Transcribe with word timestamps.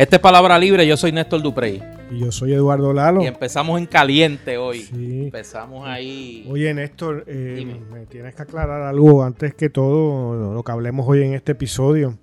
Esta 0.00 0.16
es 0.16 0.22
Palabra 0.22 0.58
Libre, 0.58 0.86
yo 0.86 0.96
soy 0.96 1.12
Néstor 1.12 1.42
Duprey. 1.42 1.82
Y 2.10 2.20
yo 2.20 2.32
soy 2.32 2.54
Eduardo 2.54 2.94
Lalo. 2.94 3.22
Y 3.22 3.26
empezamos 3.26 3.78
en 3.78 3.84
caliente 3.84 4.56
hoy. 4.56 4.80
Sí. 4.84 5.24
Empezamos 5.24 5.86
ahí. 5.86 6.46
Oye, 6.48 6.72
Néstor, 6.72 7.24
eh, 7.26 7.78
me 7.92 8.06
tienes 8.06 8.34
que 8.34 8.40
aclarar 8.40 8.80
algo 8.80 9.22
antes 9.22 9.54
que 9.54 9.68
todo 9.68 10.34
lo, 10.34 10.54
lo 10.54 10.62
que 10.62 10.72
hablemos 10.72 11.06
hoy 11.06 11.22
en 11.22 11.34
este 11.34 11.52
episodio. 11.52 12.18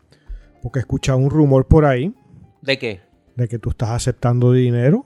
Porque 0.64 0.80
he 0.80 0.82
escuchado 0.82 1.20
un 1.20 1.30
rumor 1.30 1.68
por 1.68 1.86
ahí 1.86 2.16
¿De 2.64 2.80
qué? 2.80 3.02
de 3.36 3.48
que 3.48 3.60
tú 3.60 3.70
estás 3.70 3.90
aceptando 3.92 4.52
dinero 4.54 5.06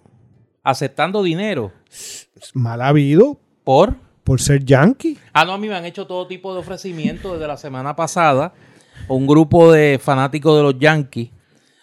Aceptando 0.63 1.23
dinero. 1.23 1.73
mal 2.53 2.81
habido 2.81 3.37
¿Por? 3.65 3.95
por 4.23 4.39
ser 4.39 4.63
yankee. 4.63 5.17
Ah, 5.33 5.43
no, 5.43 5.51
a 5.51 5.57
mí 5.57 5.67
me 5.67 5.75
han 5.75 5.83
hecho 5.83 6.07
todo 6.07 6.25
tipo 6.25 6.53
de 6.53 6.61
ofrecimientos 6.61 7.33
desde 7.33 7.47
la 7.47 7.57
semana 7.57 7.97
pasada. 7.97 8.53
Un 9.09 9.27
grupo 9.27 9.73
de 9.73 9.99
fanáticos 10.01 10.55
de 10.55 10.63
los 10.63 10.79
Yankees 10.79 11.31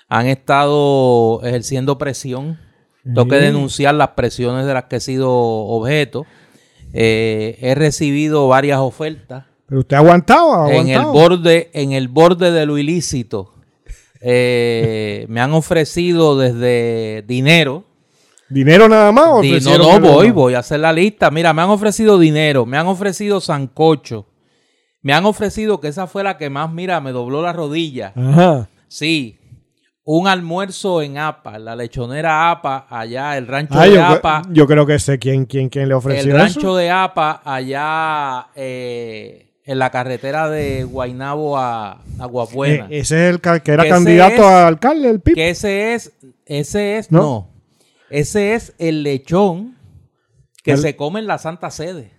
han 0.08 0.26
estado 0.26 1.40
ejerciendo 1.44 1.98
presión. 1.98 2.58
Tengo 3.04 3.26
que 3.28 3.36
denunciar 3.36 3.94
las 3.94 4.08
presiones 4.10 4.66
de 4.66 4.74
las 4.74 4.84
que 4.84 4.96
he 4.96 5.00
sido 5.00 5.30
objeto. 5.32 6.26
Eh, 6.92 7.58
he 7.60 7.74
recibido 7.74 8.48
varias 8.48 8.78
ofertas. 8.80 9.44
Pero 9.66 9.80
usted 9.80 9.96
ha 9.96 10.00
aguantado, 10.00 10.64
ha 10.64 10.72
en 10.74 10.88
el 10.88 11.04
borde 11.04 11.70
en 11.74 11.92
el 11.92 12.08
borde 12.08 12.50
de 12.50 12.64
lo 12.66 12.78
ilícito 12.78 13.52
eh, 14.20 15.26
me 15.28 15.40
han 15.40 15.52
ofrecido 15.52 16.37
desde 16.38 17.22
dinero 17.26 17.84
¿Dinero 18.48 18.88
nada 18.88 19.12
más 19.12 19.26
o 19.28 19.40
Di- 19.43 19.60
no 19.60 19.76
no 19.78 20.00
voy 20.00 20.30
voy 20.30 20.54
a 20.54 20.60
hacer 20.60 20.80
la 20.80 20.93
lista 20.93 21.30
mira 21.30 21.52
me 21.52 21.62
han 21.62 21.68
ofrecido 21.70 22.18
dinero 22.18 22.65
me 22.66 22.78
han 22.78 22.87
ofrecido 22.87 23.40
sancocho 23.40 24.26
me 25.02 25.12
han 25.12 25.24
ofrecido 25.26 25.80
que 25.80 25.88
esa 25.88 26.06
fue 26.06 26.24
la 26.24 26.37
que 26.38 26.50
más 26.50 26.72
mira 26.72 27.00
me 27.00 27.12
dobló 27.12 27.43
la 27.43 27.52
rodilla 27.52 28.12
Ajá. 28.16 28.68
sí 28.88 29.37
un 30.10 30.26
almuerzo 30.26 31.02
en 31.02 31.18
APA 31.18 31.59
la 31.59 31.76
lechonera 31.76 32.51
APA 32.51 32.87
allá 32.88 33.37
el 33.37 33.46
rancho 33.46 33.74
Ah, 33.78 33.84
de 33.84 33.92
yo, 33.95 34.04
APA 34.06 34.42
yo 34.50 34.66
creo 34.66 34.87
que 34.87 34.98
sé 34.98 35.18
quién, 35.18 35.45
quién, 35.45 35.68
quién 35.68 35.87
le 35.87 35.92
ofreció 35.95 36.32
el 36.32 36.38
rancho 36.38 36.60
eso. 36.60 36.76
de 36.76 36.90
APA 36.90 37.42
allá 37.45 38.46
eh, 38.56 39.52
en 39.66 39.78
la 39.78 39.90
carretera 39.90 40.48
de 40.48 40.84
Guainabo 40.84 41.59
a 41.59 42.00
Aguabuena. 42.18 42.87
Eh, 42.88 43.00
ese 43.00 43.28
es 43.28 43.34
el 43.34 43.40
que 43.60 43.70
era 43.70 43.82
Que 43.82 43.90
candidato 43.90 44.32
es- 44.37 44.40
a 44.40 44.66
alcalde, 44.66 45.10
el 45.10 45.20
PIB. 45.20 45.34
que 45.34 45.50
ese 45.50 45.92
es, 45.92 46.12
ese 46.46 46.96
es, 46.96 47.12
¿No? 47.12 47.18
no, 47.20 47.50
ese 48.09 48.54
es 48.54 48.72
el 48.78 49.02
lechón 49.02 49.76
que 50.65 50.70
El- 50.72 50.78
se 50.78 50.96
come 50.96 51.20
en 51.20 51.26
la 51.26 51.37
Santa 51.37 51.70
Sede. 51.70 52.12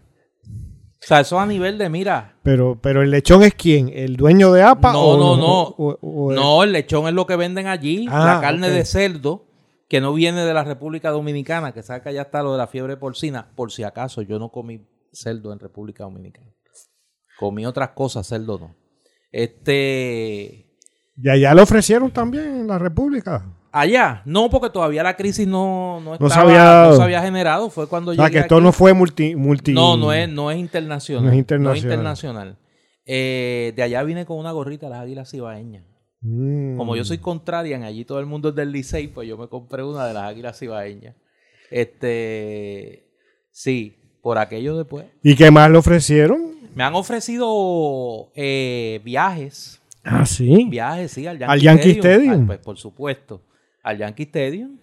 O 1.01 1.05
sea, 1.09 1.21
eso 1.21 1.39
a 1.39 1.45
nivel 1.45 1.77
de, 1.77 1.89
mira, 1.89 2.35
Pero, 2.43 2.77
pero 2.81 3.01
el 3.01 3.09
lechón 3.11 3.41
es 3.43 3.53
quién, 3.53 3.89
el 3.93 4.17
dueño 4.17 4.51
de 4.51 4.63
APA 4.63 4.91
no, 4.91 5.01
o 5.01 5.17
no, 5.17 5.37
no, 5.37 5.61
o- 5.63 5.97
o- 6.01 6.33
no, 6.33 6.63
el 6.63 6.73
lechón 6.73 7.07
es 7.07 7.13
lo 7.13 7.25
que 7.25 7.37
venden 7.37 7.67
allí, 7.67 8.05
Ah, 8.09 8.33
la 8.35 8.41
carne 8.41 8.67
ok. 8.67 8.73
de 8.73 8.85
cerdo, 8.85 9.45
que 9.87 10.01
no 10.01 10.13
viene 10.13 10.41
de 10.43 10.53
la 10.53 10.63
República 10.65 11.09
Dominicana, 11.11 11.73
que 11.73 11.83
sabe 11.83 12.01
que 12.01 12.09
allá 12.09 12.23
está 12.23 12.43
lo 12.43 12.51
de 12.51 12.57
la 12.57 12.67
fiebre 12.67 12.97
porcina, 12.97 13.49
por 13.55 13.71
si 13.71 13.83
acaso, 13.83 14.21
yo 14.21 14.39
no 14.39 14.49
comí 14.51 14.85
cerdo 15.13 15.53
en 15.53 15.59
República 15.59 16.03
Dominicana. 16.03 16.51
Comí 17.39 17.65
otras 17.65 17.89
cosas, 17.91 18.27
cerdo 18.27 18.59
no. 18.59 18.75
Este... 19.31 20.65
Y 21.21 21.29
allá 21.29 21.53
le 21.53 21.61
ofrecieron 21.61 22.11
también 22.11 22.45
en 22.61 22.67
la 22.67 22.77
República. 22.77 23.45
Allá, 23.71 24.23
no, 24.25 24.49
porque 24.49 24.69
todavía 24.71 25.03
la 25.03 25.15
crisis 25.15 25.47
no, 25.47 25.99
no, 25.99 26.11
No 26.11 26.13
estaba- 26.13 26.33
se 26.33 26.39
había 26.39 26.63
dado. 26.63 26.91
no 26.91 26.97
se 26.97 27.03
había 27.03 27.21
generado. 27.21 27.69
Fue 27.69 27.87
cuando 27.87 28.11
O 28.11 28.15
sea, 28.15 28.25
llegué 28.25 28.33
que 28.33 28.39
esto 28.39 28.55
aquí. 28.55 28.63
no 28.63 28.71
fue 28.71 28.93
multi... 28.93 29.35
multi 29.35 29.73
No, 29.73 29.95
no 29.95 30.11
es, 30.11 30.27
no 30.27 30.49
es 30.49 30.57
internacional. 30.57 31.25
No 31.25 31.31
es 31.31 31.37
internacional. 31.37 31.77
internacional. 31.93 32.57
Eh, 33.05 33.73
de 33.75 33.83
allá 33.83 34.01
vine 34.03 34.25
con 34.25 34.37
una 34.37 34.51
gorrita 34.51 34.89
las 34.89 35.01
águilas 35.01 35.29
cibaeñas. 35.29 35.83
Mm. 36.21 36.77
Como 36.77 36.95
yo 36.95 37.05
soy 37.05 37.19
contrarian, 37.19 37.83
allí 37.83 38.05
todo 38.05 38.19
el 38.19 38.25
mundo 38.25 38.49
es 38.49 38.55
del 38.55 38.71
Licey, 38.71 39.07
pues 39.07 39.27
yo 39.27 39.37
me 39.37 39.47
compré 39.47 39.83
una 39.83 40.05
de 40.07 40.13
las 40.13 40.23
águilas 40.23 40.57
cibaeñas. 40.59 41.15
Este, 41.71 43.07
sí, 43.51 43.95
por 44.21 44.37
aquello 44.37 44.77
después. 44.77 45.05
¿Y 45.23 45.35
qué 45.35 45.49
más 45.51 45.69
le 45.71 45.77
ofrecieron? 45.77 46.41
Me 46.75 46.83
han 46.83 46.95
ofrecido 46.95 48.31
eh, 48.35 48.99
viajes, 49.03 49.81
Ah, 50.03 50.25
sí. 50.25 50.65
viajes, 50.69 51.11
sí, 51.11 51.27
al 51.27 51.37
Yankee, 51.39 51.51
¿Al 51.53 51.59
Yankee 51.61 51.89
Stadium? 51.91 52.43
Ah, 52.43 52.47
pues 52.47 52.59
por 52.59 52.77
supuesto, 52.77 53.41
al 53.83 53.97
Yankee 53.97 54.23
Stadium. 54.23 54.79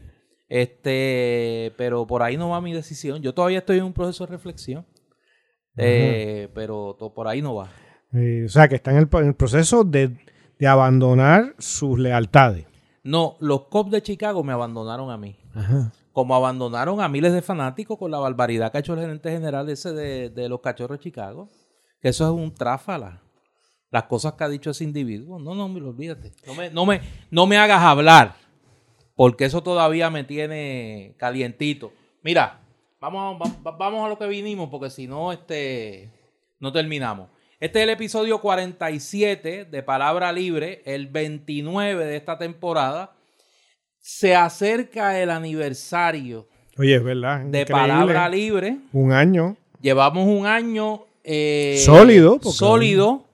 Este, 0.49 1.73
pero 1.77 2.07
por 2.07 2.23
ahí 2.23 2.37
no 2.37 2.51
va 2.51 2.61
mi 2.61 2.73
decisión. 2.73 3.21
Yo 3.23 3.35
todavía 3.35 3.59
estoy 3.59 3.79
en 3.79 3.85
un 3.85 3.93
proceso 3.93 4.25
de 4.27 4.31
reflexión. 4.33 4.87
Eh, 5.77 6.49
pero 6.55 6.97
to- 6.99 7.13
por 7.13 7.29
ahí 7.29 7.43
no 7.43 7.55
va. 7.55 7.69
Eh, 8.15 8.45
o 8.47 8.49
sea, 8.49 8.69
que 8.69 8.77
está 8.77 8.93
en 8.93 8.99
el, 8.99 9.09
en 9.13 9.27
el 9.29 9.35
proceso 9.35 9.85
de, 9.85 10.17
de 10.59 10.67
abandonar 10.67 11.55
sus 11.59 11.99
lealtades. 11.99 12.65
No, 13.03 13.37
los 13.41 13.67
Cubs 13.69 13.91
de 13.91 14.03
Chicago 14.03 14.43
me 14.43 14.53
abandonaron 14.53 15.11
a 15.11 15.17
mí. 15.19 15.37
Ajá. 15.55 15.93
Como 16.13 16.35
abandonaron 16.35 17.01
a 17.03 17.09
miles 17.09 17.33
de 17.35 17.43
fanáticos 17.43 17.99
con 17.99 18.11
la 18.11 18.19
barbaridad 18.19 18.73
que 18.73 18.79
ha 18.79 18.81
hecho 18.81 18.95
el 18.95 19.01
gerente 19.01 19.31
general 19.31 19.69
ese 19.69 19.93
de, 19.93 20.31
de 20.31 20.49
los 20.49 20.61
cachorros 20.61 20.99
de 20.99 21.05
Chicago. 21.05 21.49
Que 22.01 22.09
eso 22.09 22.25
es 22.25 22.31
un 22.31 22.55
tráfala. 22.55 23.21
Las 23.91 24.05
cosas 24.05 24.33
que 24.33 24.45
ha 24.45 24.49
dicho 24.49 24.71
ese 24.71 24.85
individuo. 24.85 25.39
No, 25.39 25.55
no, 25.55 25.69
me 25.69 25.81
olvídate. 25.83 26.33
No 26.47 26.55
me, 26.55 26.71
no 26.71 26.87
me, 26.87 27.01
no 27.31 27.47
me 27.47 27.59
hagas 27.59 27.83
hablar. 27.83 28.35
Porque 29.17 29.47
eso 29.47 29.63
todavía 29.63 30.11
me 30.11 30.23
tiene 30.25 31.15
calientito. 31.17 31.93
Mira, 32.23 32.61
vamos, 33.01 33.41
va- 33.41 33.71
vamos 33.73 34.05
a 34.05 34.09
lo 34.09 34.19
que 34.19 34.27
vinimos, 34.27 34.69
porque 34.69 34.91
si 34.91 35.07
no, 35.09 35.33
este, 35.33 36.11
no 36.61 36.71
terminamos. 36.71 37.31
Este 37.59 37.79
es 37.79 37.85
el 37.85 37.91
episodio 37.91 38.41
47 38.43 39.65
de 39.65 39.83
Palabra 39.83 40.31
Libre, 40.33 40.83
el 40.85 41.07
29 41.07 42.05
de 42.05 42.17
esta 42.17 42.37
temporada. 42.37 43.15
Se 43.99 44.37
acerca 44.37 45.19
el 45.21 45.31
aniversario 45.31 46.47
Oye, 46.79 46.95
es 46.97 47.03
verdad. 47.03 47.39
de 47.41 47.63
increíble. 47.63 47.73
Palabra 47.73 48.29
Libre. 48.29 48.77
Un 48.93 49.13
año. 49.13 49.57
Llevamos 49.81 50.27
un 50.29 50.47
año 50.47 51.05
eh, 51.25 51.81
Sólido, 51.85 52.35
porque- 52.39 52.51
sólido. 52.57 53.25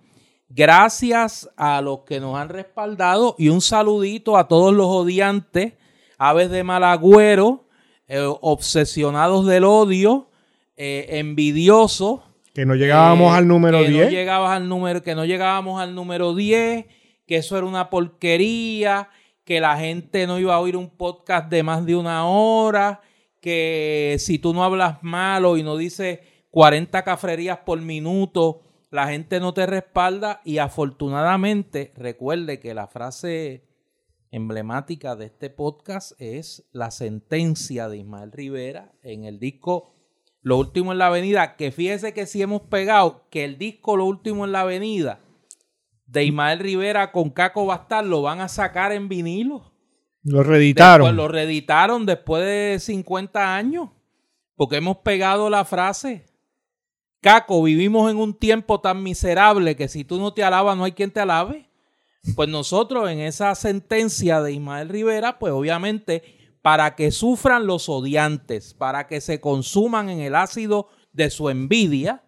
Gracias 0.55 1.49
a 1.57 1.81
los 1.81 2.01
que 2.01 2.21
nos 2.21 2.37
han 2.37 2.51
respaldado 2.51 3.35
y 3.39 3.49
un 3.49 3.63
saludito 3.63 4.37
a 4.37 4.49
todos 4.49 4.75
los 4.75 4.87
odiantes, 4.87 5.73
aves 6.19 6.51
de 6.51 6.63
mal 6.63 6.85
agüero, 6.85 7.65
eh, 8.07 8.21
obsesionados 8.21 9.47
del 9.47 9.65
odio, 9.65 10.29
eh, 10.77 11.07
envidiosos. 11.13 12.21
Que 12.53 12.67
no 12.67 12.75
llegábamos 12.75 13.33
eh, 13.33 13.39
al 13.39 13.49
número 13.49 13.79
que 13.79 13.89
10. 13.89 14.05
No 14.05 14.11
llegabas 14.11 14.51
al 14.51 14.69
número, 14.69 15.03
que 15.03 15.15
no 15.15 15.25
llegábamos 15.25 15.81
al 15.81 15.95
número 15.95 16.35
10, 16.35 16.85
que 17.27 17.37
eso 17.37 17.57
era 17.57 17.67
una 17.67 17.89
porquería, 17.89 19.09
que 19.45 19.59
la 19.59 19.79
gente 19.79 20.27
no 20.27 20.39
iba 20.39 20.55
a 20.55 20.61
oír 20.61 20.77
un 20.77 20.91
podcast 20.91 21.49
de 21.49 21.63
más 21.63 21.87
de 21.87 21.97
una 21.97 22.27
hora, 22.27 23.01
que 23.41 24.17
si 24.19 24.39
tú 24.39 24.53
no 24.53 24.65
hablas 24.65 25.03
malo 25.03 25.57
y 25.57 25.63
no 25.63 25.79
dices 25.79 26.21
40 26.51 27.03
cafrerías 27.05 27.61
por 27.65 27.81
minuto, 27.81 28.61
la 28.93 29.09
gente 29.09 29.41
no 29.41 29.55
te 29.55 29.65
respalda 29.65 30.43
y 30.45 30.59
afortunadamente 30.59 31.95
recuerde 31.97 32.61
que 32.61 32.75
la 32.75 32.89
frase 32.89 33.67
emblemática 34.31 35.17
de 35.17 35.25
este 35.25 35.49
podcast 35.49 36.13
es 36.21 36.69
la 36.73 36.91
sentencia 36.91 37.89
de 37.89 37.97
Ismael 37.97 38.33
Rivera 38.33 38.93
en 39.03 39.25
el 39.25 39.39
disco 39.39 39.95
Lo 40.43 40.59
Último 40.59 40.93
en 40.93 40.99
la 40.99 41.07
Avenida, 41.07 41.57
que 41.57 41.73
fíjese 41.73 42.13
que 42.13 42.27
si 42.27 42.43
hemos 42.43 42.63
pegado 42.63 43.27
que 43.31 43.45
el 43.45 43.57
disco 43.57 43.97
Lo 43.97 44.05
Último 44.05 44.45
en 44.45 44.53
la 44.53 44.61
Avenida 44.61 45.21
de 46.05 46.25
Ismael 46.25 46.59
Rivera 46.59 47.13
con 47.13 47.31
Caco 47.31 47.65
Bastar 47.65 48.05
lo 48.05 48.21
van 48.21 48.43
a 48.43 48.49
sacar 48.49 48.93
en 48.93 49.09
vinilo. 49.09 49.73
Lo 50.23 50.43
reeditaron. 50.43 51.07
Después 51.07 51.17
lo 51.17 51.29
reeditaron 51.29 52.05
después 52.05 52.45
de 52.45 52.79
50 52.79 53.57
años. 53.57 53.89
Porque 54.55 54.77
hemos 54.77 54.99
pegado 54.99 55.49
la 55.49 55.65
frase. 55.65 56.27
Caco, 57.23 57.63
vivimos 57.63 58.11
en 58.11 58.17
un 58.19 58.35
tiempo 58.35 58.81
tan 58.81 59.03
miserable 59.03 59.77
que 59.77 59.87
si 59.87 60.03
tú 60.05 60.19
no 60.19 60.35
te 60.35 60.43
alabas, 60.43 60.77
no 60.77 60.83
hay 60.83 60.93
quien 60.93 61.13
te 61.13 61.21
alabe. 61.21 61.69
Pues 62.35 62.49
nosotros 62.49 63.09
en 63.09 63.21
esa 63.21 63.55
sentencia 63.55 64.43
de 64.43 64.53
Ismael 64.53 64.89
Rivera, 64.89 65.39
pues 65.39 65.53
obviamente 65.53 66.57
para 66.63 66.97
que 66.97 67.13
sufran 67.13 67.67
los 67.67 67.89
odiantes, 67.89 68.75
para 68.75 69.07
que 69.07 69.21
se 69.21 69.41
consuman 69.41 70.11
en 70.11 70.19
el 70.19 70.35
ácido 70.35 70.89
de 71.13 71.31
su 71.31 71.49
envidia, 71.49 72.25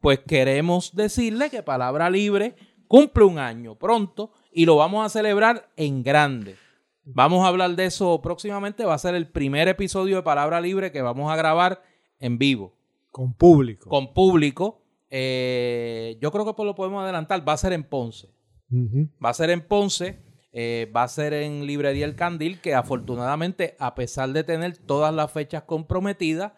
pues 0.00 0.20
queremos 0.20 0.96
decirle 0.96 1.50
que 1.50 1.62
Palabra 1.62 2.08
Libre 2.08 2.56
cumple 2.86 3.24
un 3.24 3.38
año 3.38 3.74
pronto 3.74 4.32
y 4.50 4.64
lo 4.64 4.76
vamos 4.76 5.04
a 5.04 5.10
celebrar 5.10 5.68
en 5.76 6.02
grande. 6.02 6.56
Vamos 7.04 7.44
a 7.44 7.48
hablar 7.48 7.76
de 7.76 7.84
eso 7.84 8.20
próximamente. 8.22 8.86
Va 8.86 8.94
a 8.94 8.98
ser 8.98 9.14
el 9.14 9.28
primer 9.28 9.68
episodio 9.68 10.16
de 10.16 10.22
Palabra 10.22 10.58
Libre 10.60 10.90
que 10.90 11.02
vamos 11.02 11.30
a 11.30 11.36
grabar 11.36 11.82
en 12.18 12.38
vivo, 12.38 12.77
Con 13.10 13.34
público. 13.34 13.88
con 13.88 14.12
público. 14.12 14.82
Eh, 15.10 16.18
yo 16.20 16.30
creo 16.30 16.44
que 16.44 16.54
pues 16.54 16.66
lo 16.66 16.74
podemos 16.74 17.02
adelantar. 17.02 17.46
Va 17.48 17.54
a 17.54 17.56
ser 17.56 17.72
en 17.72 17.84
Ponce. 17.84 18.28
Va 18.70 19.30
a 19.30 19.34
ser 19.34 19.50
en 19.50 19.66
Ponce. 19.66 20.20
eh, 20.52 20.90
va 20.94 21.02
a 21.04 21.08
ser 21.08 21.34
en 21.34 21.66
Librería 21.66 22.04
El 22.04 22.16
Candil, 22.16 22.60
que 22.60 22.74
afortunadamente, 22.74 23.76
a 23.78 23.94
pesar 23.94 24.30
de 24.30 24.44
tener 24.44 24.76
todas 24.78 25.14
las 25.14 25.30
fechas 25.30 25.62
comprometidas, 25.64 26.52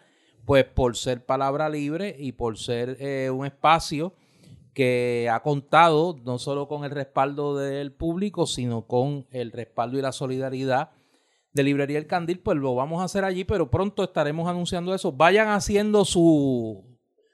pues 0.47 0.65
por 0.65 0.97
ser 0.97 1.25
palabra 1.27 1.69
libre 1.69 2.17
y 2.19 2.33
por 2.33 2.57
ser 2.57 2.97
eh, 3.01 3.31
un 3.31 3.47
espacio 3.47 4.15
que 4.75 5.29
ha 5.31 5.43
contado 5.43 6.17
no 6.25 6.39
solo 6.39 6.67
con 6.69 6.85
el 6.85 6.93
respaldo 6.93 7.57
del 7.57 7.93
público, 7.93 8.47
sino 8.47 8.87
con 8.87 9.27
el 9.33 9.53
respaldo 9.53 9.99
y 9.99 10.03
la 10.03 10.13
solidaridad 10.13 10.91
de 11.53 11.63
Librería 11.63 11.99
El 11.99 12.07
Candil, 12.07 12.41
pues 12.41 12.59
lo 12.59 12.75
vamos 12.75 13.01
a 13.01 13.05
hacer 13.05 13.25
allí, 13.25 13.45
pero 13.45 13.71
pronto 13.71 14.05
estaremos 14.05 14.49
anunciando 14.49 14.95
eso. 14.95 15.13
Vayan 15.13 15.49
haciendo 15.49 16.05
sus 16.05 16.79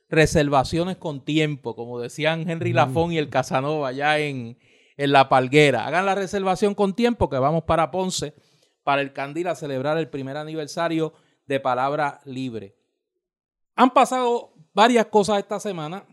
reservaciones 0.09 0.97
con 0.97 1.25
tiempo, 1.25 1.75
como 1.75 2.01
decían 2.01 2.49
Henry 2.49 2.73
Lafón 2.73 3.13
y 3.13 3.19
el 3.19 3.29
Casanova 3.29 3.89
allá 3.89 4.19
en, 4.19 4.59
en 4.97 5.13
La 5.13 5.29
Palguera. 5.29 5.87
Hagan 5.87 6.07
la 6.07 6.15
reservación 6.15 6.75
con 6.75 6.95
tiempo 6.95 7.29
que 7.29 7.39
vamos 7.39 7.65
para 7.65 7.91
Ponce, 7.91 8.35
para 8.83 9.03
el 9.03 9.13
Candil, 9.13 9.49
a 9.49 9.55
celebrar 9.55 9.99
el 9.99 10.09
primer 10.09 10.37
aniversario 10.37 11.13
de 11.47 11.61
Palabra 11.61 12.21
Libre. 12.25 12.77
Han 13.75 13.91
pasado 13.91 14.55
varias 14.73 15.07
cosas 15.07 15.39
esta 15.39 15.61
semana, 15.61 16.07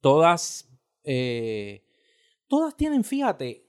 todas, 0.00 0.68
eh, 1.04 1.84
todas 2.48 2.76
tienen, 2.76 3.04
fíjate, 3.04 3.65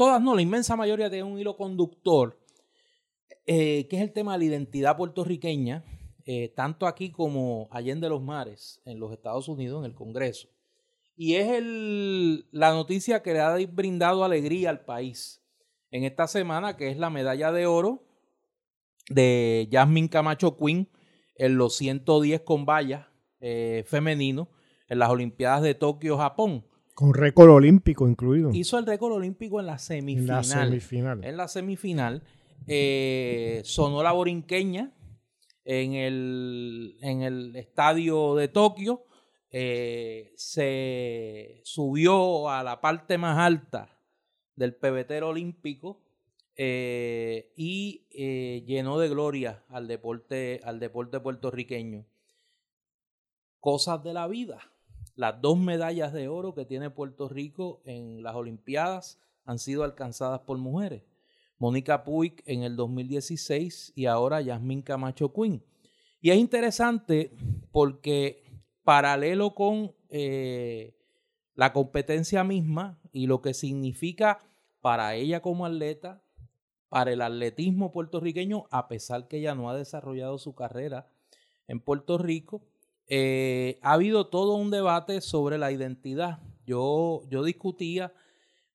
todas 0.00 0.22
no, 0.22 0.34
la 0.34 0.40
inmensa 0.40 0.76
mayoría 0.76 1.10
tienen 1.10 1.30
un 1.30 1.38
hilo 1.38 1.58
conductor, 1.58 2.40
eh, 3.44 3.86
que 3.86 3.96
es 3.96 4.02
el 4.02 4.14
tema 4.14 4.32
de 4.32 4.38
la 4.38 4.44
identidad 4.46 4.96
puertorriqueña, 4.96 5.84
eh, 6.24 6.54
tanto 6.56 6.86
aquí 6.86 7.10
como 7.10 7.68
allá 7.70 7.94
de 7.94 8.08
los 8.08 8.22
mares, 8.22 8.80
en 8.86 8.98
los 8.98 9.12
Estados 9.12 9.46
Unidos, 9.46 9.84
en 9.84 9.90
el 9.90 9.94
Congreso. 9.94 10.48
Y 11.16 11.34
es 11.34 11.50
el, 11.50 12.46
la 12.50 12.72
noticia 12.72 13.22
que 13.22 13.34
le 13.34 13.40
ha 13.40 13.54
brindado 13.70 14.24
alegría 14.24 14.70
al 14.70 14.86
país 14.86 15.42
en 15.90 16.04
esta 16.04 16.26
semana, 16.26 16.78
que 16.78 16.88
es 16.88 16.96
la 16.96 17.10
medalla 17.10 17.52
de 17.52 17.66
oro 17.66 18.02
de 19.10 19.68
Jasmine 19.70 20.08
Camacho 20.08 20.56
Quinn 20.56 20.88
en 21.34 21.58
los 21.58 21.76
110 21.76 22.40
con 22.40 22.64
vallas 22.64 23.06
eh, 23.40 23.84
femenino 23.86 24.48
en 24.88 24.98
las 24.98 25.10
Olimpiadas 25.10 25.60
de 25.60 25.74
Tokio, 25.74 26.16
Japón. 26.16 26.64
Con 26.94 27.14
récord 27.14 27.50
olímpico 27.50 28.08
incluido. 28.08 28.50
Hizo 28.52 28.78
el 28.78 28.86
récord 28.86 29.12
olímpico 29.12 29.60
en 29.60 29.66
la 29.66 29.78
semifinal. 29.78 30.28
En 30.28 30.36
la 30.36 30.42
semifinal. 30.42 31.24
En 31.24 31.36
la 31.36 31.48
semifinal. 31.48 32.22
Eh, 32.66 33.62
sonó 33.64 34.02
la 34.02 34.12
borinqueña 34.12 34.92
en 35.64 35.94
el, 35.94 36.96
en 37.00 37.22
el 37.22 37.56
estadio 37.56 38.34
de 38.34 38.48
Tokio. 38.48 39.04
Eh, 39.50 40.32
se 40.36 41.60
subió 41.64 42.48
a 42.50 42.62
la 42.62 42.80
parte 42.80 43.18
más 43.18 43.38
alta 43.38 43.98
del 44.54 44.74
pebetero 44.74 45.30
olímpico 45.30 46.02
eh, 46.56 47.52
y 47.56 48.04
llenó 48.66 48.98
de 48.98 49.08
gloria 49.08 49.64
al 49.68 49.88
deporte, 49.88 50.60
al 50.64 50.78
deporte 50.78 51.18
puertorriqueño. 51.18 52.04
Cosas 53.58 54.02
de 54.04 54.12
la 54.12 54.26
vida 54.26 54.69
las 55.20 55.38
dos 55.42 55.58
medallas 55.58 56.14
de 56.14 56.28
oro 56.28 56.54
que 56.54 56.64
tiene 56.64 56.88
Puerto 56.88 57.28
Rico 57.28 57.82
en 57.84 58.22
las 58.22 58.34
Olimpiadas 58.34 59.20
han 59.44 59.58
sido 59.58 59.84
alcanzadas 59.84 60.40
por 60.40 60.56
mujeres. 60.56 61.02
Mónica 61.58 62.04
Puig 62.04 62.42
en 62.46 62.62
el 62.62 62.74
2016 62.74 63.92
y 63.94 64.06
ahora 64.06 64.40
Yasmín 64.40 64.80
Camacho 64.80 65.30
Quinn. 65.34 65.62
Y 66.22 66.30
es 66.30 66.38
interesante 66.38 67.32
porque 67.70 68.42
paralelo 68.82 69.54
con 69.54 69.92
eh, 70.08 70.96
la 71.54 71.74
competencia 71.74 72.42
misma 72.42 72.98
y 73.12 73.26
lo 73.26 73.42
que 73.42 73.52
significa 73.52 74.38
para 74.80 75.16
ella 75.16 75.42
como 75.42 75.66
atleta, 75.66 76.22
para 76.88 77.12
el 77.12 77.20
atletismo 77.20 77.92
puertorriqueño, 77.92 78.64
a 78.70 78.88
pesar 78.88 79.28
que 79.28 79.36
ella 79.36 79.54
no 79.54 79.68
ha 79.68 79.76
desarrollado 79.76 80.38
su 80.38 80.54
carrera 80.54 81.10
en 81.68 81.78
Puerto 81.78 82.16
Rico, 82.16 82.69
eh, 83.12 83.80
ha 83.82 83.94
habido 83.94 84.28
todo 84.28 84.54
un 84.54 84.70
debate 84.70 85.20
sobre 85.20 85.58
la 85.58 85.72
identidad. 85.72 86.38
Yo, 86.64 87.22
yo 87.28 87.42
discutía 87.42 88.14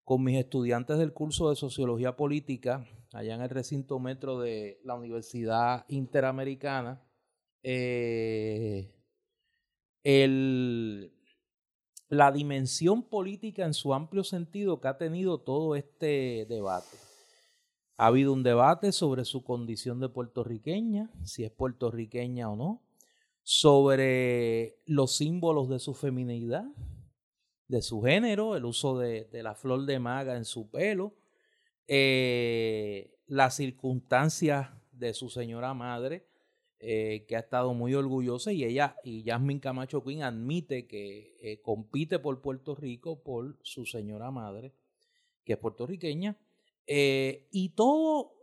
con 0.04 0.26
mis 0.26 0.38
estudiantes 0.38 0.98
del 0.98 1.14
curso 1.14 1.50
de 1.50 1.56
Sociología 1.56 2.18
Política, 2.18 2.86
allá 3.14 3.34
en 3.34 3.42
el 3.42 3.50
recinto 3.50 3.98
metro 3.98 4.38
de 4.42 4.82
la 4.84 4.96
Universidad 4.96 5.86
Interamericana, 5.88 7.02
eh, 7.64 8.92
la 12.10 12.32
dimensión 12.34 13.04
política 13.04 13.66
en 13.66 13.74
su 13.74 13.94
amplio 13.94 14.26
sentido 14.26 14.82
que 14.82 14.90
ha 14.90 14.98
tenido 14.98 15.40
todo 15.40 15.76
este 15.78 16.46
debate. 16.50 16.98
Ha 17.96 18.08
habido 18.08 18.34
un 18.34 18.44
debate 18.44 18.92
sobre 18.92 19.24
su 19.24 19.46
condición 19.46 20.02
de 20.02 20.10
puertorriqueña, 20.10 21.10
si 21.24 21.46
es 21.46 21.52
puertorriqueña 21.52 22.50
o 22.50 22.58
no 22.58 22.85
sobre 23.48 24.82
los 24.88 25.18
símbolos 25.18 25.70
de 25.70 25.78
su 25.78 25.94
feminidad, 25.94 26.66
de 27.68 27.84
su 27.84 28.02
género, 28.02 28.56
el 28.56 28.66
uso 28.66 28.98
de, 28.98 29.30
la 29.32 29.54
flor 29.54 29.86
de 29.86 30.00
maga 30.00 30.36
en 30.36 30.46
su 30.46 30.72
pelo, 30.72 31.14
eh, 31.88 33.14
las 33.28 33.56
circunstancias 33.56 34.70
de 34.92 35.14
su 35.14 35.30
señora 35.30 35.76
madre, 35.76 36.26
eh, 36.80 37.26
que 37.28 37.36
ha 37.36 37.42
estado 37.42 37.76
muy 37.76 37.94
orgullosa, 37.94 38.52
y 38.52 38.64
ella, 38.64 38.96
y 39.04 39.24
Jasmine 39.24 39.60
Camacho 39.60 40.04
Quinn 40.04 40.24
admite 40.24 40.88
que 40.88 41.38
eh, 41.40 41.62
compite 41.62 42.18
por 42.18 42.42
Puerto 42.42 42.74
Rico 42.74 43.22
por 43.22 43.60
su 43.62 43.86
señora 43.86 44.32
madre, 44.32 44.74
que 45.44 45.54
es 45.54 45.60
puertorriqueña, 45.60 46.36
y 46.88 47.70
todo, 47.76 48.34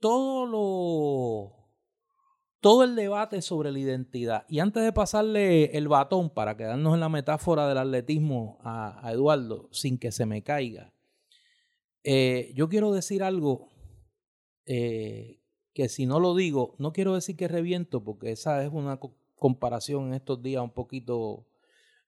todo 0.00 0.46
lo 0.46 1.57
todo 2.60 2.84
el 2.84 2.96
debate 2.96 3.42
sobre 3.42 3.70
la 3.72 3.78
identidad. 3.78 4.44
Y 4.48 4.58
antes 4.58 4.82
de 4.82 4.92
pasarle 4.92 5.76
el 5.76 5.88
batón 5.88 6.30
para 6.30 6.56
quedarnos 6.56 6.94
en 6.94 7.00
la 7.00 7.08
metáfora 7.08 7.68
del 7.68 7.78
atletismo 7.78 8.58
a, 8.62 9.10
Eduardo, 9.12 9.68
sin 9.72 9.98
que 9.98 10.12
se 10.12 10.26
me 10.26 10.42
caiga, 10.42 10.92
eh, 12.02 12.52
yo 12.54 12.68
quiero 12.68 12.92
decir 12.92 13.22
algo 13.22 13.68
eh, 14.66 15.40
que 15.72 15.88
si 15.88 16.06
no 16.06 16.20
lo 16.20 16.34
digo, 16.34 16.74
no 16.78 16.92
quiero 16.92 17.14
decir 17.14 17.36
que 17.36 17.48
reviento, 17.48 18.02
porque 18.02 18.32
esa 18.32 18.64
es 18.64 18.72
una 18.72 18.98
comparación 19.36 20.08
en 20.08 20.14
estos 20.14 20.42
días 20.42 20.62
un 20.62 20.72
poquito 20.72 21.46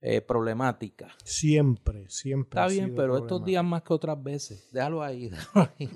eh, 0.01 0.21
problemática. 0.21 1.15
Siempre, 1.25 2.09
siempre. 2.09 2.61
Está 2.61 2.67
bien, 2.67 2.95
pero 2.95 3.19
estos 3.19 3.45
días 3.45 3.63
más 3.63 3.83
que 3.83 3.93
otras 3.93 4.21
veces. 4.23 4.71
Déjalo 4.73 5.03
ahí, 5.03 5.29
déjalo 5.31 5.71
ahí. 5.79 5.91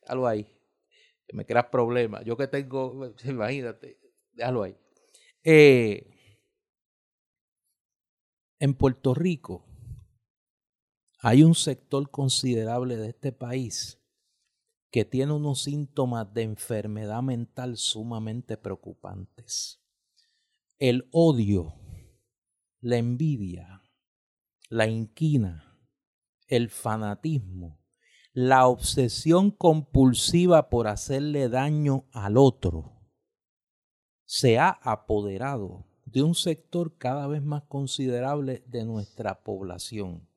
Déjalo 0.00 0.26
ahí. 0.26 0.46
Que 1.26 1.36
me 1.36 1.44
creas 1.46 1.66
problemas. 1.66 2.24
Yo 2.24 2.36
que 2.36 2.48
tengo, 2.48 3.14
imagínate, 3.24 3.99
déjalo 4.40 4.62
ahí. 4.62 4.76
Eh, 5.44 6.06
en 8.58 8.74
Puerto 8.74 9.14
Rico 9.14 9.66
hay 11.20 11.42
un 11.42 11.54
sector 11.54 12.10
considerable 12.10 12.96
de 12.96 13.10
este 13.10 13.32
país 13.32 13.98
que 14.90 15.04
tiene 15.04 15.32
unos 15.32 15.62
síntomas 15.62 16.32
de 16.32 16.42
enfermedad 16.42 17.22
mental 17.22 17.76
sumamente 17.76 18.56
preocupantes. 18.56 19.82
El 20.78 21.08
odio, 21.12 21.74
la 22.80 22.96
envidia, 22.96 23.82
la 24.70 24.86
inquina, 24.86 25.78
el 26.48 26.70
fanatismo, 26.70 27.84
la 28.32 28.66
obsesión 28.66 29.50
compulsiva 29.50 30.70
por 30.70 30.88
hacerle 30.88 31.48
daño 31.50 32.08
al 32.12 32.38
otro 32.38 32.99
se 34.32 34.60
ha 34.60 34.78
apoderado 34.84 35.84
de 36.04 36.22
un 36.22 36.36
sector 36.36 36.96
cada 36.98 37.26
vez 37.26 37.42
más 37.42 37.64
considerable 37.64 38.62
de 38.68 38.84
nuestra 38.84 39.42
población. 39.42 40.28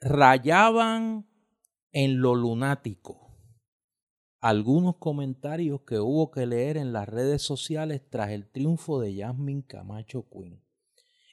Rayaban 0.00 1.28
en 1.92 2.20
lo 2.20 2.34
lunático 2.34 3.38
algunos 4.40 4.96
comentarios 4.96 5.82
que 5.82 6.00
hubo 6.00 6.32
que 6.32 6.44
leer 6.46 6.76
en 6.76 6.92
las 6.92 7.08
redes 7.08 7.42
sociales 7.42 8.02
tras 8.10 8.30
el 8.30 8.50
triunfo 8.50 8.98
de 8.98 9.16
Jasmine 9.16 9.64
Camacho 9.64 10.26
Quinn. 10.28 10.60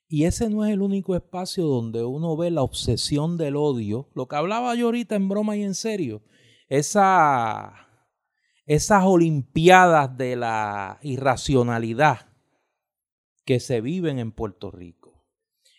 Y 0.08 0.25
ese 0.25 0.51
no 0.51 0.65
es 0.65 0.72
el 0.72 0.84
único 0.84 1.15
espacio 1.15 1.65
donde 1.65 2.04
uno 2.04 2.38
ve 2.38 2.51
la 2.51 2.62
obsesión 2.62 3.38
del 3.38 3.56
odio, 3.56 4.12
lo 4.13 4.27
que 4.27 4.36
hablaba 4.36 4.75
yo 4.75 4.86
ahorita 4.86 5.15
en 5.15 5.30
broma 5.30 5.56
y 5.58 5.63
en 5.63 5.74
serio, 5.74 6.22
esa 6.70 7.85
esas 8.65 9.03
olimpiadas 9.03 10.17
de 10.17 10.36
la 10.36 11.00
irracionalidad 11.01 12.27
que 13.45 13.60
se 13.60 13.79
viven 13.81 14.17
en 14.17 14.31
Puerto 14.31 14.72
Rico. 14.72 15.24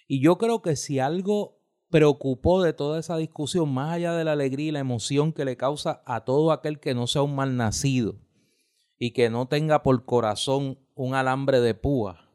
Y 0.07 0.21
yo 0.21 0.39
creo 0.39 0.63
que 0.63 0.77
si 0.77 1.01
algo 1.01 1.61
preocupó 1.91 2.63
de 2.63 2.73
toda 2.73 3.01
esa 3.01 3.17
discusión, 3.17 3.73
más 3.73 3.93
allá 3.93 4.13
de 4.13 4.25
la 4.25 4.33
alegría 4.33 4.69
y 4.69 4.73
la 4.73 4.81
emoción 4.81 5.33
que 5.33 5.45
le 5.45 5.57
causa 5.57 6.03
a 6.07 6.25
todo 6.25 6.53
aquel 6.53 6.79
que 6.79 6.95
no 6.95 7.07
sea 7.07 7.23
un 7.23 7.35
mal 7.35 7.57
nacido 7.57 8.17
y 8.99 9.11
que 9.11 9.31
no 9.31 9.47
tenga 9.49 9.83
por 9.83 10.05
corazón 10.05 10.79
un 10.95 11.15
alambre 11.15 11.61
de 11.61 11.75
púa, 11.75 12.31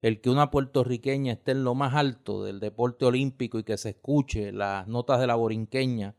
el 0.00 0.20
que 0.20 0.30
una 0.30 0.50
puertorriqueña 0.50 1.32
esté 1.32 1.52
en 1.52 1.64
lo 1.64 1.74
más 1.74 1.94
alto 1.94 2.44
del 2.44 2.60
deporte 2.60 3.04
olímpico 3.04 3.58
y 3.58 3.64
que 3.64 3.76
se 3.76 3.90
escuche 3.90 4.52
las 4.52 4.86
notas 4.86 5.20
de 5.20 5.26
la 5.26 5.34
borinqueña 5.34 6.16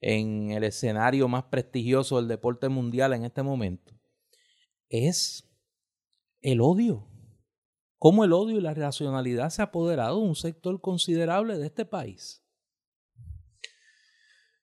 en 0.00 0.50
el 0.50 0.64
escenario 0.64 1.28
más 1.28 1.44
prestigioso 1.44 2.16
del 2.16 2.28
deporte 2.28 2.68
mundial 2.68 3.12
en 3.12 3.24
este 3.24 3.42
momento, 3.42 3.94
es 4.88 5.48
el 6.40 6.60
odio. 6.60 7.06
Cómo 7.98 8.24
el 8.24 8.32
odio 8.32 8.58
y 8.58 8.62
la 8.62 8.72
racionalidad 8.72 9.50
se 9.50 9.60
ha 9.60 9.66
apoderado 9.66 10.20
de 10.20 10.28
un 10.28 10.34
sector 10.34 10.80
considerable 10.80 11.58
de 11.58 11.66
este 11.66 11.84
país. 11.84 12.42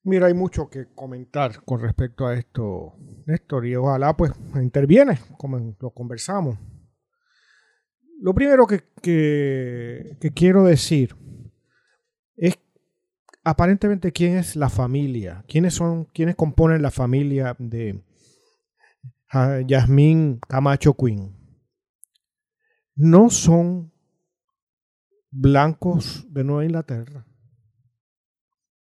Mira, 0.01 0.27
hay 0.27 0.33
mucho 0.33 0.69
que 0.69 0.87
comentar 0.95 1.63
con 1.65 1.81
respecto 1.81 2.25
a 2.25 2.33
esto, 2.33 2.95
Néstor, 3.25 3.67
y 3.67 3.75
ojalá 3.75 4.15
pues 4.15 4.31
interviene, 4.55 5.19
como 5.37 5.75
lo 5.79 5.91
conversamos. 5.91 6.57
Lo 8.19 8.33
primero 8.33 8.65
que, 8.65 8.85
que 9.03 10.31
quiero 10.33 10.63
decir 10.63 11.15
aparentemente 13.47 14.11
quién 14.11 14.35
es 14.35 14.57
la 14.57 14.67
familia, 14.67 15.45
quiénes 15.47 15.73
son, 15.73 16.03
quiénes 16.13 16.35
componen 16.35 16.81
la 16.81 16.91
familia 16.91 17.55
de 17.57 18.03
Yasmín 19.65 20.39
Camacho 20.49 20.93
Quinn. 20.93 21.33
No 22.95 23.29
son 23.29 23.93
blancos 25.31 26.27
de 26.29 26.43
Nueva 26.43 26.65
Inglaterra. 26.65 27.25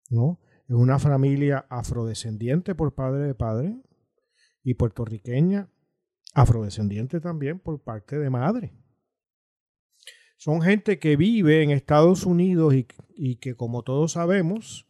¿No? 0.09 0.41
Es 0.67 0.75
una 0.75 0.99
familia 0.99 1.65
afrodescendiente 1.69 2.75
por 2.75 2.93
padre 2.93 3.25
de 3.25 3.35
padre 3.35 3.81
y 4.63 4.73
puertorriqueña, 4.73 5.69
afrodescendiente 6.33 7.21
también 7.21 7.59
por 7.59 7.81
parte 7.81 8.19
de 8.19 8.29
madre. 8.29 8.73
Son 10.37 10.61
gente 10.61 10.99
que 10.99 11.15
vive 11.15 11.63
en 11.63 11.71
Estados 11.71 12.23
Unidos 12.23 12.73
y, 13.15 13.35
que, 13.37 13.55
como 13.55 13.83
todos 13.83 14.13
sabemos, 14.13 14.87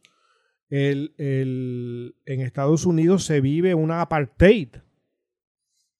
el, 0.68 1.14
en 1.18 2.40
Estados 2.42 2.84
Unidos 2.84 3.24
se 3.24 3.40
vive 3.40 3.74
una 3.74 4.02
apartheid, 4.02 4.68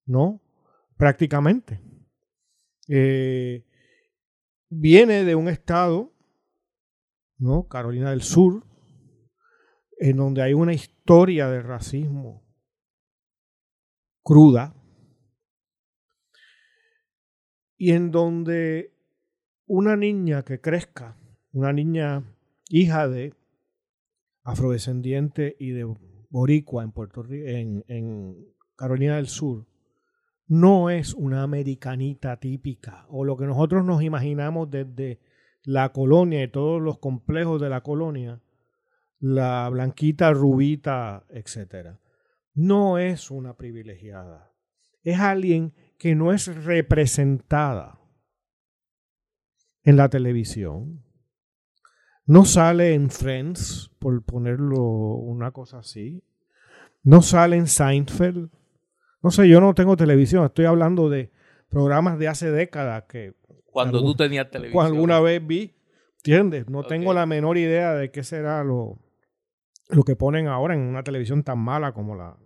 ¿no? 0.05 0.43
Prácticamente. 0.99 1.81
Eh, 2.89 3.65
viene 4.69 5.25
de 5.25 5.35
un 5.35 5.49
estado, 5.49 6.13
¿no? 7.39 7.69
Carolina 7.69 8.11
del 8.11 8.23
Sur, 8.23 8.67
en 9.99 10.19
donde 10.19 10.43
hay 10.43 10.53
una 10.53 10.75
historia 10.75 11.49
de 11.49 11.63
racismo 11.63 12.47
cruda 14.23 14.75
y 17.79 17.93
en 17.93 18.11
donde 18.11 18.98
una 19.69 19.97
niña 19.97 20.43
que 20.45 20.61
crezca, 20.61 21.17
una 21.53 21.73
niña 21.73 22.25
hija 22.71 23.07
de 23.07 23.35
afrodescendiente 24.43 25.57
y 25.59 25.71
de 25.71 25.95
boricua 26.31 26.83
en 26.83 26.93
Puerto 26.93 27.25
en, 27.31 27.85
en 27.87 28.49
Carolina 28.77 29.17
del 29.17 29.29
Sur, 29.29 29.67
no 30.47 30.89
es 30.89 31.13
una 31.13 31.43
americanita 31.43 32.39
típica 32.39 33.07
o 33.11 33.25
lo 33.25 33.37
que 33.37 33.45
nosotros 33.45 33.85
nos 33.85 34.03
imaginamos 34.03 34.71
desde 34.71 35.21
la 35.65 35.93
colonia 35.93 36.43
y 36.43 36.49
todos 36.49 36.81
los 36.81 36.99
complejos 36.99 37.61
de 37.61 37.69
la 37.69 37.83
colonia, 37.83 38.41
la 39.21 39.69
blanquita, 39.69 40.33
rubita, 40.33 41.27
etc. 41.29 41.99
No 42.55 42.97
es 42.99 43.31
una 43.31 43.57
privilegiada. 43.59 44.55
Es 45.03 45.21
alguien 45.21 45.75
que 45.99 46.15
no 46.15 46.33
es 46.33 46.65
representada 46.65 47.99
en 49.85 49.97
la 49.97 50.09
televisión. 50.09 51.03
No 52.27 52.45
sale 52.45 52.95
en 52.95 53.11
Friends, 53.11 53.91
por 53.99 54.23
ponerlo 54.23 54.83
una 54.83 55.51
cosa 55.51 55.79
así. 55.79 56.23
No 57.03 57.23
sale 57.23 57.57
en 57.57 57.67
Seinfeld. 57.67 58.51
No 59.23 59.31
sé, 59.31 59.49
yo 59.49 59.61
no 59.61 59.75
tengo 59.75 59.97
televisión, 59.97 60.45
estoy 60.45 60.67
hablando 60.67 61.09
de 61.09 61.33
programas 61.69 62.19
de 62.19 62.29
hace 62.29 62.51
décadas 62.51 63.05
que... 63.09 63.35
Cuando 63.65 64.01
tú 64.01 64.15
tenías 64.15 64.51
televisión. 64.51 64.85
Alguna 64.85 65.21
vez 65.21 65.45
vi, 65.47 65.77
¿entiendes? 66.19 66.69
No 66.69 66.85
tengo 66.85 67.15
la 67.15 67.27
menor 67.27 67.59
idea 67.59 67.95
de 67.95 68.11
qué 68.11 68.23
será 68.23 68.63
lo, 68.65 68.99
lo 69.89 70.03
que 70.05 70.17
ponen 70.17 70.49
ahora 70.49 70.75
en 70.75 70.81
una 70.81 71.03
televisión 71.03 71.43
tan 71.43 71.59
mala 71.59 71.93
como 71.93 72.15
la, 72.15 72.37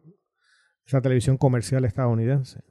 esa 0.86 1.00
televisión 1.00 1.36
comercial 1.36 1.84
estadounidense. 1.84 2.62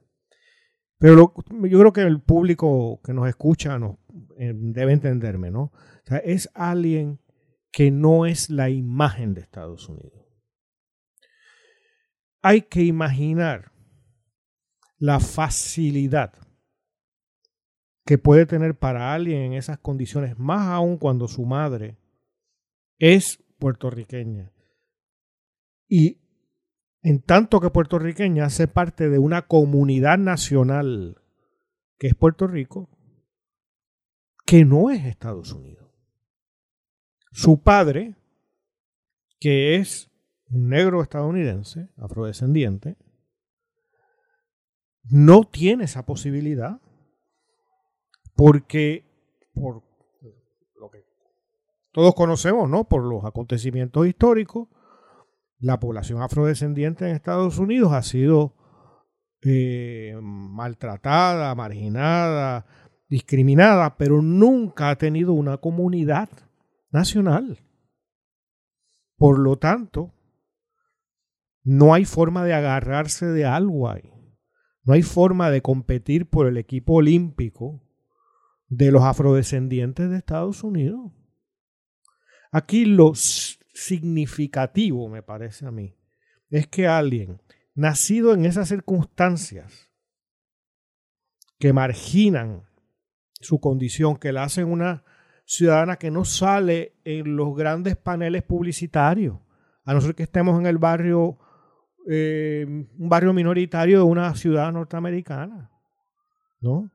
Pero 0.98 1.34
yo 1.64 1.78
creo 1.78 1.92
que 1.92 2.02
el 2.02 2.20
público 2.20 3.00
que 3.04 3.12
nos 3.12 3.28
escucha 3.28 3.76
eh, 3.76 3.96
debe 4.36 4.92
entenderme, 4.92 5.50
¿no? 5.50 5.64
O 5.64 6.06
sea, 6.06 6.18
es 6.18 6.50
alguien 6.54 7.20
que 7.70 7.90
no 7.90 8.26
es 8.26 8.50
la 8.50 8.70
imagen 8.70 9.34
de 9.34 9.40
Estados 9.40 9.88
Unidos. 9.88 10.26
Hay 12.42 12.62
que 12.62 12.82
imaginar 12.82 13.72
la 14.98 15.20
facilidad 15.20 16.32
que 18.04 18.18
puede 18.18 18.46
tener 18.46 18.78
para 18.78 19.14
alguien 19.14 19.42
en 19.42 19.52
esas 19.54 19.78
condiciones, 19.78 20.38
más 20.38 20.68
aún 20.68 20.98
cuando 20.98 21.28
su 21.28 21.44
madre 21.44 21.98
es 22.98 23.42
puertorriqueña. 23.58 24.52
Y 25.88 26.20
en 27.02 27.20
tanto 27.20 27.60
que 27.60 27.70
puertorriqueña 27.70 28.46
hace 28.46 28.68
parte 28.68 29.08
de 29.08 29.18
una 29.18 29.42
comunidad 29.42 30.18
nacional 30.18 31.22
que 31.98 32.08
es 32.08 32.14
Puerto 32.14 32.46
Rico, 32.46 32.91
que 34.52 34.66
no 34.66 34.90
es 34.90 35.02
Estados 35.06 35.50
Unidos. 35.54 35.88
Su 37.30 37.62
padre, 37.62 38.14
que 39.40 39.76
es 39.76 40.10
un 40.50 40.68
negro 40.68 41.00
estadounidense, 41.00 41.88
afrodescendiente, 41.96 42.98
no 45.04 45.44
tiene 45.44 45.84
esa 45.84 46.04
posibilidad 46.04 46.82
porque 48.36 49.06
por 49.54 49.82
lo 50.78 50.90
que 50.90 51.02
todos 51.90 52.14
conocemos, 52.14 52.68
¿no? 52.68 52.86
Por 52.86 53.04
los 53.04 53.24
acontecimientos 53.24 54.06
históricos, 54.06 54.68
la 55.60 55.80
población 55.80 56.20
afrodescendiente 56.20 57.08
en 57.08 57.16
Estados 57.16 57.56
Unidos 57.56 57.94
ha 57.94 58.02
sido 58.02 58.54
eh, 59.44 60.14
maltratada, 60.20 61.54
marginada, 61.54 62.66
discriminada, 63.12 63.98
pero 63.98 64.22
nunca 64.22 64.88
ha 64.88 64.96
tenido 64.96 65.34
una 65.34 65.58
comunidad 65.58 66.30
nacional. 66.90 67.58
Por 69.18 69.38
lo 69.38 69.58
tanto, 69.58 70.14
no 71.62 71.92
hay 71.92 72.06
forma 72.06 72.42
de 72.42 72.54
agarrarse 72.54 73.26
de 73.26 73.44
algo 73.44 73.90
ahí. 73.90 74.10
No 74.84 74.94
hay 74.94 75.02
forma 75.02 75.50
de 75.50 75.60
competir 75.60 76.30
por 76.30 76.46
el 76.46 76.56
equipo 76.56 76.94
olímpico 76.94 77.86
de 78.68 78.90
los 78.90 79.02
afrodescendientes 79.02 80.08
de 80.08 80.16
Estados 80.16 80.64
Unidos. 80.64 81.12
Aquí 82.50 82.86
lo 82.86 83.12
significativo, 83.14 85.10
me 85.10 85.22
parece 85.22 85.66
a 85.66 85.70
mí, 85.70 85.98
es 86.48 86.66
que 86.66 86.86
alguien 86.86 87.42
nacido 87.74 88.32
en 88.32 88.46
esas 88.46 88.70
circunstancias 88.70 89.90
que 91.58 91.74
marginan 91.74 92.71
su 93.42 93.60
condición, 93.60 94.16
que 94.16 94.32
la 94.32 94.44
hacen 94.44 94.70
una 94.70 95.04
ciudadana 95.44 95.96
que 95.96 96.10
no 96.10 96.24
sale 96.24 96.94
en 97.04 97.36
los 97.36 97.54
grandes 97.54 97.96
paneles 97.96 98.42
publicitarios, 98.42 99.38
a 99.84 99.94
no 99.94 100.00
ser 100.00 100.14
que 100.14 100.22
estemos 100.22 100.58
en 100.58 100.66
el 100.66 100.78
barrio 100.78 101.38
eh, 102.06 102.64
un 102.66 103.08
barrio 103.08 103.32
minoritario 103.32 103.98
de 103.98 104.04
una 104.04 104.34
ciudad 104.34 104.72
norteamericana. 104.72 105.70
¿No? 106.60 106.90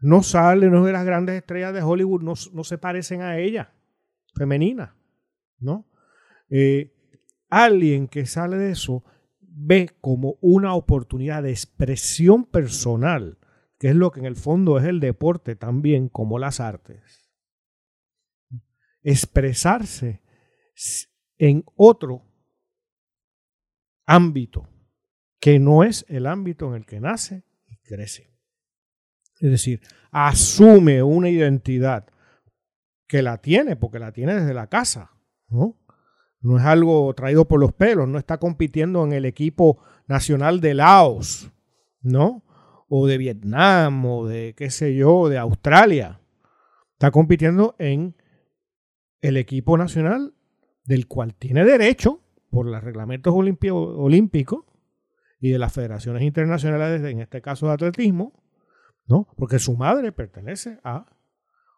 No 0.00 0.22
sale, 0.22 0.68
no 0.68 0.80
es 0.80 0.86
de 0.86 0.92
las 0.92 1.04
grandes 1.04 1.36
estrellas 1.36 1.72
de 1.72 1.82
Hollywood, 1.82 2.22
no, 2.22 2.64
se 2.64 2.78
parecen 2.78 3.22
a 3.22 3.38
ella, 3.38 3.72
femenina. 4.34 4.96
¿No? 5.58 5.86
Eh, 6.50 6.92
alguien 7.48 8.08
que 8.08 8.26
sale 8.26 8.56
de 8.56 8.72
eso 8.72 9.04
ve 9.40 9.90
como 10.00 10.36
una 10.40 10.74
oportunidad 10.74 11.42
de 11.42 11.50
expresión 11.50 12.44
personal, 12.44 13.38
que 13.82 13.88
es 13.88 13.96
lo 13.96 14.12
que 14.12 14.20
en 14.20 14.26
el 14.26 14.36
fondo 14.36 14.78
es 14.78 14.84
el 14.84 15.00
deporte 15.00 15.56
también, 15.56 16.08
como 16.08 16.38
las 16.38 16.60
artes. 16.60 17.28
Expresarse 19.02 20.22
en 21.36 21.64
otro 21.74 22.22
ámbito 24.06 24.68
que 25.40 25.58
no 25.58 25.82
es 25.82 26.06
el 26.08 26.28
ámbito 26.28 26.68
en 26.68 26.74
el 26.74 26.86
que 26.86 27.00
nace 27.00 27.42
y 27.66 27.76
crece. 27.78 28.32
Es 29.40 29.50
decir, 29.50 29.80
asume 30.12 31.02
una 31.02 31.28
identidad 31.28 32.06
que 33.08 33.20
la 33.20 33.38
tiene, 33.38 33.74
porque 33.74 33.98
la 33.98 34.12
tiene 34.12 34.36
desde 34.36 34.54
la 34.54 34.68
casa, 34.68 35.10
¿no? 35.48 35.76
No 36.38 36.56
es 36.56 36.64
algo 36.64 37.12
traído 37.14 37.48
por 37.48 37.58
los 37.58 37.72
pelos, 37.72 38.06
no 38.06 38.20
está 38.20 38.38
compitiendo 38.38 39.04
en 39.04 39.12
el 39.12 39.24
equipo 39.24 39.82
nacional 40.06 40.60
de 40.60 40.74
Laos, 40.74 41.50
¿no? 42.00 42.44
O 42.94 43.06
de 43.06 43.16
Vietnam, 43.16 44.04
o 44.04 44.26
de 44.26 44.52
qué 44.54 44.68
sé 44.68 44.94
yo, 44.94 45.30
de 45.30 45.38
Australia. 45.38 46.20
Está 46.92 47.10
compitiendo 47.10 47.74
en 47.78 48.14
el 49.22 49.38
equipo 49.38 49.78
nacional 49.78 50.34
del 50.84 51.06
cual 51.06 51.34
tiene 51.34 51.64
derecho 51.64 52.20
por 52.50 52.66
los 52.66 52.84
reglamentos 52.84 53.32
olímpicos 53.34 54.66
y 55.40 55.48
de 55.48 55.58
las 55.58 55.72
federaciones 55.72 56.22
internacionales, 56.22 57.02
en 57.02 57.20
este 57.20 57.40
caso 57.40 57.66
de 57.66 57.72
atletismo, 57.72 58.44
¿no? 59.06 59.26
Porque 59.38 59.58
su 59.58 59.74
madre 59.74 60.12
pertenece 60.12 60.78
a 60.84 61.06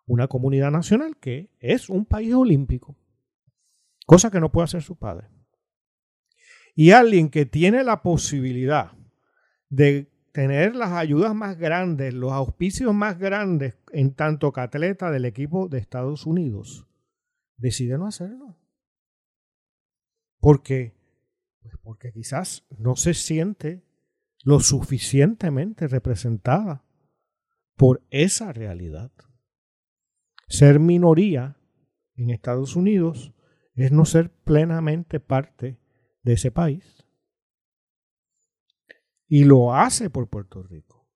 una 0.06 0.26
comunidad 0.26 0.72
nacional 0.72 1.16
que 1.18 1.54
es 1.60 1.90
un 1.90 2.06
país 2.06 2.34
olímpico, 2.34 2.98
cosa 4.04 4.32
que 4.32 4.40
no 4.40 4.50
puede 4.50 4.64
hacer 4.64 4.82
su 4.82 4.96
padre. 4.96 5.28
Y 6.74 6.90
alguien 6.90 7.30
que 7.30 7.46
tiene 7.46 7.84
la 7.84 8.02
posibilidad 8.02 8.90
de 9.68 10.10
tener 10.34 10.74
las 10.74 10.90
ayudas 10.90 11.32
más 11.32 11.56
grandes, 11.56 12.12
los 12.12 12.32
auspicios 12.32 12.92
más 12.92 13.20
grandes 13.20 13.78
en 13.92 14.14
tanto 14.14 14.52
que 14.52 14.62
atleta 14.62 15.12
del 15.12 15.26
equipo 15.26 15.68
de 15.68 15.78
Estados 15.78 16.26
Unidos, 16.26 16.88
decide 17.56 17.96
no 17.98 18.08
hacerlo. 18.08 18.58
¿Por 20.40 20.64
qué? 20.64 20.98
Pues 21.62 21.76
porque 21.80 22.10
quizás 22.10 22.66
no 22.76 22.96
se 22.96 23.14
siente 23.14 23.84
lo 24.42 24.58
suficientemente 24.58 25.86
representada 25.86 26.84
por 27.76 28.02
esa 28.10 28.52
realidad. 28.52 29.12
Ser 30.48 30.80
minoría 30.80 31.56
en 32.16 32.30
Estados 32.30 32.74
Unidos 32.74 33.32
es 33.76 33.92
no 33.92 34.04
ser 34.04 34.32
plenamente 34.42 35.20
parte 35.20 35.78
de 36.24 36.32
ese 36.32 36.50
país. 36.50 37.03
Y 39.26 39.44
lo 39.44 39.74
hace 39.74 40.10
por 40.10 40.28
Puerto 40.28 40.62
Rico. 40.62 41.06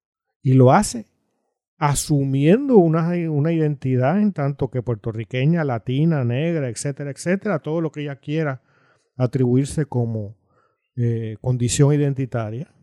Y 0.42 0.54
lo 0.54 0.72
hace 0.72 1.06
asumiendo 1.78 2.76
una, 2.76 3.10
una, 3.30 3.52
identidad 3.52 4.20
en 4.20 4.32
tanto 4.32 4.68
que 4.68 4.82
puertorriqueña, 4.82 5.62
latina, 5.62 6.24
negra, 6.24 6.68
etcétera, 6.68 7.10
etcétera, 7.10 7.60
todo 7.60 7.80
lo 7.80 7.92
que 7.92 8.02
ella 8.02 8.16
quiera 8.16 8.62
atribuirse 9.16 9.86
como 9.86 10.36
eh, 10.96 11.36
condición 11.40 11.92
identitaria. 11.94 12.74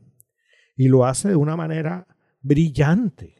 Y 0.78 0.88
lo 0.88 1.06
hace 1.06 1.30
de 1.30 1.36
una 1.36 1.56
manera 1.56 2.08
brillante. 2.42 3.36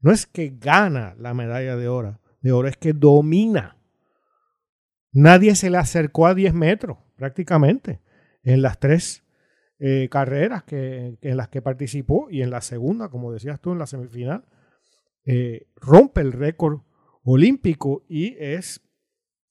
No 0.00 0.12
es 0.12 0.26
que 0.26 0.56
gana 0.58 1.14
la 1.18 1.34
medalla 1.34 1.76
de 1.76 1.88
oro, 1.88 2.20
de 2.40 2.52
oro 2.52 2.68
es 2.68 2.76
que 2.76 2.92
domina. 2.92 3.76
Nadie 5.12 5.54
se 5.54 5.70
le 5.70 5.78
acercó 5.78 6.26
a 6.26 6.34
10 6.34 6.54
metros 6.54 6.98
prácticamente 7.16 8.00
en 8.42 8.62
las 8.62 8.78
tres 8.78 9.25
eh, 9.78 10.08
carreras 10.10 10.64
que, 10.64 11.18
en 11.20 11.36
las 11.36 11.48
que 11.48 11.62
participó 11.62 12.28
y 12.30 12.42
en 12.42 12.50
la 12.50 12.60
segunda, 12.60 13.08
como 13.08 13.32
decías 13.32 13.60
tú, 13.60 13.72
en 13.72 13.78
la 13.78 13.86
semifinal, 13.86 14.44
eh, 15.24 15.68
rompe 15.76 16.20
el 16.20 16.32
récord 16.32 16.80
olímpico 17.24 18.04
y 18.08 18.36
es, 18.38 18.80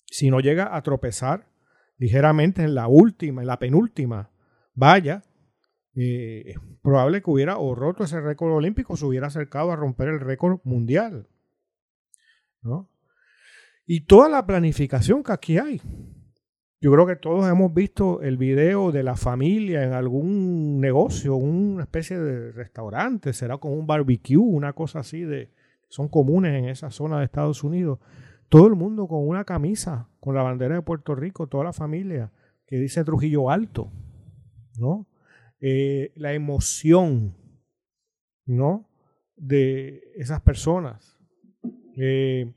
si 0.05 0.29
no 0.29 0.39
llega 0.39 0.75
a 0.75 0.82
tropezar 0.82 1.48
ligeramente 1.98 2.63
en 2.63 2.75
la 2.75 2.88
última, 2.88 3.41
en 3.41 3.48
la 3.48 3.60
penúltima 3.60 4.32
vaya, 4.74 5.24
eh, 5.96 6.44
es 6.48 6.58
probable 6.82 7.22
que 7.22 7.29
hubiera 7.29 7.58
o 7.58 7.74
roto 7.75 8.03
ese 8.03 8.20
récord 8.20 8.53
olímpico, 8.53 8.98
se 8.98 9.05
hubiera 9.05 9.27
acercado 9.27 9.72
a 9.72 9.75
romper 9.75 10.10
el 10.10 10.20
récord 10.20 10.60
mundial. 10.63 11.27
¿no? 12.62 12.89
Y 13.86 14.05
toda 14.05 14.27
la 14.27 14.46
planificación 14.46 15.24
que 15.24 15.32
aquí 15.32 15.58
hay. 15.58 15.82
Yo 16.86 16.92
creo 16.92 17.08
que 17.08 17.15
todos 17.15 17.50
hemos 17.50 17.74
visto 17.74 18.22
el 18.22 18.38
video 18.38 18.92
de 18.92 19.01
la 19.01 19.15
familia 19.15 19.84
en 19.84 19.94
algún 19.94 20.80
negocio, 20.80 21.36
una 21.36 21.82
especie 21.82 22.20
de 22.20 22.51
restaurante, 22.51 23.34
será 23.34 23.58
como 23.58 23.74
un 23.74 23.88
barbecue, 23.88 24.38
una 24.38 24.72
cosa 24.74 25.00
así 25.00 25.22
de 25.22 25.50
son 25.89 26.10
comunes 26.10 26.54
en 26.54 26.70
esa 26.70 26.92
zona 26.92 27.18
de 27.18 27.25
Estados 27.25 27.63
Unidos. 27.63 27.98
Todo 28.50 28.68
el 28.68 28.75
mundo 28.75 29.08
con 29.08 29.27
una 29.27 29.46
camisa, 29.46 30.10
con 30.20 30.36
la 30.36 30.44
bandera 30.44 30.75
de 30.75 30.84
Puerto 30.84 31.15
Rico, 31.15 31.48
toda 31.48 31.63
la 31.63 31.74
familia, 31.74 32.32
que 32.68 32.77
dice 32.77 33.04
Trujillo 33.04 33.50
Alto, 33.50 33.92
¿no? 34.77 35.08
Eh, 35.60 36.13
la 36.15 36.34
emoción, 36.34 37.36
¿no? 38.45 38.88
De 39.36 40.04
esas 40.17 40.39
personas. 40.41 41.17
Eh, 41.98 42.54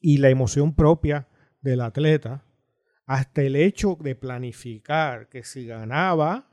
y 0.00 0.18
la 0.18 0.30
emoción 0.30 0.72
propia 0.72 1.26
del 1.62 1.80
atleta, 1.80 2.44
hasta 3.10 3.42
el 3.42 3.56
hecho 3.56 3.98
de 4.00 4.14
planificar 4.14 5.28
que 5.28 5.42
si 5.42 5.66
ganaba, 5.66 6.48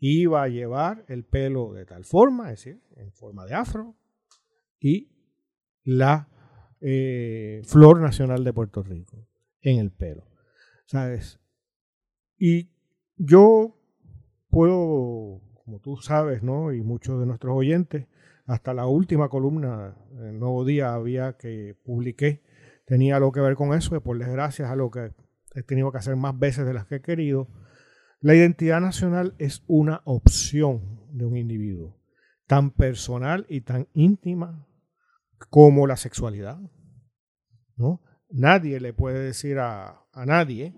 iba 0.00 0.42
a 0.42 0.48
llevar 0.48 1.06
el 1.08 1.24
pelo 1.24 1.72
de 1.72 1.86
tal 1.86 2.04
forma, 2.04 2.52
es 2.52 2.62
decir, 2.62 2.82
en 2.94 3.10
forma 3.10 3.46
de 3.46 3.54
afro, 3.54 3.96
y 4.78 5.16
la 5.82 6.28
eh, 6.82 7.62
flor 7.64 8.02
nacional 8.02 8.44
de 8.44 8.52
Puerto 8.52 8.82
Rico 8.82 9.26
en 9.62 9.78
el 9.78 9.90
pelo. 9.90 10.26
¿Sabes? 10.84 11.40
Y 12.36 12.68
yo 13.16 13.74
puedo, 14.50 15.40
como 15.64 15.80
tú 15.80 15.96
sabes, 15.96 16.42
¿no? 16.42 16.74
Y 16.74 16.82
muchos 16.82 17.18
de 17.18 17.24
nuestros 17.24 17.56
oyentes, 17.56 18.08
hasta 18.44 18.74
la 18.74 18.84
última 18.84 19.30
columna, 19.30 19.96
el 20.20 20.38
Nuevo 20.38 20.66
Día, 20.66 20.92
había 20.92 21.38
que 21.38 21.74
publiqué, 21.82 22.42
tenía 22.84 23.16
algo 23.16 23.32
que 23.32 23.40
ver 23.40 23.54
con 23.54 23.72
eso, 23.72 23.96
y 23.96 24.00
por 24.00 24.18
desgracia 24.18 24.70
a 24.70 24.76
lo 24.76 24.90
que 24.90 25.12
he 25.54 25.62
tenido 25.62 25.92
que 25.92 25.98
hacer 25.98 26.16
más 26.16 26.38
veces 26.38 26.66
de 26.66 26.74
las 26.74 26.86
que 26.86 26.96
he 26.96 27.02
querido. 27.02 27.48
La 28.20 28.34
identidad 28.34 28.80
nacional 28.80 29.34
es 29.38 29.62
una 29.66 30.02
opción 30.04 31.00
de 31.12 31.26
un 31.26 31.36
individuo, 31.36 32.00
tan 32.46 32.70
personal 32.70 33.46
y 33.48 33.62
tan 33.62 33.88
íntima 33.94 34.66
como 35.50 35.86
la 35.86 35.96
sexualidad. 35.96 36.58
¿no? 37.76 38.00
Nadie 38.30 38.80
le 38.80 38.92
puede 38.92 39.18
decir 39.18 39.58
a, 39.58 40.06
nadie, 40.14 40.74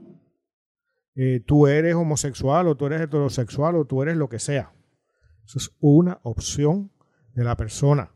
eh, 1.15 1.41
tú 1.47 1.67
eres 1.67 1.95
homosexual 1.95 2.67
o 2.67 2.77
tú 2.77 2.87
eres 2.87 3.03
heterosexual 3.03 3.77
o 3.77 3.85
tú 3.85 4.03
eres 4.03 4.17
lo 4.17 4.29
que 4.29 4.39
sea. 4.39 4.73
Eso 5.45 5.59
es 5.59 5.77
una 5.81 6.21
opción 6.23 6.91
de 7.35 7.45
la 7.45 7.57
persona, 7.57 8.15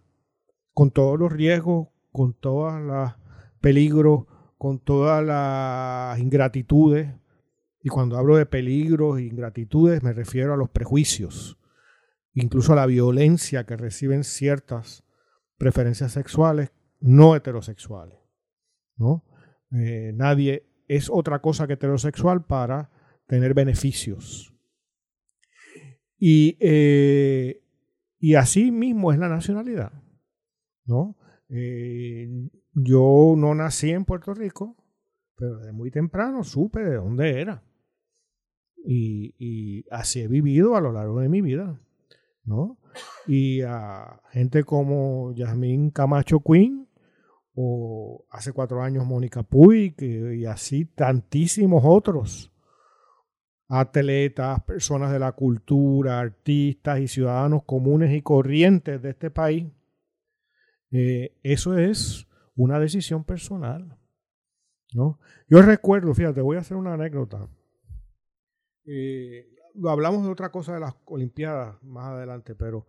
con 0.72 0.90
todos 0.90 1.18
los 1.18 1.30
riesgos, 1.30 1.88
con 2.10 2.34
todos 2.34 2.80
los 2.80 3.12
peligros, 3.60 4.24
con 4.58 4.80
todas 4.80 5.24
las 5.24 6.18
ingratitudes. 6.18 7.14
Y 7.80 7.88
cuando 7.88 8.18
hablo 8.18 8.36
de 8.36 8.44
peligros 8.44 9.18
e 9.18 9.22
ingratitudes 9.22 10.02
me 10.02 10.12
refiero 10.12 10.52
a 10.52 10.56
los 10.56 10.68
prejuicios, 10.68 11.58
incluso 12.34 12.72
a 12.72 12.76
la 12.76 12.86
violencia 12.86 13.64
que 13.64 13.76
reciben 13.76 14.24
ciertas 14.24 15.04
preferencias 15.56 16.12
sexuales 16.12 16.72
no 17.00 17.36
heterosexuales. 17.36 18.18
¿no? 18.96 19.24
Eh, 19.72 20.12
nadie 20.14 20.66
es 20.88 21.08
otra 21.08 21.40
cosa 21.40 21.66
que 21.66 21.74
heterosexual 21.74 22.44
para 22.44 22.90
tener 23.26 23.54
beneficios. 23.54 24.52
Y, 26.18 26.56
eh, 26.58 27.62
y 28.18 28.34
así 28.34 28.72
mismo 28.72 29.12
es 29.12 29.18
la 29.18 29.28
nacionalidad. 29.28 29.92
¿no? 30.84 31.16
Eh, 31.48 32.28
yo 32.72 33.35
no 33.37 33.54
nací 33.54 33.90
en 33.90 34.04
Puerto 34.04 34.35
Rico, 34.35 34.76
pero 35.37 35.59
de 35.59 35.72
muy 35.72 35.90
temprano 35.90 36.44
supe 36.44 36.81
de 36.81 36.96
dónde 36.96 37.40
era. 37.40 37.62
Y, 38.85 39.85
así 39.90 40.20
he 40.20 40.28
vivido 40.28 40.76
a 40.76 40.81
lo 40.81 40.92
largo 40.92 41.20
de 41.20 41.28
mi 41.28 41.42
vida. 41.42 41.81
¿no? 42.44 42.78
Y 43.26 43.61
a 43.62 44.20
gente 44.31 44.64
como 44.64 45.33
Yasmín 45.35 45.90
Camacho 45.90 46.40
Quinn, 46.40 46.88
o 47.54 48.24
hace 48.31 48.52
cuatro 48.52 48.83
años 48.83 49.04
Mónica 49.04 49.42
Puig, 49.42 50.00
y 50.00 50.46
así 50.46 50.85
tantísimos 50.85 51.83
otros 51.85 52.52
atletas, 53.68 54.62
personas 54.64 55.12
de 55.12 55.18
la 55.18 55.33
cultura, 55.33 56.20
artistas 56.20 57.00
y 57.00 57.09
ciudadanos 57.09 57.64
comunes 57.64 58.12
y 58.14 58.22
corrientes 58.22 59.02
de 59.02 59.11
este 59.11 59.31
país. 59.31 59.66
Eh, 60.90 61.37
eso 61.42 61.76
es 61.76 62.27
una 62.58 62.78
decisión 62.80 63.24
personal. 63.24 63.96
¿no? 64.92 65.18
Yo 65.48 65.62
recuerdo, 65.62 66.12
fíjate, 66.12 66.40
voy 66.40 66.56
a 66.56 66.60
hacer 66.60 66.76
una 66.76 66.94
anécdota. 66.94 67.48
Eh, 68.84 69.46
hablamos 69.88 70.24
de 70.24 70.30
otra 70.30 70.50
cosa 70.50 70.74
de 70.74 70.80
las 70.80 70.94
Olimpiadas 71.04 71.82
más 71.82 72.06
adelante, 72.06 72.54
pero 72.54 72.86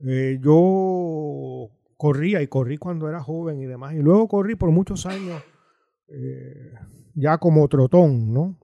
eh, 0.00 0.38
yo 0.40 1.70
corría 1.96 2.42
y 2.42 2.48
corrí 2.48 2.78
cuando 2.78 3.08
era 3.08 3.20
joven 3.20 3.60
y 3.60 3.66
demás, 3.66 3.94
y 3.94 3.98
luego 3.98 4.28
corrí 4.28 4.54
por 4.54 4.70
muchos 4.70 5.06
años 5.06 5.42
eh, 6.08 6.72
ya 7.14 7.38
como 7.38 7.68
trotón, 7.68 8.32
¿no? 8.32 8.58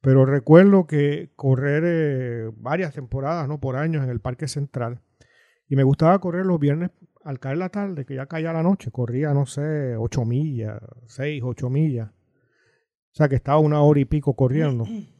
Pero 0.00 0.26
recuerdo 0.26 0.86
que 0.86 1.30
correr 1.34 2.50
varias 2.56 2.94
temporadas, 2.94 3.48
¿no? 3.48 3.58
Por 3.58 3.76
años 3.76 4.04
en 4.04 4.10
el 4.10 4.20
Parque 4.20 4.48
Central, 4.48 5.00
y 5.68 5.76
me 5.76 5.82
gustaba 5.82 6.18
correr 6.18 6.44
los 6.44 6.58
viernes 6.58 6.90
al 7.24 7.40
caer 7.40 7.56
la 7.56 7.70
tarde, 7.70 8.04
que 8.04 8.14
ya 8.14 8.26
caía 8.26 8.52
la 8.52 8.62
noche, 8.62 8.90
corría, 8.90 9.32
no 9.32 9.46
sé, 9.46 9.96
ocho 9.96 10.24
millas, 10.24 10.80
seis, 11.06 11.42
ocho 11.44 11.70
millas. 11.70 12.10
O 12.10 13.16
sea 13.16 13.28
que 13.28 13.36
estaba 13.36 13.58
una 13.58 13.80
hora 13.80 14.00
y 14.00 14.04
pico 14.04 14.34
corriendo. 14.34 14.84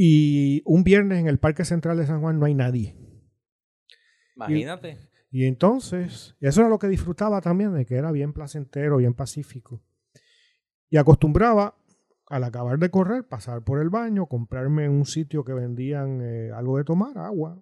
Y 0.00 0.62
un 0.64 0.84
viernes 0.84 1.18
en 1.18 1.26
el 1.26 1.40
Parque 1.40 1.64
Central 1.64 1.96
de 1.96 2.06
San 2.06 2.20
Juan 2.20 2.38
no 2.38 2.46
hay 2.46 2.54
nadie. 2.54 2.94
Imagínate. 4.36 4.96
Y, 5.28 5.46
entonces, 5.46 6.36
eso 6.38 6.60
era 6.60 6.70
lo 6.70 6.78
que 6.78 6.86
disfrutaba 6.86 7.40
también, 7.40 7.74
de 7.74 7.84
que 7.84 7.96
era 7.96 8.12
bien 8.12 8.32
placentero, 8.32 8.98
bien 8.98 9.14
pacífico. 9.14 9.82
Y 10.88 10.98
acostumbraba, 10.98 11.74
al 12.28 12.44
acabar 12.44 12.78
de 12.78 12.90
correr, 12.90 13.26
pasar 13.26 13.64
por 13.64 13.80
el 13.80 13.90
baño, 13.90 14.26
comprarme 14.26 14.84
en 14.84 14.92
un 14.92 15.04
sitio 15.04 15.42
que 15.44 15.52
vendían 15.52 16.20
eh, 16.22 16.52
algo 16.54 16.78
de 16.78 16.84
tomar, 16.84 17.18
agua. 17.18 17.60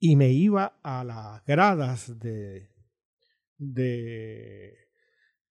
Y 0.00 0.16
me 0.16 0.30
iba 0.30 0.80
a 0.82 1.04
las 1.04 1.44
gradas 1.44 2.18
de, 2.18 2.70
de 3.58 4.74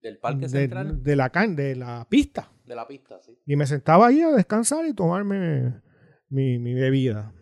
del 0.02 0.18
parque 0.18 0.50
central 0.50 1.04
de 1.04 1.16
la 1.16 1.30
de 1.30 1.76
la 1.76 2.08
pista 2.10 2.52
De 2.66 2.76
la 2.76 2.88
pista, 2.88 3.22
sí. 3.22 3.38
Y 3.46 3.56
me 3.56 3.68
sentaba 3.68 4.08
ahí 4.08 4.22
a 4.22 4.32
descansar 4.32 4.86
y 4.88 4.94
tomarme 4.94 5.82
mi, 6.30 6.58
mi 6.58 6.74
bebida. 6.74 7.34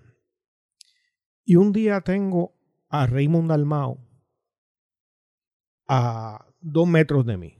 Y 1.45 1.55
un 1.55 1.71
día 1.71 2.01
tengo 2.01 2.57
a 2.89 3.05
Raymond 3.05 3.49
Dalmao 3.49 4.05
a 5.87 6.45
dos 6.59 6.87
metros 6.87 7.25
de 7.25 7.37
mí. 7.37 7.57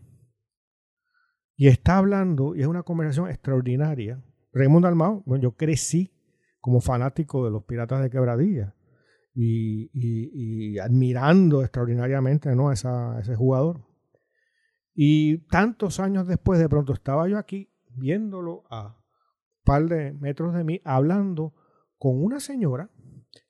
Y 1.56 1.68
está 1.68 1.98
hablando, 1.98 2.54
y 2.54 2.62
es 2.62 2.68
una 2.68 2.84
conversación 2.84 3.30
extraordinaria. 3.30 4.22
Raymond 4.52 4.84
Dalmao, 4.84 5.24
bueno, 5.26 5.42
yo 5.42 5.56
crecí 5.56 6.14
como 6.60 6.82
fanático 6.82 7.46
de 7.46 7.52
los 7.52 7.64
Piratas 7.64 8.02
de 8.02 8.10
Quebradilla 8.10 8.77
y, 9.40 10.80
admirando 10.80 11.62
extraordinariamente 11.62 12.56
¿no? 12.56 12.70
a, 12.70 12.74
ese 12.74 13.36
jugador. 13.36 13.86
Y 14.94 15.48
tantos 15.50 16.00
años 16.00 16.28
después, 16.28 16.60
de 16.60 16.70
pronto 16.70 16.94
estaba 16.94 17.28
yo 17.28 17.38
aquí 17.38 17.72
viéndolo 17.90 18.64
a 18.70 18.88
un 18.88 19.64
par 19.64 19.86
de 19.86 20.14
metros 20.14 20.56
de 20.56 20.64
mí, 20.64 20.82
hablando 20.84 21.54
con 21.98 22.24
una 22.24 22.40
señora 22.40 22.90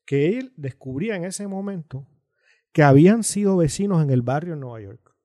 que 0.06 0.38
él 0.38 0.54
descubría 0.58 1.16
en 1.16 1.26
ese 1.26 1.48
momento 1.48 2.08
que 2.74 2.84
habían 2.84 3.24
sido 3.24 3.58
vecinos 3.58 4.04
en 4.04 4.10
el 4.10 4.22
barrio 4.22 4.54
en 4.54 4.60
Nueva 4.60 4.82
York. 4.82 5.16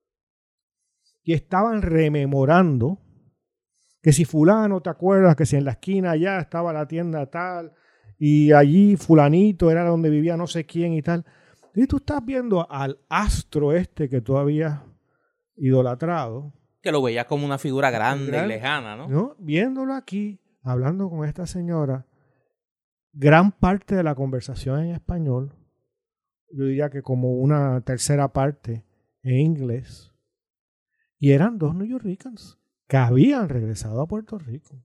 Y 1.25 1.35
estaban 1.35 1.83
rememorando 1.83 3.01
que 4.01 4.13
si 4.13 4.25
fulano, 4.25 4.81
¿te 4.81 4.91
acuerdas? 4.91 5.37
Que 5.37 5.47
si 5.47 5.57
en 5.57 5.65
la 5.65 5.73
esquina 5.73 6.13
allá 6.13 6.39
estaba 6.39 6.73
la 6.73 6.87
tienda 6.87 7.31
tal, 7.31 7.73
y 8.25 8.53
allí 8.53 8.95
fulanito 8.95 9.69
era 9.69 9.85
donde 9.85 10.09
vivía 10.09 10.37
no 10.37 10.47
sé 10.47 10.65
quién 10.65 10.93
y 10.93 11.03
tal. 11.03 11.25
Y 11.75 11.89
tú 11.89 11.97
estás 11.97 12.25
viendo 12.25 12.71
al 12.71 13.01
astro 13.09 13.73
este 13.73 14.09
que 14.09 14.21
todavía 14.21 14.85
idolatrado. 15.57 16.53
Que 16.81 16.93
lo 16.93 17.03
veías 17.03 17.25
como 17.25 17.45
una 17.45 17.59
figura 17.59 17.91
grande 17.91 18.41
y 18.45 18.47
lejana, 18.47 18.95
¿no? 18.95 19.09
¿no? 19.09 19.35
Viéndolo 19.41 19.95
aquí, 19.95 20.41
hablando 20.63 21.11
con 21.11 21.27
esta 21.27 21.49
señora, 21.49 22.07
gran 23.13 23.51
parte 23.51 23.97
de 23.97 24.05
la 24.05 24.15
conversación 24.15 24.85
en 24.85 24.93
español, 24.93 25.57
yo 26.53 26.67
diría 26.67 26.91
que 26.91 27.03
como 27.03 27.33
una 27.39 27.81
tercera 27.81 28.33
parte 28.33 28.85
en 29.25 29.41
inglés, 29.41 30.13
y 31.19 31.33
eran 31.33 31.59
dos 31.59 31.75
New 31.75 31.89
Yorkers 31.89 32.57
que 32.87 32.99
habían 32.99 33.49
regresado 33.49 34.01
a 34.01 34.07
Puerto 34.07 34.39
Rico, 34.39 34.81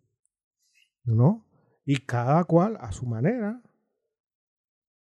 ¿no? 1.03 1.46
Y 1.87 2.01
cada 2.01 2.43
cual 2.43 2.77
a 2.81 2.91
su 2.91 3.05
manera, 3.05 3.61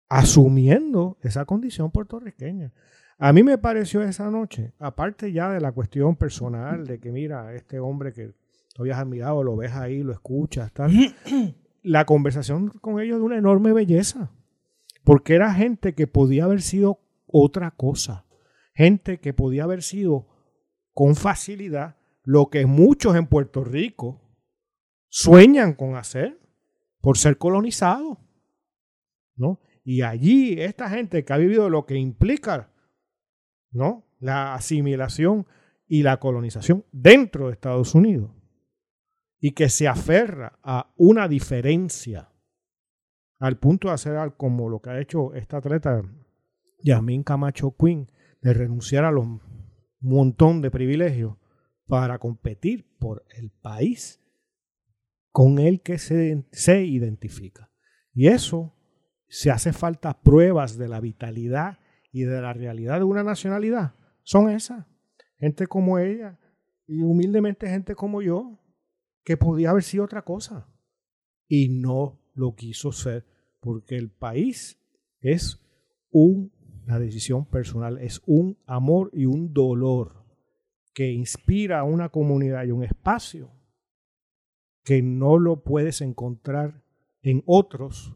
asumiendo 0.08 1.16
esa 1.22 1.44
condición 1.44 1.92
puertorriqueña. 1.92 2.72
A 3.18 3.32
mí 3.32 3.44
me 3.44 3.56
pareció 3.56 4.02
esa 4.02 4.28
noche, 4.32 4.74
aparte 4.80 5.32
ya 5.32 5.48
de 5.48 5.60
la 5.60 5.70
cuestión 5.70 6.16
personal, 6.16 6.84
de 6.84 6.98
que 6.98 7.12
mira, 7.12 7.54
este 7.54 7.78
hombre 7.78 8.12
que 8.12 8.34
tú 8.74 8.82
habías 8.82 8.98
admirado, 8.98 9.44
lo 9.44 9.54
ves 9.54 9.72
ahí, 9.72 10.02
lo 10.02 10.12
escuchas, 10.12 10.72
tal. 10.72 10.90
la 11.84 12.04
conversación 12.04 12.68
con 12.68 13.00
ellos 13.00 13.18
de 13.18 13.24
una 13.24 13.38
enorme 13.38 13.72
belleza, 13.72 14.32
porque 15.04 15.36
era 15.36 15.54
gente 15.54 15.94
que 15.94 16.08
podía 16.08 16.44
haber 16.44 16.62
sido 16.62 16.98
otra 17.26 17.70
cosa, 17.70 18.26
gente 18.74 19.20
que 19.20 19.32
podía 19.32 19.62
haber 19.62 19.84
sido 19.84 20.26
con 20.92 21.14
facilidad 21.14 21.96
lo 22.24 22.50
que 22.50 22.66
muchos 22.66 23.14
en 23.14 23.28
Puerto 23.28 23.62
Rico 23.62 24.20
sueñan 25.08 25.74
con 25.74 25.94
hacer 25.94 26.41
por 27.02 27.18
ser 27.18 27.36
colonizados, 27.36 28.16
¿no? 29.36 29.60
Y 29.84 30.00
allí 30.00 30.54
esta 30.58 30.88
gente 30.88 31.24
que 31.24 31.32
ha 31.34 31.36
vivido 31.36 31.68
lo 31.68 31.84
que 31.84 31.96
implica 31.96 32.72
¿no? 33.72 34.06
La 34.20 34.54
asimilación 34.54 35.46
y 35.88 36.02
la 36.02 36.18
colonización 36.20 36.84
dentro 36.92 37.46
de 37.46 37.54
Estados 37.54 37.94
Unidos 37.94 38.30
y 39.40 39.52
que 39.52 39.68
se 39.68 39.88
aferra 39.88 40.58
a 40.62 40.92
una 40.96 41.26
diferencia 41.26 42.30
al 43.40 43.58
punto 43.58 43.88
de 43.88 43.94
hacer 43.94 44.34
como 44.36 44.68
lo 44.68 44.80
que 44.80 44.90
ha 44.90 45.00
hecho 45.00 45.34
esta 45.34 45.56
atleta 45.56 46.02
Yasmin 46.84 47.24
Camacho 47.24 47.74
Quinn, 47.76 48.08
de 48.40 48.54
renunciar 48.54 49.04
a 49.04 49.10
los 49.10 49.26
montón 50.00 50.62
de 50.62 50.70
privilegios 50.70 51.36
para 51.86 52.18
competir 52.18 52.86
por 52.98 53.24
el 53.36 53.50
país 53.50 54.21
con 55.32 55.58
el 55.58 55.80
que 55.80 55.98
se, 55.98 56.46
se 56.52 56.84
identifica. 56.84 57.70
Y 58.12 58.28
eso 58.28 58.76
se 59.28 59.50
hace 59.50 59.72
falta 59.72 60.20
pruebas 60.22 60.76
de 60.76 60.88
la 60.88 61.00
vitalidad 61.00 61.78
y 62.12 62.22
de 62.22 62.40
la 62.40 62.52
realidad 62.52 62.98
de 62.98 63.04
una 63.04 63.24
nacionalidad 63.24 63.94
son 64.22 64.50
esas. 64.50 64.86
Gente 65.38 65.66
como 65.66 65.98
ella 65.98 66.38
y 66.86 67.02
humildemente 67.02 67.68
gente 67.68 67.94
como 67.94 68.22
yo, 68.22 68.60
que 69.24 69.36
podía 69.36 69.70
haber 69.70 69.82
sido 69.82 70.04
otra 70.04 70.22
cosa. 70.22 70.68
Y 71.48 71.68
no 71.68 72.20
lo 72.34 72.54
quiso 72.54 72.92
ser, 72.92 73.24
porque 73.60 73.96
el 73.96 74.10
país 74.10 74.78
es 75.20 75.60
una 76.10 76.98
decisión 76.98 77.46
personal, 77.46 77.98
es 77.98 78.20
un 78.26 78.58
amor 78.66 79.10
y 79.12 79.26
un 79.26 79.52
dolor 79.52 80.26
que 80.94 81.10
inspira 81.10 81.80
a 81.80 81.84
una 81.84 82.10
comunidad 82.10 82.64
y 82.64 82.70
un 82.70 82.84
espacio 82.84 83.50
que 84.84 85.02
no 85.02 85.38
lo 85.38 85.62
puedes 85.62 86.00
encontrar 86.00 86.82
en 87.22 87.42
otros, 87.46 88.14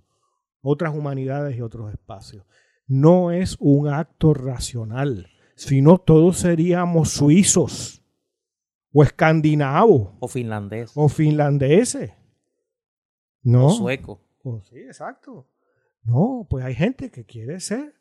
otras 0.62 0.94
humanidades 0.94 1.56
y 1.56 1.60
otros 1.60 1.92
espacios 1.92 2.44
no 2.86 3.32
es 3.32 3.56
un 3.58 3.88
acto 3.88 4.32
racional, 4.32 5.28
sino 5.54 5.98
todos 5.98 6.38
seríamos 6.38 7.10
suizos 7.10 8.02
o 8.92 9.02
escandinavos. 9.02 10.14
O 10.20 10.28
finlandeses. 10.28 10.96
O 10.96 11.08
finlandeses. 11.08 12.12
No. 13.42 13.66
O 13.66 13.70
sueco. 13.70 14.20
sí, 14.64 14.78
exacto. 14.78 15.48
No, 16.02 16.46
pues 16.48 16.64
hay 16.64 16.74
gente 16.74 17.10
que 17.10 17.24
quiere 17.24 17.58
ser 17.58 17.94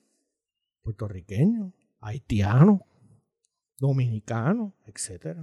puertorriqueño, 0.84 1.74
haitiano, 2.00 2.86
dominicano, 3.80 4.74
etc. 4.86 5.38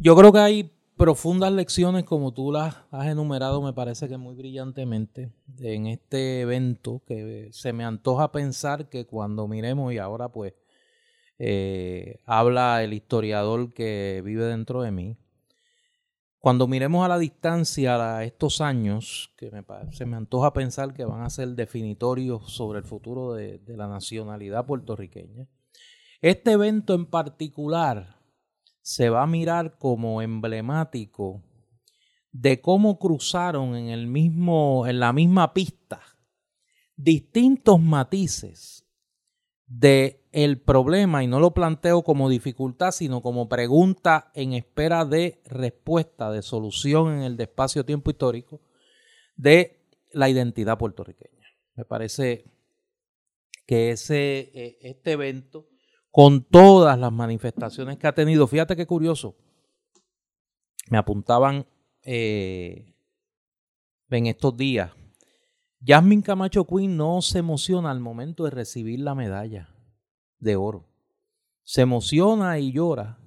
Yo 0.00 0.14
creo 0.14 0.32
que 0.32 0.38
hay 0.38 0.73
profundas 0.96 1.52
lecciones 1.52 2.04
como 2.04 2.32
tú 2.32 2.52
las 2.52 2.76
has 2.90 3.06
enumerado, 3.06 3.60
me 3.60 3.72
parece 3.72 4.08
que 4.08 4.16
muy 4.16 4.34
brillantemente 4.34 5.32
en 5.58 5.86
este 5.86 6.42
evento 6.42 7.02
que 7.06 7.48
se 7.52 7.72
me 7.72 7.84
antoja 7.84 8.32
pensar 8.32 8.88
que 8.88 9.06
cuando 9.06 9.48
miremos 9.48 9.92
y 9.92 9.98
ahora 9.98 10.30
pues 10.30 10.54
eh, 11.38 12.20
habla 12.24 12.82
el 12.84 12.92
historiador 12.92 13.72
que 13.72 14.22
vive 14.24 14.44
dentro 14.44 14.82
de 14.82 14.92
mí, 14.92 15.16
cuando 16.38 16.68
miremos 16.68 17.04
a 17.04 17.08
la 17.08 17.18
distancia 17.18 18.16
a 18.16 18.24
estos 18.24 18.60
años, 18.60 19.32
que 19.36 19.50
se 19.92 20.04
me 20.04 20.16
antoja 20.16 20.52
pensar 20.52 20.92
que 20.92 21.06
van 21.06 21.22
a 21.22 21.30
ser 21.30 21.48
definitorios 21.48 22.52
sobre 22.52 22.80
el 22.80 22.84
futuro 22.84 23.32
de 23.32 23.60
la 23.66 23.88
nacionalidad 23.88 24.66
puertorriqueña, 24.66 25.48
este 26.20 26.52
evento 26.52 26.94
en 26.94 27.06
particular 27.06 28.23
se 28.84 29.08
va 29.08 29.22
a 29.22 29.26
mirar 29.26 29.78
como 29.78 30.20
emblemático 30.20 31.42
de 32.32 32.60
cómo 32.60 32.98
cruzaron 32.98 33.76
en 33.76 33.88
el 33.88 34.06
mismo 34.06 34.86
en 34.86 35.00
la 35.00 35.14
misma 35.14 35.54
pista 35.54 36.02
distintos 36.94 37.80
matices 37.80 38.86
de 39.66 40.28
el 40.32 40.60
problema 40.60 41.24
y 41.24 41.26
no 41.26 41.40
lo 41.40 41.54
planteo 41.54 42.02
como 42.02 42.28
dificultad 42.28 42.90
sino 42.90 43.22
como 43.22 43.48
pregunta 43.48 44.30
en 44.34 44.52
espera 44.52 45.06
de 45.06 45.40
respuesta 45.46 46.30
de 46.30 46.42
solución 46.42 47.14
en 47.14 47.22
el 47.22 47.40
espacio 47.40 47.86
tiempo 47.86 48.10
histórico 48.10 48.60
de 49.34 49.88
la 50.12 50.28
identidad 50.28 50.76
puertorriqueña. 50.76 51.48
Me 51.74 51.86
parece 51.86 52.44
que 53.66 53.92
ese 53.92 54.50
eh, 54.52 54.78
este 54.82 55.12
evento 55.12 55.70
con 56.14 56.44
todas 56.44 56.96
las 56.96 57.10
manifestaciones 57.10 57.98
que 57.98 58.06
ha 58.06 58.14
tenido. 58.14 58.46
Fíjate 58.46 58.76
qué 58.76 58.86
curioso. 58.86 59.34
Me 60.88 60.96
apuntaban 60.96 61.66
eh, 62.02 62.94
estos 64.08 64.56
días. 64.56 64.92
Jasmine 65.84 66.22
Camacho 66.22 66.68
Quinn 66.68 66.96
no 66.96 67.20
se 67.20 67.40
emociona 67.40 67.90
al 67.90 67.98
momento 67.98 68.44
de 68.44 68.52
recibir 68.52 69.00
la 69.00 69.16
medalla 69.16 69.74
de 70.38 70.54
oro. 70.54 70.88
Se 71.64 71.80
emociona 71.80 72.60
y 72.60 72.70
llora 72.70 73.18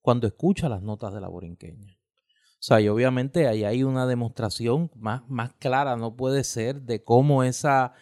cuando 0.00 0.26
escucha 0.26 0.68
las 0.68 0.82
notas 0.82 1.14
de 1.14 1.20
la 1.20 1.28
borinqueña. 1.28 1.92
O 1.94 2.58
sea, 2.58 2.80
y 2.80 2.88
obviamente 2.88 3.46
ahí 3.46 3.62
hay 3.62 3.84
una 3.84 4.04
demostración 4.04 4.90
más, 4.96 5.22
más 5.28 5.52
clara, 5.60 5.96
no 5.96 6.16
puede 6.16 6.42
ser, 6.42 6.82
de 6.82 7.04
cómo 7.04 7.44
esa, 7.44 7.92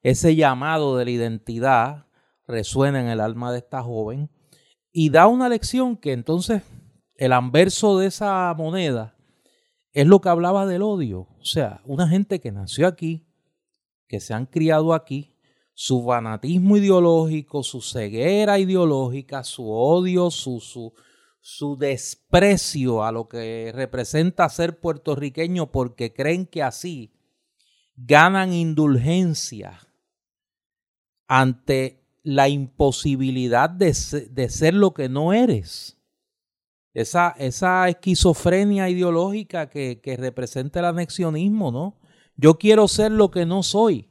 ese 0.00 0.36
llamado 0.36 0.96
de 0.96 1.04
la 1.04 1.10
identidad 1.10 2.06
resuena 2.50 3.00
en 3.00 3.08
el 3.08 3.20
alma 3.20 3.52
de 3.52 3.58
esta 3.58 3.82
joven 3.82 4.30
y 4.92 5.10
da 5.10 5.26
una 5.26 5.48
lección 5.48 5.96
que 5.96 6.12
entonces 6.12 6.62
el 7.14 7.32
anverso 7.32 7.98
de 7.98 8.06
esa 8.06 8.52
moneda 8.56 9.16
es 9.92 10.06
lo 10.06 10.20
que 10.20 10.28
hablaba 10.28 10.66
del 10.66 10.82
odio. 10.82 11.28
O 11.38 11.44
sea, 11.44 11.80
una 11.84 12.08
gente 12.08 12.40
que 12.40 12.52
nació 12.52 12.86
aquí, 12.86 13.26
que 14.08 14.20
se 14.20 14.34
han 14.34 14.46
criado 14.46 14.94
aquí, 14.94 15.36
su 15.74 16.04
fanatismo 16.04 16.76
ideológico, 16.76 17.62
su 17.62 17.80
ceguera 17.80 18.58
ideológica, 18.58 19.44
su 19.44 19.70
odio, 19.70 20.30
su, 20.30 20.60
su, 20.60 20.92
su 21.40 21.76
desprecio 21.76 23.04
a 23.04 23.12
lo 23.12 23.28
que 23.28 23.72
representa 23.74 24.48
ser 24.48 24.78
puertorriqueño 24.80 25.70
porque 25.70 26.12
creen 26.12 26.46
que 26.46 26.62
así 26.62 27.14
ganan 27.96 28.52
indulgencia 28.52 29.78
ante 31.26 31.99
la 32.30 32.48
imposibilidad 32.48 33.68
de, 33.68 33.92
ser 33.92 34.74
lo 34.74 34.94
que 34.94 35.08
no 35.08 35.32
eres. 35.32 35.98
Esa, 36.94 37.34
esa 37.38 37.88
esquizofrenia 37.88 38.88
ideológica 38.88 39.68
que, 39.68 40.00
representa 40.16 40.78
el 40.78 40.84
anexionismo, 40.86 41.72
¿no? 41.72 41.98
Yo 42.36 42.56
quiero 42.56 42.86
ser 42.86 43.10
lo 43.10 43.32
que 43.32 43.46
no 43.46 43.64
soy. 43.64 44.10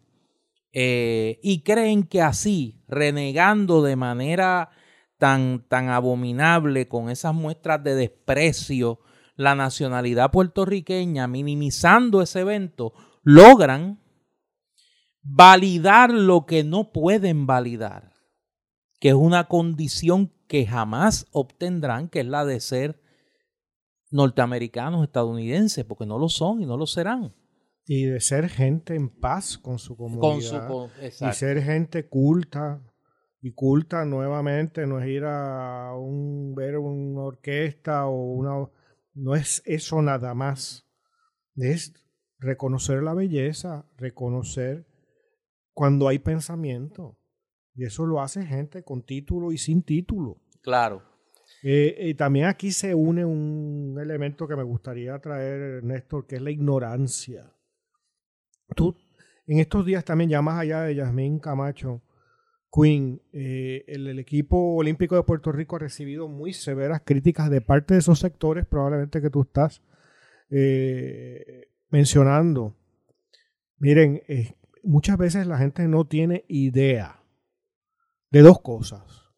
Eh, 0.74 1.40
y 1.42 1.62
creen 1.62 2.04
que 2.04 2.22
así, 2.22 2.84
renegando 2.90 3.82
de 3.82 3.96
manera 3.96 4.70
tan, 5.18 5.64
tan 5.70 5.88
abominable, 5.88 6.90
con 6.90 7.10
esas 7.10 7.34
muestras 7.34 7.82
de 7.86 7.96
desprecio, 7.96 9.00
la 9.38 9.56
nacionalidad 9.56 10.30
puertorriqueña, 10.30 11.28
minimizando 11.28 12.22
ese 12.22 12.42
evento, 12.42 12.92
logran 13.24 14.02
validar 15.22 16.12
lo 16.12 16.46
que 16.46 16.66
no 16.66 16.92
pueden 16.92 17.48
validar, 17.48 18.09
que 19.00 19.10
es 19.10 19.16
una 19.16 19.48
condición 19.48 20.32
que 20.48 20.66
jamás 20.66 21.28
obtendrán, 21.32 22.10
que 22.10 22.22
es 22.22 22.26
la 22.26 22.46
de 22.46 22.60
ser 22.60 23.02
norteamericanos, 24.12 25.04
estadounidenses, 25.04 25.86
porque 25.86 26.06
no 26.06 26.18
lo 26.18 26.30
son 26.30 26.62
y 26.62 26.66
no 26.66 26.78
lo 26.78 26.88
serán. 26.88 27.34
Y 27.86 28.06
de 28.06 28.20
ser 28.20 28.50
gente 28.50 28.96
en 28.96 29.10
paz 29.10 29.58
con 29.58 29.80
su 29.80 29.96
comunidad. 29.96 30.90
y 31.02 31.34
ser 31.34 31.62
gente 31.64 32.08
culta. 32.08 32.84
Y 33.42 33.54
culta 33.54 34.04
nuevamente 34.04 34.86
no 34.86 35.00
es 35.00 35.08
ir 35.08 35.24
a 35.24 35.96
un, 35.96 36.54
ver 36.54 36.78
una 36.78 37.22
orquesta 37.22 38.06
o 38.08 38.34
una... 38.34 38.70
No 39.14 39.36
es 39.36 39.64
eso 39.66 40.02
nada 40.02 40.34
más. 40.34 40.86
Es 41.56 41.94
reconocer 42.38 43.02
la 43.02 43.14
belleza, 43.14 43.86
reconocer 43.98 44.86
cuando 45.74 46.08
hay 46.08 46.20
pensamiento. 46.20 47.19
Y 47.80 47.86
eso 47.86 48.06
lo 48.06 48.20
hace 48.20 48.46
gente 48.46 48.84
con 48.84 49.04
título 49.04 49.54
y 49.54 49.58
sin 49.58 49.84
título. 49.84 50.36
Claro. 50.62 51.02
Eh, 51.64 52.10
y 52.10 52.14
también 52.14 52.48
aquí 52.48 52.74
se 52.74 52.94
une 52.94 53.24
un 53.24 53.98
elemento 54.02 54.50
que 54.50 54.58
me 54.58 54.64
gustaría 54.64 55.18
traer, 55.20 55.82
Néstor, 55.82 56.28
que 56.28 56.36
es 56.36 56.42
la 56.42 56.52
ignorancia. 56.52 57.54
Tú, 58.76 58.98
en 59.48 59.60
estos 59.60 59.86
días 59.86 60.04
también, 60.04 60.30
ya 60.30 60.42
más 60.42 60.60
allá 60.60 60.82
de 60.82 60.96
Yasmín 60.96 61.40
Camacho, 61.40 62.02
Queen, 62.70 63.22
eh, 63.32 63.86
el, 63.88 64.20
equipo 64.20 64.76
olímpico 64.76 65.16
de 65.16 65.24
Puerto 65.24 65.54
Rico 65.54 65.78
ha 65.78 65.80
recibido 65.80 66.28
muy 66.28 66.52
severas 66.52 67.04
críticas 67.06 67.50
de 67.50 67.62
parte 67.62 67.94
de 67.94 68.02
esos 68.02 68.20
sectores, 68.20 68.66
probablemente 68.66 69.22
que 69.22 69.30
tú 69.30 69.44
estás 69.44 69.82
eh, 70.50 71.70
mencionando. 71.90 72.76
Miren, 73.78 74.22
muchas 74.84 75.18
veces 75.18 75.48
la 75.48 75.58
gente 75.58 75.88
no 75.88 76.06
tiene 76.06 76.44
idea 76.50 77.19
de 78.32 78.42
dos 78.42 78.62
cosas. 78.62 79.32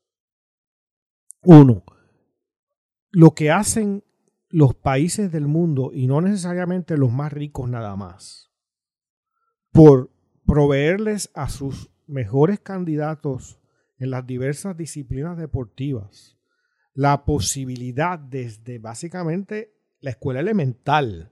Uno, 1.44 1.84
lo 3.10 3.32
que 3.32 3.52
hacen 3.52 4.04
los 4.50 4.76
países 4.76 5.32
del 5.32 5.48
mundo, 5.48 5.92
y 5.94 6.08
no 6.08 6.22
necesariamente 6.22 6.98
los 6.98 7.12
más 7.12 7.32
ricos 7.32 7.70
nada 7.70 7.96
más, 7.96 8.52
por 9.72 10.12
proveerles 10.46 11.32
a 11.34 11.50
sus 11.50 11.90
mejores 12.06 12.60
candidatos 12.60 13.60
en 13.98 14.12
las 14.12 14.28
diversas 14.28 14.76
disciplinas 14.76 15.38
deportivas 15.38 16.38
la 16.94 17.24
posibilidad 17.26 18.20
desde 18.20 18.80
básicamente 18.80 19.74
la 20.00 20.12
escuela 20.12 20.40
elemental 20.40 21.32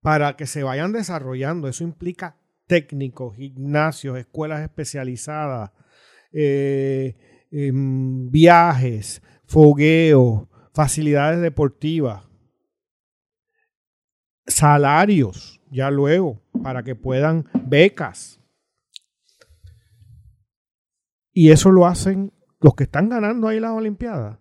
para 0.00 0.36
que 0.36 0.46
se 0.46 0.62
vayan 0.62 0.92
desarrollando. 0.92 1.68
Eso 1.68 1.84
implica 1.84 2.36
técnicos, 2.72 3.36
gimnasios, 3.36 4.16
escuelas 4.16 4.62
especializadas, 4.62 5.72
eh, 6.32 7.14
em, 7.50 8.30
viajes, 8.30 9.20
fogueos, 9.44 10.48
facilidades 10.72 11.42
deportivas, 11.42 12.26
salarios, 14.46 15.60
ya 15.70 15.90
luego, 15.90 16.40
para 16.62 16.82
que 16.82 16.94
puedan 16.94 17.44
becas. 17.66 18.40
Y 21.30 21.50
eso 21.50 21.70
lo 21.70 21.86
hacen 21.86 22.32
los 22.58 22.74
que 22.74 22.84
están 22.84 23.10
ganando 23.10 23.48
ahí 23.48 23.60
las 23.60 23.72
Olimpiadas. 23.72 24.38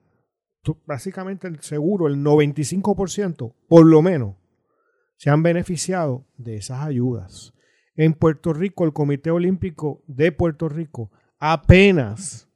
Básicamente, 0.85 1.51
seguro, 1.59 2.07
el 2.07 2.23
95%, 2.23 3.53
por 3.67 3.85
lo 3.85 4.01
menos, 4.01 4.37
se 5.17 5.29
han 5.29 5.43
beneficiado 5.43 6.25
de 6.37 6.55
esas 6.55 6.81
ayudas. 6.81 7.53
En 7.95 8.13
Puerto 8.13 8.53
Rico, 8.53 8.85
el 8.85 8.93
Comité 8.93 9.31
Olímpico 9.31 10.03
de 10.07 10.31
Puerto 10.31 10.69
Rico 10.69 11.11
apenas 11.39 12.47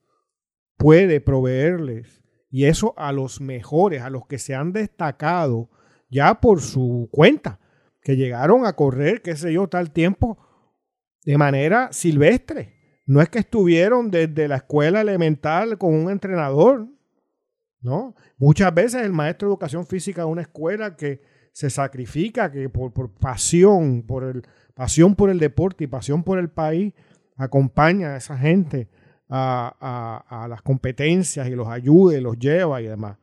puede 0.78 1.20
proveerles, 1.22 2.22
y 2.50 2.66
eso 2.66 2.94
a 2.98 3.12
los 3.12 3.42
mejores, 3.42 4.02
a 4.02 4.10
los 4.10 4.28
que 4.28 4.38
se 4.38 4.56
han 4.56 4.72
destacado 4.72 5.70
ya 6.10 6.40
por 6.40 6.62
su 6.62 7.10
cuenta, 7.12 7.60
que 8.02 8.16
llegaron 8.16 8.66
a 8.66 8.74
correr, 8.74 9.22
qué 9.22 9.36
sé 9.36 9.52
yo, 9.52 9.68
tal 9.68 9.92
tiempo 9.92 10.38
de 11.26 11.38
manera 11.38 11.92
silvestre. 11.92 12.76
No 13.06 13.22
es 13.22 13.30
que 13.30 13.40
estuvieron 13.40 14.10
desde 14.10 14.48
la 14.48 14.58
escuela 14.58 15.02
elemental 15.02 15.78
con 15.78 15.94
un 15.94 16.10
entrenador, 16.10 16.88
¿no? 17.82 18.16
Muchas 18.38 18.74
veces 18.74 19.04
el 19.04 19.12
maestro 19.12 19.48
de 19.48 19.54
educación 19.54 19.86
física 19.86 20.22
de 20.22 20.28
una 20.28 20.42
escuela 20.44 20.96
que 20.96 21.22
se 21.52 21.70
sacrifica, 21.70 22.52
que 22.52 22.70
por, 22.70 23.14
pasión, 23.14 24.04
por 24.04 24.24
el, 24.24 24.44
pasión 24.76 25.16
por 25.16 25.32
el 25.32 25.40
deporte 25.40 25.86
y 25.86 25.88
pasión 25.88 26.24
por 26.24 26.38
el 26.38 26.50
país, 26.50 26.94
acompaña 27.36 28.14
a 28.14 28.18
esa 28.18 28.38
gente 28.38 28.90
a, 29.28 30.46
las 30.48 30.62
competencias 30.62 31.48
y 31.48 31.56
los 31.56 31.68
ayuda 31.68 32.18
y 32.18 32.22
los 32.22 32.38
lleva 32.38 32.82
y 32.82 32.88
demás. 32.88 33.18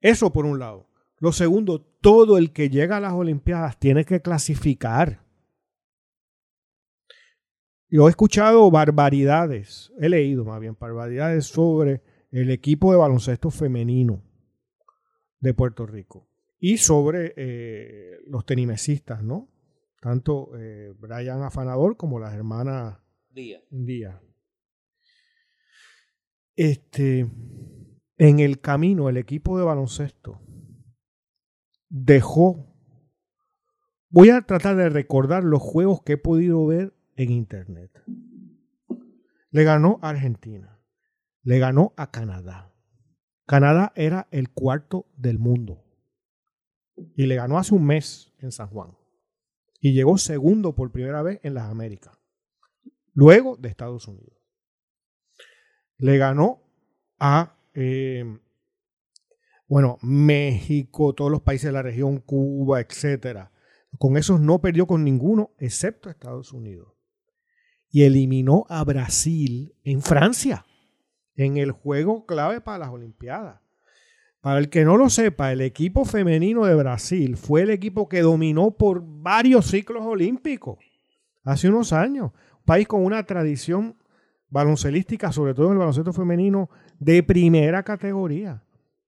Eso 0.00 0.32
por 0.32 0.44
un 0.44 0.58
lado. 0.58 0.86
Lo 1.18 1.32
segundo, 1.32 1.80
todo 1.80 2.36
el 2.36 2.52
que 2.52 2.68
llega 2.68 2.98
a 2.98 3.00
las 3.00 3.12
Olimpiadas 3.12 3.78
tiene 3.78 4.04
que 4.04 4.20
clasificar. 4.20 5.24
Yo 7.88 8.06
he 8.06 8.10
escuchado 8.10 8.70
barbaridades, 8.70 9.90
he 9.98 10.08
leído 10.08 10.44
más 10.44 10.60
bien 10.60 10.76
barbaridades 10.78 11.46
sobre 11.46 12.02
el 12.30 12.50
equipo 12.50 12.92
de 12.92 12.98
baloncesto 12.98 13.50
femenino 13.50 14.22
de 15.40 15.54
Puerto 15.54 15.86
Rico 15.86 16.28
y 16.60 16.76
sobre 16.76 17.32
eh, 17.36 18.18
los 18.26 18.44
tenimesistas, 18.44 19.22
¿no? 19.22 19.48
Tanto 20.00 20.56
eh, 20.56 20.94
Brian 20.98 21.42
Afanador 21.42 21.96
como 21.96 22.20
las 22.20 22.34
hermanas 22.34 22.98
Díaz. 23.30 24.20
Este, 26.56 27.30
en 28.16 28.38
el 28.40 28.60
camino, 28.60 29.08
el 29.08 29.16
equipo 29.16 29.58
de 29.58 29.64
baloncesto 29.64 30.40
dejó. 31.88 32.74
Voy 34.10 34.30
a 34.30 34.42
tratar 34.42 34.76
de 34.76 34.88
recordar 34.88 35.44
los 35.44 35.60
juegos 35.60 36.02
que 36.02 36.14
he 36.14 36.18
podido 36.18 36.66
ver 36.66 36.94
en 37.16 37.30
internet. 37.30 37.90
Le 39.50 39.64
ganó 39.64 39.98
a 40.02 40.10
Argentina. 40.10 40.80
Le 41.42 41.58
ganó 41.58 41.92
a 41.96 42.10
Canadá. 42.10 42.72
Canadá 43.46 43.92
era 43.96 44.28
el 44.30 44.50
cuarto 44.50 45.06
del 45.16 45.38
mundo. 45.38 45.84
Y 47.14 47.26
le 47.26 47.36
ganó 47.36 47.58
hace 47.58 47.74
un 47.74 47.86
mes 47.86 48.34
en 48.38 48.52
San 48.52 48.68
Juan. 48.68 48.96
Y 49.80 49.92
llegó 49.92 50.18
segundo 50.18 50.74
por 50.74 50.90
primera 50.90 51.22
vez 51.22 51.40
en 51.42 51.54
las 51.54 51.70
Américas. 51.70 52.18
Luego 53.14 53.56
de 53.56 53.68
Estados 53.68 54.06
Unidos. 54.08 54.36
Le 55.96 56.18
ganó 56.18 56.62
a, 57.18 57.56
eh, 57.74 58.24
bueno, 59.66 59.98
México, 60.02 61.14
todos 61.14 61.30
los 61.30 61.42
países 61.42 61.66
de 61.66 61.72
la 61.72 61.82
región, 61.82 62.18
Cuba, 62.18 62.80
etc. 62.80 63.48
Con 63.98 64.16
esos 64.16 64.40
no 64.40 64.60
perdió 64.60 64.86
con 64.86 65.04
ninguno, 65.04 65.50
excepto 65.58 66.10
Estados 66.10 66.52
Unidos. 66.52 66.94
Y 67.90 68.04
eliminó 68.04 68.66
a 68.68 68.84
Brasil 68.84 69.74
en 69.82 70.02
Francia, 70.02 70.64
en 71.34 71.56
el 71.56 71.72
juego 71.72 72.26
clave 72.26 72.60
para 72.60 72.78
las 72.78 72.90
Olimpiadas. 72.90 73.60
Para 74.40 74.60
el 74.60 74.68
que 74.68 74.84
no 74.84 74.96
lo 74.96 75.10
sepa, 75.10 75.52
el 75.52 75.60
equipo 75.60 76.04
femenino 76.04 76.64
de 76.64 76.74
Brasil 76.74 77.36
fue 77.36 77.62
el 77.62 77.70
equipo 77.70 78.08
que 78.08 78.22
dominó 78.22 78.70
por 78.70 79.02
varios 79.04 79.66
ciclos 79.66 80.04
olímpicos 80.04 80.78
hace 81.44 81.68
unos 81.68 81.92
años. 81.92 82.32
Un 82.58 82.64
país 82.64 82.86
con 82.86 83.04
una 83.04 83.24
tradición 83.24 83.96
baloncelística, 84.48 85.32
sobre 85.32 85.54
todo 85.54 85.66
en 85.66 85.72
el 85.72 85.78
baloncesto 85.78 86.12
femenino, 86.12 86.70
de 86.98 87.22
primera 87.22 87.82
categoría. 87.82 88.62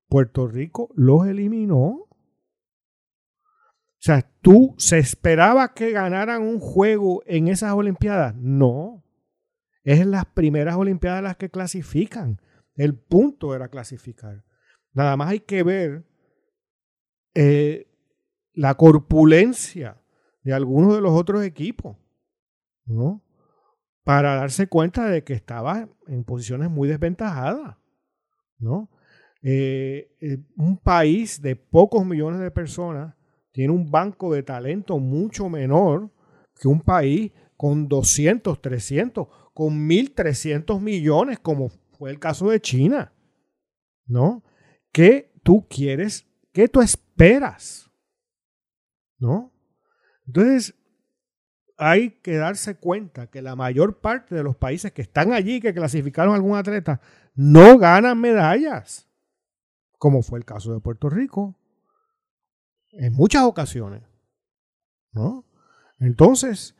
Puerto 0.08 0.48
Rico 0.48 0.90
los 0.96 1.26
eliminó. 1.26 2.06
O 4.02 4.02
sea, 4.02 4.28
¿tú 4.40 4.74
se 4.78 4.98
esperaba 4.98 5.74
que 5.74 5.92
ganaran 5.92 6.42
un 6.42 6.58
juego 6.58 7.22
en 7.26 7.48
esas 7.48 7.72
Olimpiadas? 7.74 8.34
No. 8.34 9.04
Es 9.84 10.04
las 10.06 10.24
primeras 10.24 10.76
Olimpiadas 10.76 11.22
las 11.22 11.36
que 11.36 11.50
clasifican. 11.50 12.40
El 12.74 12.94
punto 12.94 13.54
era 13.54 13.68
clasificar. 13.68 14.42
Nada 14.92 15.16
más 15.16 15.30
hay 15.30 15.40
que 15.40 15.62
ver 15.62 16.04
eh, 17.34 17.86
la 18.54 18.74
corpulencia 18.74 20.00
de 20.42 20.52
algunos 20.52 20.94
de 20.94 21.00
los 21.00 21.12
otros 21.12 21.44
equipos, 21.44 21.96
¿no? 22.84 23.22
Para 24.02 24.36
darse 24.36 24.66
cuenta 24.66 25.08
de 25.08 25.22
que 25.22 25.34
estaba 25.34 25.88
en 26.06 26.24
posiciones 26.24 26.70
muy 26.70 26.88
desventajadas, 26.88 27.76
¿no? 28.58 28.90
Eh, 29.42 30.16
eh, 30.20 30.38
un 30.56 30.76
país 30.76 31.40
de 31.40 31.56
pocos 31.56 32.04
millones 32.04 32.40
de 32.40 32.50
personas 32.50 33.14
tiene 33.52 33.72
un 33.72 33.90
banco 33.90 34.34
de 34.34 34.42
talento 34.42 34.98
mucho 34.98 35.48
menor 35.48 36.10
que 36.60 36.68
un 36.68 36.82
país 36.82 37.32
con 37.56 37.88
200, 37.88 38.60
300, 38.60 39.28
con 39.54 39.88
1.300 39.88 40.80
millones, 40.80 41.38
como 41.38 41.68
fue 41.68 42.10
el 42.10 42.18
caso 42.18 42.50
de 42.50 42.60
China. 42.60 43.12
¿No? 44.06 44.42
¿Qué 44.92 45.32
tú 45.42 45.66
quieres? 45.68 46.26
¿Qué 46.52 46.68
tú 46.68 46.80
esperas? 46.80 47.90
¿No? 49.18 49.52
Entonces, 50.26 50.74
hay 51.76 52.10
que 52.20 52.36
darse 52.36 52.76
cuenta 52.76 53.28
que 53.28 53.42
la 53.42 53.56
mayor 53.56 54.00
parte 54.00 54.34
de 54.34 54.42
los 54.42 54.56
países 54.56 54.92
que 54.92 55.02
están 55.02 55.32
allí, 55.32 55.60
que 55.60 55.72
clasificaron 55.72 56.32
a 56.32 56.36
algún 56.36 56.56
atleta, 56.56 57.00
no 57.34 57.78
ganan 57.78 58.20
medallas, 58.20 59.08
como 59.98 60.22
fue 60.22 60.38
el 60.38 60.44
caso 60.44 60.74
de 60.74 60.80
Puerto 60.80 61.08
Rico, 61.08 61.58
en 62.92 63.12
muchas 63.12 63.44
ocasiones. 63.44 64.02
¿No? 65.12 65.46
Entonces, 65.98 66.76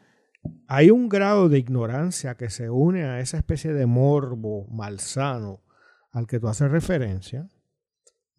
hay 0.66 0.90
un 0.90 1.08
grado 1.08 1.48
de 1.48 1.58
ignorancia 1.58 2.36
que 2.36 2.50
se 2.50 2.70
une 2.70 3.04
a 3.04 3.20
esa 3.20 3.38
especie 3.38 3.72
de 3.72 3.86
morbo 3.86 4.66
malsano 4.68 5.62
al 6.12 6.26
que 6.26 6.40
tú 6.40 6.48
haces 6.48 6.70
referencia, 6.70 7.48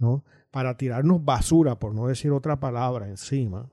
¿no? 0.01 0.25
Para 0.51 0.75
tirarnos 0.75 1.23
basura, 1.23 1.79
por 1.79 1.95
no 1.95 2.07
decir 2.07 2.31
otra 2.31 2.59
palabra, 2.59 3.07
encima. 3.07 3.69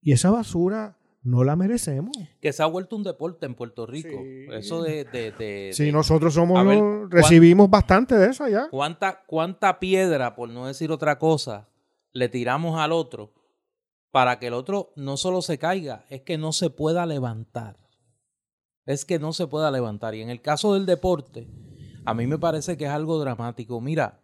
Y 0.00 0.12
esa 0.12 0.30
basura 0.30 0.98
no 1.22 1.42
la 1.42 1.56
merecemos. 1.56 2.16
Que 2.40 2.52
se 2.52 2.62
ha 2.62 2.66
vuelto 2.66 2.94
un 2.94 3.02
deporte 3.02 3.46
en 3.46 3.54
Puerto 3.54 3.86
Rico. 3.86 4.16
Eso 4.52 4.82
de... 4.82 5.04
de, 5.04 5.70
sí, 5.72 5.90
nosotros 5.90 6.34
somos... 6.34 7.10
recibimos 7.10 7.68
bastante 7.68 8.14
de 8.16 8.28
eso 8.28 8.46
ya. 8.46 8.68
¿cuánta, 8.70 9.24
¿Cuánta 9.26 9.80
piedra, 9.80 10.36
por 10.36 10.50
no 10.50 10.66
decir 10.66 10.92
otra 10.92 11.18
cosa, 11.18 11.68
le 12.12 12.28
tiramos 12.28 12.78
al 12.78 12.92
otro 12.92 13.32
para 14.10 14.38
que 14.38 14.46
el 14.46 14.54
otro 14.54 14.92
no 14.96 15.16
solo 15.16 15.42
se 15.42 15.58
caiga, 15.58 16.04
es 16.08 16.22
que 16.22 16.38
no 16.38 16.52
se 16.52 16.70
pueda 16.70 17.04
levantar. 17.06 17.76
Es 18.86 19.04
que 19.04 19.18
no 19.18 19.32
se 19.32 19.46
pueda 19.46 19.70
levantar. 19.70 20.14
Y 20.14 20.22
en 20.22 20.30
el 20.30 20.40
caso 20.40 20.74
del 20.74 20.86
deporte, 20.86 21.48
a 22.04 22.14
mí 22.14 22.26
me 22.26 22.38
parece 22.38 22.78
que 22.78 22.84
es 22.84 22.90
algo 22.90 23.18
dramático. 23.18 23.80
Mira, 23.80 24.22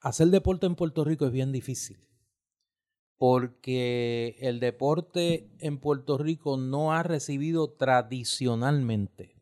hacer 0.00 0.28
deporte 0.28 0.66
en 0.66 0.76
Puerto 0.76 1.04
Rico 1.04 1.26
es 1.26 1.32
bien 1.32 1.52
difícil. 1.52 1.98
Porque 3.16 4.36
el 4.40 4.60
deporte 4.60 5.54
en 5.58 5.78
Puerto 5.78 6.16
Rico 6.16 6.56
no 6.56 6.92
ha 6.92 7.02
recibido 7.02 7.72
tradicionalmente 7.72 9.40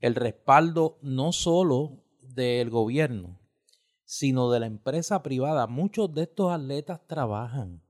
el 0.00 0.14
respaldo 0.14 0.98
no 1.00 1.32
solo 1.32 2.04
del 2.20 2.68
gobierno, 2.68 3.40
sino 4.04 4.50
de 4.50 4.60
la 4.60 4.66
empresa 4.66 5.22
privada. 5.22 5.66
Muchos 5.66 6.12
de 6.12 6.24
estos 6.24 6.52
atletas 6.52 7.06
trabajan 7.06 7.82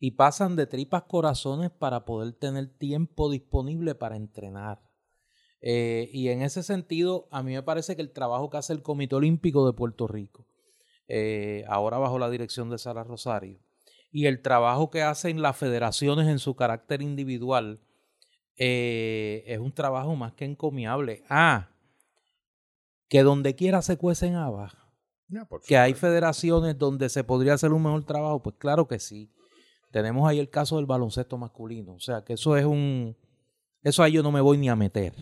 y 0.00 0.12
pasan 0.12 0.56
de 0.56 0.66
tripas 0.66 1.02
corazones 1.02 1.70
para 1.70 2.06
poder 2.06 2.32
tener 2.32 2.68
tiempo 2.78 3.30
disponible 3.30 3.94
para 3.94 4.16
entrenar. 4.16 4.82
Eh, 5.60 6.10
y 6.12 6.28
en 6.28 6.42
ese 6.42 6.62
sentido, 6.62 7.28
a 7.30 7.42
mí 7.42 7.52
me 7.52 7.62
parece 7.62 7.94
que 7.94 8.02
el 8.02 8.12
trabajo 8.12 8.50
que 8.50 8.56
hace 8.56 8.72
el 8.72 8.82
Comité 8.82 9.14
Olímpico 9.14 9.66
de 9.66 9.72
Puerto 9.72 10.06
Rico, 10.06 10.46
eh, 11.08 11.64
ahora 11.68 11.98
bajo 11.98 12.18
la 12.18 12.30
dirección 12.30 12.70
de 12.70 12.78
Sara 12.78 13.04
Rosario, 13.04 13.58
y 14.10 14.26
el 14.26 14.42
trabajo 14.42 14.90
que 14.90 15.02
hacen 15.02 15.42
las 15.42 15.56
federaciones 15.56 16.28
en 16.28 16.38
su 16.38 16.54
carácter 16.54 17.02
individual, 17.02 17.80
eh, 18.56 19.42
es 19.46 19.58
un 19.58 19.72
trabajo 19.72 20.14
más 20.14 20.32
que 20.34 20.44
encomiable. 20.44 21.24
Ah, 21.28 21.70
que 23.08 23.22
donde 23.22 23.54
quiera 23.54 23.82
se 23.82 23.96
cuecen 23.96 24.34
habas. 24.34 24.72
que 25.66 25.76
hay 25.76 25.94
federaciones 25.94 26.78
donde 26.78 27.08
se 27.08 27.24
podría 27.24 27.54
hacer 27.54 27.72
un 27.72 27.82
mejor 27.82 28.04
trabajo, 28.04 28.42
pues 28.42 28.56
claro 28.58 28.86
que 28.86 28.98
sí. 28.98 29.32
Tenemos 29.90 30.28
ahí 30.28 30.38
el 30.38 30.50
caso 30.50 30.76
del 30.76 30.86
baloncesto 30.86 31.38
masculino. 31.38 31.94
O 31.94 32.00
sea, 32.00 32.24
que 32.24 32.32
eso 32.32 32.56
es 32.56 32.64
un... 32.64 33.16
Eso 33.82 34.02
ahí 34.02 34.12
yo 34.12 34.22
no 34.22 34.32
me 34.32 34.40
voy 34.40 34.58
ni 34.58 34.68
a 34.68 34.76
meter. 34.76 35.12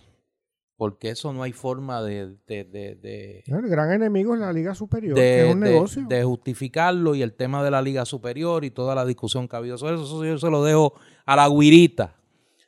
Porque 0.82 1.10
eso 1.10 1.32
no 1.32 1.44
hay 1.44 1.52
forma 1.52 2.02
de... 2.02 2.34
el 2.48 3.68
gran 3.68 3.92
enemigo 3.92 4.34
es 4.34 4.40
la 4.40 4.52
Liga 4.52 4.74
Superior, 4.74 5.14
que 5.14 5.46
es 5.46 5.54
un 5.54 5.60
negocio. 5.60 6.04
De 6.08 6.24
justificarlo 6.24 7.14
y 7.14 7.22
el 7.22 7.34
tema 7.34 7.62
de 7.62 7.70
la 7.70 7.80
Liga 7.80 8.04
Superior 8.04 8.64
y 8.64 8.72
toda 8.72 8.96
la 8.96 9.04
discusión 9.04 9.46
que 9.46 9.54
ha 9.54 9.60
habido 9.60 9.78
sobre 9.78 9.94
eso. 9.94 10.02
Eso 10.02 10.24
yo 10.24 10.38
se 10.38 10.50
lo 10.50 10.64
dejo 10.64 10.94
a 11.24 11.36
la 11.36 11.48
guirita. 11.48 12.16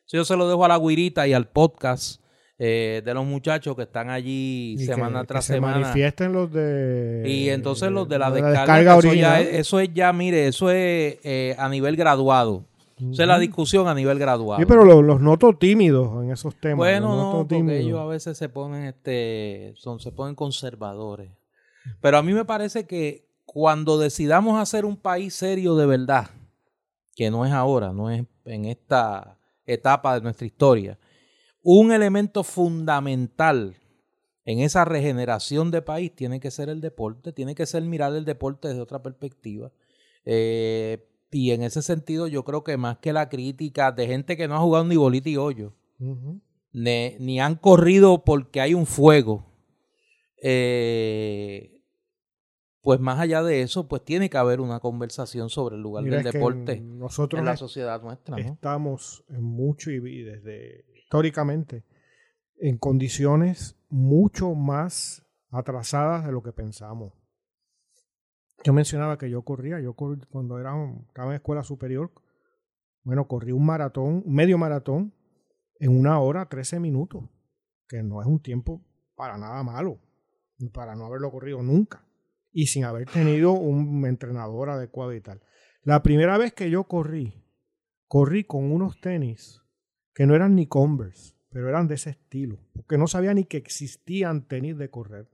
Eso 0.07 0.18
yo 0.18 0.24
se 0.24 0.37
lo 0.37 0.48
dejo 0.48 0.64
a 0.64 0.68
la 0.68 0.79
guirita 0.79 1.27
y 1.27 1.33
al 1.33 1.48
podcast 1.48 2.22
eh, 2.57 3.03
de 3.05 3.14
los 3.14 3.27
muchachos 3.27 3.74
que 3.74 3.83
están 3.83 4.11
allí 4.11 4.77
semana 4.79 5.24
tras 5.24 5.46
semana. 5.46 5.74
Se 5.74 5.81
manifiesten 5.81 6.33
los 6.33 6.53
de. 6.53 7.24
Y 7.27 7.48
entonces 7.48 7.90
los 7.90 8.09
de 8.09 8.20
la, 8.20 8.31
descarga. 8.31 8.96
eso, 9.40 9.81
es, 9.81 9.92
ya, 9.92 10.12
mire, 10.12 10.46
eso 10.46 10.70
es 10.70 11.18
eh, 11.24 11.57
a 11.59 11.68
nivel 11.68 11.96
graduado. 11.96 12.64
Esa 13.12 13.23
es 13.23 13.29
la 13.29 13.38
discusión 13.38 13.88
a 13.88 13.95
nivel 13.95 14.19
graduado. 14.19 14.61
Sí, 14.61 14.67
pero 14.67 14.85
los, 14.85 15.21
noto 15.21 15.57
tímidos 15.57 16.25
en 16.25 16.31
esos 16.31 16.55
temas. 16.57 16.79
Bueno, 16.79 17.17
no, 17.17 17.47
porque 17.49 17.79
ellos 17.79 17.99
a 17.99 18.07
veces 18.07 18.37
se 18.38 18.49
ponen, 18.49 18.85
este, 18.85 19.75
son, 19.77 20.01
se 20.01 20.12
ponen 20.12 20.35
conservadores. 20.35 21.31
Pero 22.01 22.19
a 22.19 22.23
mí 22.23 22.33
me 22.33 22.45
parece 22.45 22.87
que 22.87 23.29
cuando 23.45 23.99
decidamos 23.99 24.61
hacer 24.61 24.85
un 24.85 24.97
país 24.97 25.35
serio 25.35 25.77
de 25.77 25.87
verdad, 25.87 26.31
que 27.14 27.31
no 27.31 27.45
es 27.45 27.53
ahora, 27.53 27.93
no 27.93 28.11
es 28.11 28.25
en 28.45 28.64
esta 28.64 29.38
etapa 29.67 30.14
de 30.14 30.21
nuestra 30.21 30.47
historia, 30.47 30.99
un 31.62 31.93
elemento 31.93 32.45
fundamental 32.45 33.77
en 34.45 34.61
esa 34.61 34.85
regeneración 34.85 35.71
de 35.71 35.83
país 35.83 36.14
tiene 36.14 36.38
que 36.38 36.51
ser 36.51 36.69
el 36.69 36.81
deporte, 36.81 37.33
tiene 37.33 37.55
que 37.55 37.67
ser 37.67 37.83
mirar 37.83 38.14
el 38.14 38.25
deporte 38.25 38.69
desde 38.69 38.83
otra 38.83 39.03
perspectiva. 39.03 39.73
Eh, 40.27 41.09
y 41.35 41.51
en 41.51 41.64
ese 41.64 41.83
sentido 41.83 42.29
yo 42.29 42.44
creo 42.44 42.62
que 42.62 42.77
más 42.77 42.99
que 42.99 43.12
la 43.12 43.29
crítica 43.29 43.90
de 43.90 44.07
gente 44.07 44.37
que 44.37 44.47
no 44.47 44.55
ha 44.55 44.61
jugado 44.61 44.85
ni 44.85 44.94
bolita 44.94 45.29
y 45.29 45.37
hoyo, 45.37 45.75
ni, 46.73 47.40
han 47.40 47.57
corrido 47.57 48.23
porque 48.23 48.61
hay 48.61 48.73
un 48.73 48.87
fuego, 48.87 49.44
eh, 50.40 51.83
pues 52.83 53.01
más 53.01 53.18
allá 53.18 53.42
de 53.42 53.62
eso, 53.62 53.88
pues 53.88 54.05
tiene 54.05 54.31
que 54.31 54.37
haber 54.37 54.61
una 54.61 54.79
conversación 54.79 55.51
sobre 55.51 55.75
el 55.75 55.83
lugar 55.83 56.05
del 56.05 56.23
deporte 56.23 56.81
nosotros 56.81 57.40
en 57.40 57.47
la 57.47 57.57
sociedad 57.57 58.01
nuestra. 58.01 58.37
Estamos 58.38 59.25
en 59.29 59.42
mucho 59.42 59.90
y 59.90 60.23
desde 60.23 60.85
históricamente 60.94 61.83
en 62.59 62.79
condiciones 62.79 63.77
mucho 63.88 64.55
más 64.55 65.27
atrasadas 65.51 66.25
de 66.27 66.31
lo 66.31 66.44
que 66.44 66.53
pensamos. 66.53 67.12
Yo 68.62 68.73
mencionaba 68.73 69.19
que 69.19 69.29
yo 69.29 69.43
corría, 69.43 69.81
yo 69.81 69.95
cuando 69.95 70.59
era, 70.59 70.75
estaba 71.09 71.31
en 71.31 71.37
escuela 71.37 71.64
superior, 71.64 72.12
bueno, 73.03 73.27
corrí 73.27 73.53
un 73.53 73.67
maratón, 73.67 74.23
medio 74.27 74.57
maratón, 74.57 75.12
en 75.79 75.99
una 75.99 76.21
hora, 76.21 76.49
13 76.49 76.81
minutos, 76.81 77.25
que 77.88 78.02
no 78.02 78.23
es 78.23 78.27
un 78.27 78.40
tiempo 78.40 78.83
para 79.17 79.37
nada 79.37 79.63
malo, 79.63 80.00
para 80.73 80.94
no 80.94 81.07
haberlo 81.07 81.31
corrido 81.31 81.63
nunca, 81.63 82.07
y 82.52 82.69
sin 82.69 82.85
haber 82.85 83.09
tenido 83.11 83.52
un 83.52 84.07
entrenador 84.07 84.71
adecuado 84.71 85.13
y 85.13 85.21
tal. 85.21 85.42
La 85.83 86.02
primera 86.02 86.38
vez 86.38 86.55
que 86.55 86.71
yo 86.71 86.85
corrí, 86.85 87.44
corrí 88.07 88.44
con 88.44 88.73
unos 88.73 89.00
tenis 89.00 89.61
que 90.15 90.27
no 90.27 90.35
eran 90.35 90.55
ni 90.55 90.67
Converse, 90.67 91.35
pero 91.50 91.69
eran 91.69 91.88
de 91.88 91.96
ese 91.96 92.11
estilo, 92.11 92.59
porque 92.73 92.96
no 92.96 93.07
sabía 93.07 93.35
ni 93.35 93.44
que 93.44 93.59
existían 93.59 94.46
tenis 94.46 94.79
de 94.79 94.90
correr. 94.90 95.29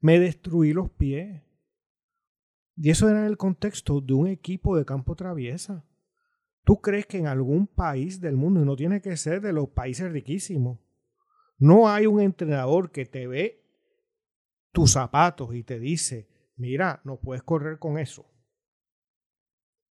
Me 0.00 0.18
destruí 0.18 0.72
los 0.72 0.90
pies. 0.90 1.42
Y 2.76 2.90
eso 2.90 3.08
era 3.08 3.20
en 3.20 3.26
el 3.26 3.36
contexto 3.36 4.00
de 4.00 4.14
un 4.14 4.26
equipo 4.28 4.76
de 4.76 4.84
campo 4.84 5.14
traviesa. 5.14 5.84
¿Tú 6.64 6.80
crees 6.80 7.06
que 7.06 7.18
en 7.18 7.26
algún 7.26 7.66
país 7.66 8.20
del 8.20 8.36
mundo, 8.36 8.60
y 8.60 8.64
no 8.64 8.76
tiene 8.76 9.00
que 9.00 9.16
ser 9.16 9.40
de 9.40 9.52
los 9.52 9.70
países 9.70 10.10
riquísimos, 10.10 10.78
no 11.58 11.88
hay 11.88 12.06
un 12.06 12.20
entrenador 12.20 12.90
que 12.90 13.04
te 13.04 13.26
ve 13.26 13.62
tus 14.72 14.92
zapatos 14.92 15.54
y 15.54 15.64
te 15.64 15.78
dice, 15.78 16.28
mira, 16.56 17.00
no 17.04 17.20
puedes 17.20 17.42
correr 17.42 17.78
con 17.78 17.98
eso, 17.98 18.26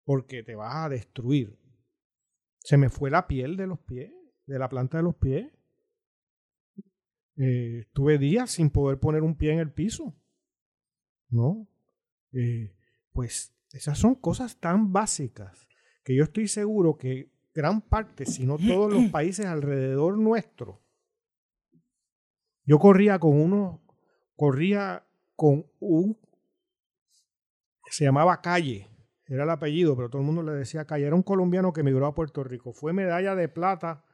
porque 0.04 0.42
te 0.42 0.54
vas 0.54 0.86
a 0.86 0.88
destruir? 0.88 1.58
Se 2.58 2.76
me 2.76 2.88
fue 2.88 3.10
la 3.10 3.26
piel 3.26 3.56
de 3.56 3.66
los 3.66 3.78
pies, 3.80 4.12
de 4.46 4.58
la 4.58 4.68
planta 4.68 4.98
de 4.98 5.04
los 5.04 5.16
pies. 5.16 5.50
Eh, 7.36 7.86
tuve 7.92 8.18
días 8.18 8.50
sin 8.50 8.70
poder 8.70 8.98
poner 8.98 9.22
un 9.22 9.36
pie 9.36 9.52
en 9.52 9.60
el 9.60 9.72
piso. 9.72 10.14
¿No? 11.28 11.69
Eh, 12.32 12.74
pues 13.12 13.54
esas 13.72 13.98
son 13.98 14.14
cosas 14.14 14.58
tan 14.58 14.92
básicas 14.92 15.66
que 16.04 16.14
yo 16.14 16.24
estoy 16.24 16.48
seguro 16.48 16.96
que 16.96 17.30
gran 17.54 17.80
parte, 17.80 18.26
si 18.26 18.46
no 18.46 18.56
todos 18.56 18.92
los 18.92 19.04
países 19.10 19.46
alrededor 19.46 20.18
nuestro, 20.18 20.80
yo 22.64 22.78
corría 22.78 23.18
con 23.18 23.40
unos, 23.40 23.80
corría 24.36 25.04
con 25.34 25.66
un... 25.80 26.18
Se 27.90 28.04
llamaba 28.04 28.40
Calle, 28.40 28.88
era 29.30 29.44
el 29.44 29.50
apellido, 29.50 29.96
pero 29.96 30.10
todo 30.10 30.22
el 30.22 30.26
mundo 30.26 30.42
le 30.42 30.52
decía 30.52 30.84
Calle. 30.84 31.06
Era 31.06 31.14
un 31.14 31.22
colombiano 31.22 31.72
que 31.72 31.80
emigró 31.80 32.06
a 32.06 32.14
Puerto 32.14 32.42
Rico. 32.42 32.72
Fue 32.72 32.92
medalla 32.92 33.36
de 33.36 33.48
plata 33.48 34.04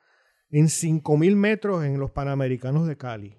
en 0.50 0.66
5.000 0.66 1.36
metros 1.36 1.84
en 1.84 1.98
los 1.98 2.10
Panamericanos 2.10 2.86
de 2.86 2.96
Cali. 2.96 3.36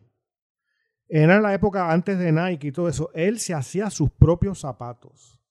Era 1.09 1.39
la 1.39 1.53
época 1.53 1.91
antes 1.91 2.19
de 2.19 2.31
Nike 2.31 2.67
y 2.67 2.71
todo 2.71 2.89
eso. 2.89 3.09
Él 3.13 3.39
se 3.39 3.53
hacía 3.53 3.89
sus 3.89 4.11
propios 4.11 4.59
zapatos. 4.59 5.41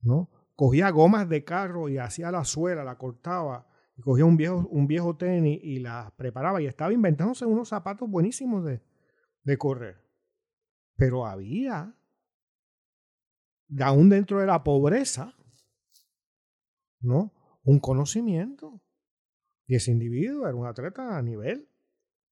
¿No? 0.00 0.30
Cogía 0.54 0.90
gomas 0.90 1.28
de 1.28 1.42
carro 1.44 1.88
y 1.88 1.98
hacía 1.98 2.30
la 2.30 2.44
suela, 2.44 2.84
la 2.84 2.98
cortaba. 2.98 3.66
Y 3.96 4.02
cogía 4.02 4.24
un 4.24 4.36
viejo, 4.36 4.66
un 4.70 4.86
viejo 4.86 5.16
tenis 5.16 5.58
y 5.62 5.78
la 5.78 6.12
preparaba. 6.16 6.60
Y 6.60 6.66
estaba 6.66 6.92
inventándose 6.92 7.46
unos 7.46 7.68
zapatos 7.68 8.08
buenísimos 8.10 8.64
de, 8.64 8.82
de 9.42 9.58
correr. 9.58 10.04
Pero 10.96 11.26
había, 11.26 11.94
aún 13.80 14.10
dentro 14.10 14.40
de 14.40 14.46
la 14.46 14.62
pobreza, 14.62 15.34
¿no? 17.00 17.32
Un 17.62 17.80
conocimiento. 17.80 18.82
Y 19.66 19.76
ese 19.76 19.92
individuo 19.92 20.46
era 20.46 20.54
un 20.54 20.66
atleta 20.66 21.16
a 21.16 21.22
nivel 21.22 21.68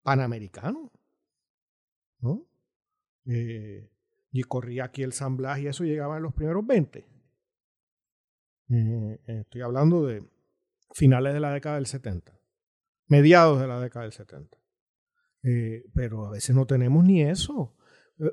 panamericano. 0.03 0.93
Eh, 3.27 3.91
y 4.33 4.43
corría 4.45 4.85
aquí 4.85 5.03
el 5.03 5.13
San 5.13 5.37
Blas 5.37 5.59
y 5.61 5.67
eso 5.67 5.85
llegaba 5.85 6.17
en 6.17 6.23
los 6.23 6.35
primeros 6.35 6.67
20. 6.67 7.07
Eh, 8.71 9.21
estoy 9.27 9.61
hablando 9.61 10.07
de 10.07 10.25
finales 10.93 11.35
de 11.35 11.41
la 11.41 11.53
década 11.53 11.77
del 11.77 11.87
70, 11.87 12.39
mediados 13.09 13.61
de 13.61 13.67
la 13.67 13.81
década 13.81 14.05
del 14.05 14.13
70. 14.13 14.59
Eh, 15.45 15.85
pero 15.95 16.27
a 16.27 16.31
veces 16.31 16.55
no 16.55 16.67
tenemos 16.67 17.05
ni 17.05 17.23
eso. 17.23 17.77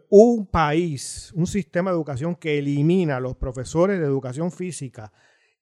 Un 0.09 0.45
país, 0.45 1.31
un 1.33 1.47
sistema 1.47 1.89
de 1.89 1.95
educación 1.95 2.35
que 2.35 2.59
elimina 2.59 3.17
a 3.17 3.19
los 3.19 3.35
profesores 3.35 3.99
de 3.99 4.05
educación 4.05 4.51
física 4.51 5.11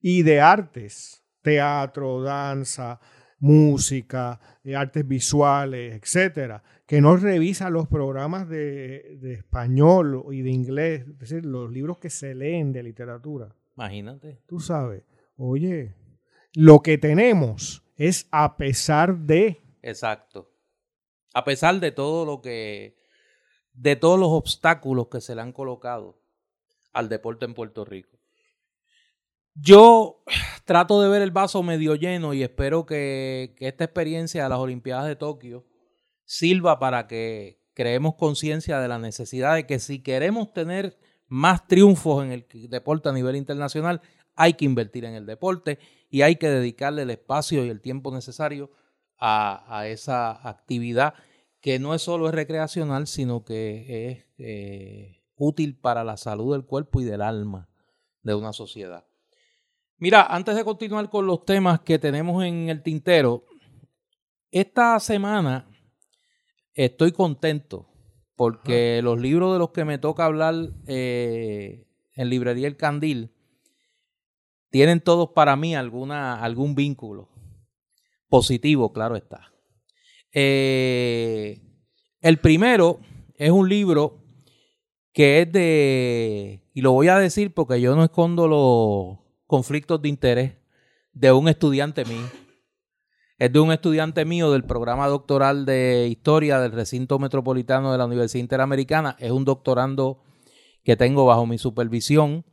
y 0.01 0.23
de 0.23 0.41
artes, 0.41 1.23
teatro, 1.41 2.21
danza, 2.21 2.99
música, 3.39 4.39
artes 4.75 5.07
visuales, 5.07 5.95
etcétera, 6.01 6.63
que 6.85 7.01
no 7.01 7.15
revisa 7.17 7.69
los 7.69 7.87
programas 7.87 8.47
de, 8.49 9.17
de, 9.19 9.33
español 9.33 10.25
y 10.31 10.41
de 10.41 10.49
inglés, 10.49 11.01
es 11.07 11.19
decir, 11.19 11.45
los 11.45 11.71
libros 11.71 11.97
que 11.97 12.09
se 12.09 12.33
leen 12.33 12.71
de 12.71 12.83
literatura. 12.83 13.55
Imagínate. 13.75 14.39
Tú 14.47 14.59
sabes, 14.59 15.03
oye, 15.35 15.93
lo 16.53 16.81
que 16.81 16.97
tenemos 16.97 17.83
es 17.97 18.27
a 18.31 18.57
pesar 18.57 19.17
de. 19.17 19.61
Exacto. 19.81 20.51
A 21.33 21.43
pesar 21.43 21.79
de 21.79 21.91
todo 21.91 22.25
lo 22.25 22.41
que. 22.41 22.97
de 23.73 23.95
todos 23.95 24.19
los 24.19 24.29
obstáculos 24.29 25.07
que 25.09 25.21
se 25.21 25.35
le 25.35 25.41
han 25.41 25.51
colocado 25.51 26.19
al 26.93 27.09
deporte 27.09 27.45
en 27.45 27.53
Puerto 27.53 27.85
Rico. 27.85 28.17
Yo 29.53 30.23
trato 30.67 31.01
de 31.01 31.07
ver 31.07 31.21
el 31.21 31.31
vaso 31.31 31.63
medio 31.63 31.95
lleno 31.95 32.33
y 32.33 32.43
espero 32.43 32.85
que, 32.85 33.55
esta 33.59 33.85
experiencia 33.85 34.43
de 34.43 34.49
las 34.49 34.59
Olimpiadas 34.59 35.07
de 35.07 35.15
Tokio 35.15 35.65
sirva 36.25 36.77
para 36.77 37.07
que 37.07 37.63
creemos 37.73 38.15
conciencia 38.15 38.79
de 38.79 38.89
la 38.89 38.99
necesidad 38.99 39.55
de 39.55 39.65
que 39.65 39.79
si 39.79 40.03
queremos 40.03 40.51
tener 40.51 40.99
más 41.27 41.67
triunfos 41.67 42.23
en 42.23 42.33
el 42.33 42.45
deporte 42.69 43.07
a 43.07 43.13
nivel 43.13 43.37
internacional, 43.37 44.01
hay 44.35 44.53
que 44.53 44.65
invertir 44.65 45.05
en 45.05 45.13
el 45.13 45.25
deporte 45.25 45.79
y 46.09 46.21
hay 46.21 46.35
que 46.35 46.49
dedicarle 46.49 47.03
el 47.03 47.11
espacio 47.11 47.65
y 47.65 47.69
el 47.69 47.79
tiempo 47.79 48.13
necesario 48.13 48.69
a, 49.17 49.79
a 49.79 49.87
esa 49.87 50.47
actividad 50.47 51.13
que 51.61 51.79
no 51.79 51.95
es 51.95 52.01
solo 52.01 52.27
es 52.27 52.35
recreacional, 52.35 53.07
sino 53.07 53.45
que 53.45 54.09
es 54.09 54.25
eh, 54.37 55.23
útil 55.35 55.79
para 55.79 56.03
la 56.03 56.17
salud 56.17 56.53
del 56.53 56.65
cuerpo 56.65 56.99
y 56.99 57.05
del 57.05 57.21
alma 57.21 57.69
de 58.21 58.35
una 58.35 58.51
sociedad. 58.51 59.06
Mira, 59.99 60.27
antes 60.27 60.55
de 60.55 60.63
continuar 60.63 61.09
con 61.09 61.25
los 61.25 61.43
temas 61.43 61.79
que 61.79 61.97
tenemos 61.97 62.43
en 62.43 62.69
el 62.69 62.83
tintero, 62.83 63.45
esta 64.51 64.99
semana 64.99 65.67
estoy 66.75 67.11
contento 67.11 67.89
porque 68.35 69.01
los 69.01 69.19
libros 69.19 69.53
de 69.53 69.59
los 69.59 69.71
que 69.71 69.85
me 69.85 69.97
toca 69.97 70.25
hablar 70.25 70.53
eh, 70.85 71.87
en 72.13 72.29
Librería 72.29 72.67
El 72.67 72.77
Candil 72.77 73.31
tienen 74.69 75.01
todos 75.01 75.29
para 75.29 75.55
mí 75.55 75.75
alguna, 75.75 76.43
algún 76.43 76.75
vínculo 76.75 77.29
positivo, 78.29 78.93
claro 78.93 79.15
está. 79.15 79.51
Eh, 80.31 81.59
el 82.21 82.37
primero 82.37 82.99
es 83.35 83.49
un 83.49 83.67
libro 83.67 84.23
que 85.11 85.41
es 85.41 85.51
de, 85.51 86.61
y 86.75 86.81
lo 86.81 86.91
voy 86.91 87.07
a 87.07 87.17
decir 87.17 87.51
porque 87.55 87.81
yo 87.81 87.95
no 87.95 88.03
escondo 88.03 88.47
los 88.47 89.26
conflictos 89.47 90.01
de 90.01 90.09
interés 90.09 90.53
de 91.13 91.31
un 91.31 91.47
estudiante 91.47 92.05
mío 92.05 92.27
es 93.39 93.53
de 93.53 93.59
un 93.59 93.71
estudiante 93.71 94.25
mío 94.25 94.51
del 94.51 94.63
programa 94.63 95.07
doctoral 95.07 95.65
de 95.65 96.07
historia 96.09 96.59
del 96.59 96.71
recinto 96.71 97.19
metropolitano 97.19 97.91
de 97.91 97.97
la 97.99 98.05
Universidad 98.05 98.41
Interamericana. 98.41 99.15
Es 99.19 99.29
un 99.29 99.45
doctorando 99.45 100.23
que 100.83 100.95
tengo 100.95 101.25
bajo 101.25 101.45
mi 101.45 101.59
supervisión. 101.59 102.45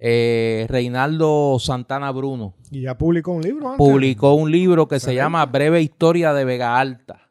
Eh, 0.00 0.66
Reinaldo 0.68 1.58
Santana 1.60 2.10
Bruno. 2.10 2.56
¿Y 2.72 2.82
ya 2.82 2.98
publicó 2.98 3.30
un 3.30 3.42
libro? 3.42 3.76
Publicó 3.76 4.34
un 4.34 4.50
libro 4.50 4.88
que 4.88 4.98
se 4.98 5.14
llama 5.14 5.46
Breve 5.46 5.80
Historia 5.80 6.32
de 6.32 6.44
Vega 6.44 6.80
Alta, 6.80 7.21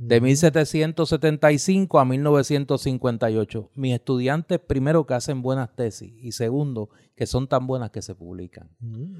de 0.00 0.18
1775 0.18 1.98
a 1.98 2.04
1958. 2.06 3.70
Mis 3.74 3.94
estudiantes, 3.94 4.58
primero, 4.58 5.04
que 5.04 5.12
hacen 5.12 5.42
buenas 5.42 5.76
tesis 5.76 6.14
y 6.18 6.32
segundo, 6.32 6.88
que 7.14 7.26
son 7.26 7.46
tan 7.46 7.66
buenas 7.66 7.90
que 7.90 8.00
se 8.00 8.14
publican. 8.14 8.70
Mm. 8.80 9.18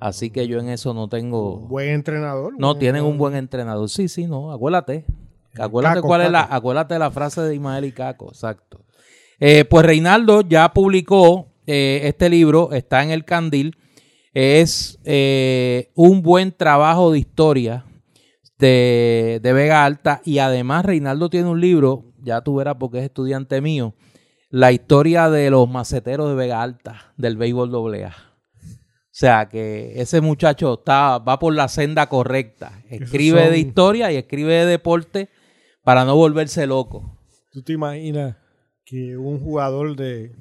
Así 0.00 0.30
que 0.30 0.48
yo 0.48 0.58
en 0.58 0.70
eso 0.70 0.94
no 0.94 1.08
tengo. 1.08 1.58
Un 1.58 1.68
buen 1.68 1.90
entrenador. 1.90 2.54
No, 2.58 2.78
tienen 2.78 3.04
un 3.04 3.18
buen 3.18 3.34
entrenador. 3.36 3.90
Sí, 3.90 4.08
sí, 4.08 4.26
no. 4.26 4.50
Acuérdate. 4.50 5.04
Acuérdate 5.58 6.00
cuál 6.00 6.22
es 6.22 6.30
la, 6.30 6.40
acuérdate 6.40 6.98
la 6.98 7.10
frase 7.10 7.42
de 7.42 7.54
Ismael 7.54 7.84
y 7.84 7.92
Caco, 7.92 8.28
exacto. 8.28 8.80
Eh, 9.38 9.64
pues 9.66 9.84
Reinaldo 9.84 10.40
ya 10.40 10.72
publicó 10.72 11.48
eh, 11.66 12.00
este 12.04 12.28
libro, 12.30 12.72
está 12.72 13.02
en 13.02 13.10
el 13.10 13.24
Candil. 13.24 13.76
Es 14.32 14.98
eh, 15.04 15.92
un 15.94 16.22
buen 16.22 16.50
trabajo 16.50 17.12
de 17.12 17.20
historia 17.20 17.84
de, 18.64 19.40
de, 19.42 19.52
Vega 19.52 19.84
Alta. 19.84 20.20
Y 20.24 20.38
además, 20.38 20.84
Reinaldo 20.84 21.28
tiene 21.28 21.48
un 21.48 21.60
libro, 21.60 22.12
ya 22.22 22.40
tú 22.40 22.56
verás 22.56 22.76
porque 22.78 22.98
es 22.98 23.04
estudiante 23.04 23.60
mío, 23.60 23.94
la 24.50 24.72
historia 24.72 25.28
de 25.28 25.50
los 25.50 25.68
maceteros 25.68 26.28
de 26.28 26.34
Vega 26.34 26.62
Alta, 26.62 27.12
del 27.16 27.36
béisbol 27.36 27.94
AA. 27.94 28.14
O 28.14 29.16
sea 29.16 29.48
que 29.48 30.00
ese 30.00 30.20
muchacho 30.20 30.74
está, 30.74 31.18
va 31.18 31.38
por 31.38 31.54
la 31.54 31.68
senda 31.68 32.08
correcta. 32.08 32.82
Escribe 32.88 33.48
de 33.48 33.58
historia 33.58 34.10
y 34.10 34.16
escribe 34.16 34.54
de 34.54 34.66
deporte 34.66 35.28
para 35.84 36.04
no 36.04 36.16
volverse 36.16 36.66
loco. 36.66 37.18
¿Tú 37.52 37.62
te 37.62 37.74
imaginas 37.74 38.36
que 38.84 39.16
un 39.16 39.38
jugador 39.38 39.94
de, 39.94 40.32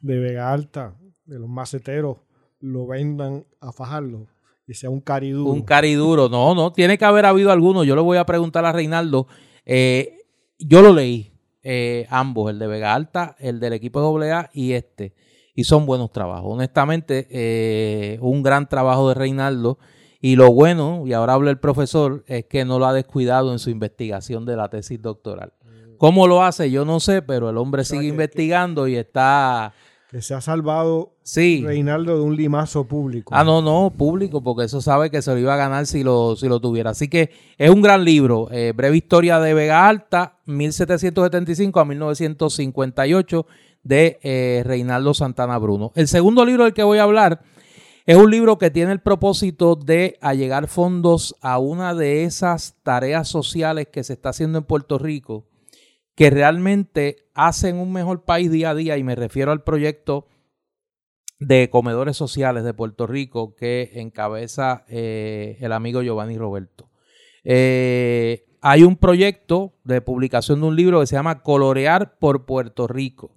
de 0.00 0.18
Vega 0.18 0.52
Alta, 0.52 0.96
de 1.24 1.40
los 1.40 1.48
maceteros, 1.48 2.18
lo 2.60 2.86
vendan 2.86 3.46
a 3.60 3.72
fajarlo? 3.72 4.28
Sea 4.68 4.90
un 4.90 5.00
cariduro. 5.00 5.50
Un 5.50 5.62
cariduro. 5.62 6.28
No, 6.28 6.54
no, 6.54 6.72
tiene 6.72 6.96
que 6.96 7.04
haber 7.04 7.26
habido 7.26 7.50
alguno. 7.50 7.84
Yo 7.84 7.94
le 7.94 8.02
voy 8.02 8.16
a 8.18 8.24
preguntar 8.24 8.64
a 8.64 8.72
Reinaldo. 8.72 9.26
Eh, 9.66 10.18
yo 10.58 10.80
lo 10.80 10.92
leí, 10.92 11.32
eh, 11.62 12.06
ambos, 12.08 12.50
el 12.50 12.58
de 12.58 12.66
Vega 12.66 12.94
Alta, 12.94 13.36
el 13.38 13.60
del 13.60 13.74
equipo 13.74 14.18
de 14.18 14.32
AA 14.32 14.50
y 14.54 14.72
este 14.72 15.14
y 15.54 15.64
son 15.64 15.86
buenos 15.86 16.10
trabajos. 16.12 16.52
Honestamente, 16.52 17.26
eh, 17.30 18.18
un 18.20 18.42
gran 18.42 18.68
trabajo 18.68 19.08
de 19.08 19.14
Reinaldo. 19.14 19.78
Y 20.20 20.36
lo 20.36 20.52
bueno, 20.52 21.02
y 21.04 21.12
ahora 21.12 21.32
habla 21.34 21.50
el 21.50 21.58
profesor, 21.58 22.22
es 22.28 22.44
que 22.44 22.64
no 22.64 22.78
lo 22.78 22.86
ha 22.86 22.92
descuidado 22.92 23.52
en 23.52 23.58
su 23.58 23.70
investigación 23.70 24.46
de 24.46 24.56
la 24.56 24.68
tesis 24.68 25.02
doctoral. 25.02 25.52
Mm. 25.64 25.96
¿Cómo 25.96 26.28
lo 26.28 26.44
hace? 26.44 26.70
Yo 26.70 26.84
no 26.84 27.00
sé, 27.00 27.22
pero 27.22 27.50
el 27.50 27.56
hombre 27.56 27.84
sigue 27.84 28.06
investigando 28.06 28.86
y 28.86 28.96
está... 28.96 29.74
Que 30.12 30.20
se 30.20 30.34
ha 30.34 30.42
salvado 30.42 31.14
sí. 31.22 31.62
Reinaldo 31.64 32.14
de 32.16 32.20
un 32.20 32.36
limazo 32.36 32.84
público. 32.86 33.34
Ah, 33.34 33.44
no, 33.44 33.62
no, 33.62 33.90
público, 33.96 34.42
porque 34.42 34.66
eso 34.66 34.82
sabe 34.82 35.10
que 35.10 35.22
se 35.22 35.32
lo 35.32 35.38
iba 35.38 35.54
a 35.54 35.56
ganar 35.56 35.86
si 35.86 36.04
lo, 36.04 36.36
si 36.36 36.48
lo 36.48 36.60
tuviera. 36.60 36.90
Así 36.90 37.08
que 37.08 37.30
es 37.56 37.70
un 37.70 37.80
gran 37.80 38.04
libro. 38.04 38.48
Eh, 38.52 38.74
breve 38.76 38.98
historia 38.98 39.40
de 39.40 39.54
Vega 39.54 39.88
Alta, 39.88 40.36
1775 40.44 41.80
a 41.80 41.86
1958 41.86 43.46
de 43.84 44.18
eh, 44.22 44.62
Reinaldo 44.66 45.14
Santana 45.14 45.56
Bruno. 45.56 45.92
El 45.94 46.08
segundo 46.08 46.44
libro 46.44 46.64
del 46.64 46.74
que 46.74 46.82
voy 46.82 46.98
a 46.98 47.04
hablar 47.04 47.40
es 48.04 48.16
un 48.18 48.30
libro 48.30 48.58
que 48.58 48.70
tiene 48.70 48.92
el 48.92 49.00
propósito 49.00 49.76
de 49.76 50.18
allegar 50.20 50.68
fondos 50.68 51.36
a 51.40 51.58
una 51.58 51.94
de 51.94 52.24
esas 52.24 52.76
tareas 52.82 53.28
sociales 53.28 53.88
que 53.90 54.04
se 54.04 54.12
está 54.12 54.28
haciendo 54.28 54.58
en 54.58 54.64
Puerto 54.64 54.98
Rico, 54.98 55.46
que 56.14 56.30
realmente 56.30 57.28
hacen 57.34 57.76
un 57.76 57.92
mejor 57.92 58.24
país 58.24 58.50
día 58.50 58.70
a 58.70 58.74
día, 58.74 58.96
y 58.98 59.04
me 59.04 59.14
refiero 59.14 59.52
al 59.52 59.62
proyecto 59.62 60.26
de 61.38 61.70
comedores 61.70 62.16
sociales 62.16 62.64
de 62.64 62.74
Puerto 62.74 63.06
Rico 63.06 63.54
que 63.56 63.90
encabeza 63.94 64.84
eh, 64.88 65.56
el 65.60 65.72
amigo 65.72 66.02
Giovanni 66.02 66.38
Roberto. 66.38 66.90
Eh, 67.44 68.44
hay 68.60 68.84
un 68.84 68.96
proyecto 68.96 69.74
de 69.82 70.00
publicación 70.00 70.60
de 70.60 70.66
un 70.68 70.76
libro 70.76 71.00
que 71.00 71.06
se 71.06 71.16
llama 71.16 71.42
Colorear 71.42 72.18
por 72.18 72.46
Puerto 72.46 72.86
Rico. 72.86 73.36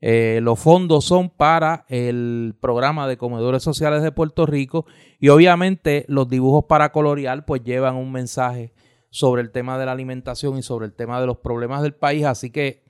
Eh, 0.00 0.40
los 0.42 0.58
fondos 0.58 1.04
son 1.04 1.30
para 1.30 1.86
el 1.88 2.54
programa 2.60 3.08
de 3.08 3.16
comedores 3.16 3.62
sociales 3.62 4.02
de 4.02 4.12
Puerto 4.12 4.44
Rico 4.44 4.84
y 5.18 5.28
obviamente 5.28 6.04
los 6.08 6.28
dibujos 6.28 6.64
para 6.68 6.92
colorear 6.92 7.46
pues 7.46 7.62
llevan 7.62 7.96
un 7.96 8.12
mensaje 8.12 8.74
sobre 9.10 9.42
el 9.42 9.50
tema 9.50 9.78
de 9.78 9.86
la 9.86 9.92
alimentación 9.92 10.58
y 10.58 10.62
sobre 10.62 10.86
el 10.86 10.94
tema 10.94 11.20
de 11.20 11.26
los 11.26 11.38
problemas 11.38 11.82
del 11.82 11.94
país, 11.94 12.24
así 12.24 12.50
que 12.50 12.84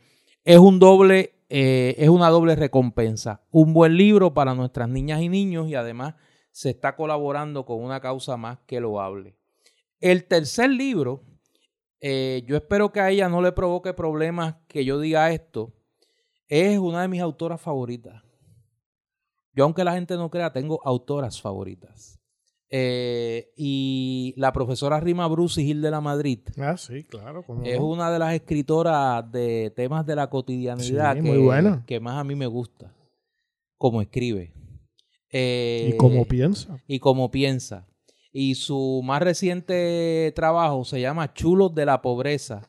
es 0.44 0.58
un 0.58 0.78
doble, 0.78 1.44
eh, 1.48 1.94
es 1.98 2.08
una 2.08 2.30
doble 2.30 2.56
recompensa, 2.56 3.44
un 3.50 3.72
buen 3.72 3.96
libro 3.96 4.34
para 4.34 4.54
nuestras 4.54 4.88
niñas 4.88 5.20
y 5.20 5.28
niños 5.28 5.68
y 5.68 5.74
además 5.74 6.14
se 6.52 6.70
está 6.70 6.96
colaborando 6.96 7.66
con 7.66 7.82
una 7.82 8.00
causa 8.00 8.36
más 8.36 8.58
que 8.66 8.80
loable. 8.80 9.36
El 10.00 10.24
tercer 10.24 10.70
libro, 10.70 11.24
eh, 12.00 12.44
yo 12.46 12.56
espero 12.56 12.92
que 12.92 13.00
a 13.00 13.10
ella 13.10 13.28
no 13.28 13.42
le 13.42 13.52
provoque 13.52 13.92
problemas 13.92 14.56
que 14.68 14.84
yo 14.84 15.00
diga 15.00 15.30
esto, 15.32 15.74
es 16.48 16.78
una 16.78 17.02
de 17.02 17.08
mis 17.08 17.20
autoras 17.20 17.60
favoritas. 17.60 18.22
Yo, 19.52 19.64
aunque 19.64 19.84
la 19.84 19.94
gente 19.94 20.16
no 20.16 20.30
crea, 20.30 20.52
tengo 20.52 20.80
autoras 20.84 21.40
favoritas. 21.40 22.20
Eh, 22.68 23.52
y 23.56 24.34
la 24.36 24.52
profesora 24.52 24.98
Rima 24.98 25.28
Bruce 25.28 25.62
y 25.62 25.66
Gil 25.66 25.80
de 25.80 25.90
la 25.90 26.00
Madrid. 26.00 26.40
Ah, 26.58 26.76
sí, 26.76 27.04
claro. 27.04 27.44
Es 27.64 27.78
una 27.78 28.10
de 28.10 28.18
las 28.18 28.34
escritoras 28.34 29.30
de 29.30 29.72
temas 29.74 30.04
de 30.04 30.16
la 30.16 30.28
cotidianidad 30.28 31.14
que, 31.14 31.80
que 31.86 32.00
más 32.00 32.16
a 32.18 32.24
mí 32.24 32.34
me 32.34 32.46
gusta. 32.46 32.92
Como 33.78 34.00
escribe. 34.00 34.52
y 35.30 35.96
como 35.96 36.22
eh, 36.22 36.26
piensa. 36.26 36.82
Y 36.86 36.98
como 36.98 37.30
piensa. 37.30 37.86
Y 38.32 38.56
su 38.56 39.00
más 39.04 39.22
reciente 39.22 40.32
trabajo 40.34 40.84
se 40.84 41.00
llama 41.00 41.32
Chulos 41.32 41.74
de 41.74 41.86
la 41.86 42.02
Pobreza 42.02 42.68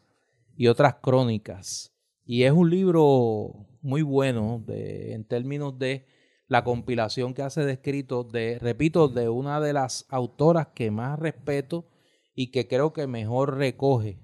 y 0.56 0.68
otras 0.68 0.96
crónicas. 1.02 1.94
Y 2.26 2.44
es 2.44 2.52
un 2.52 2.70
libro 2.70 3.68
muy 3.82 4.02
bueno 4.02 4.64
de, 4.66 5.14
en 5.14 5.24
términos 5.24 5.78
de 5.80 6.06
la 6.48 6.64
compilación 6.64 7.34
que 7.34 7.42
hace 7.42 7.66
de 7.66 7.74
escritos 7.74 8.32
de, 8.32 8.58
repito, 8.60 9.08
de 9.08 9.30
una 9.30 9.60
de 9.60 9.74
las 9.74 10.06
autoras 10.10 10.68
que 10.74 10.92
más 10.92 11.20
respeto 11.20 11.88
y 12.34 12.52
que 12.52 12.68
creo 12.68 12.94
que 12.94 13.08
mejor 13.08 13.58
recoge 13.58 14.20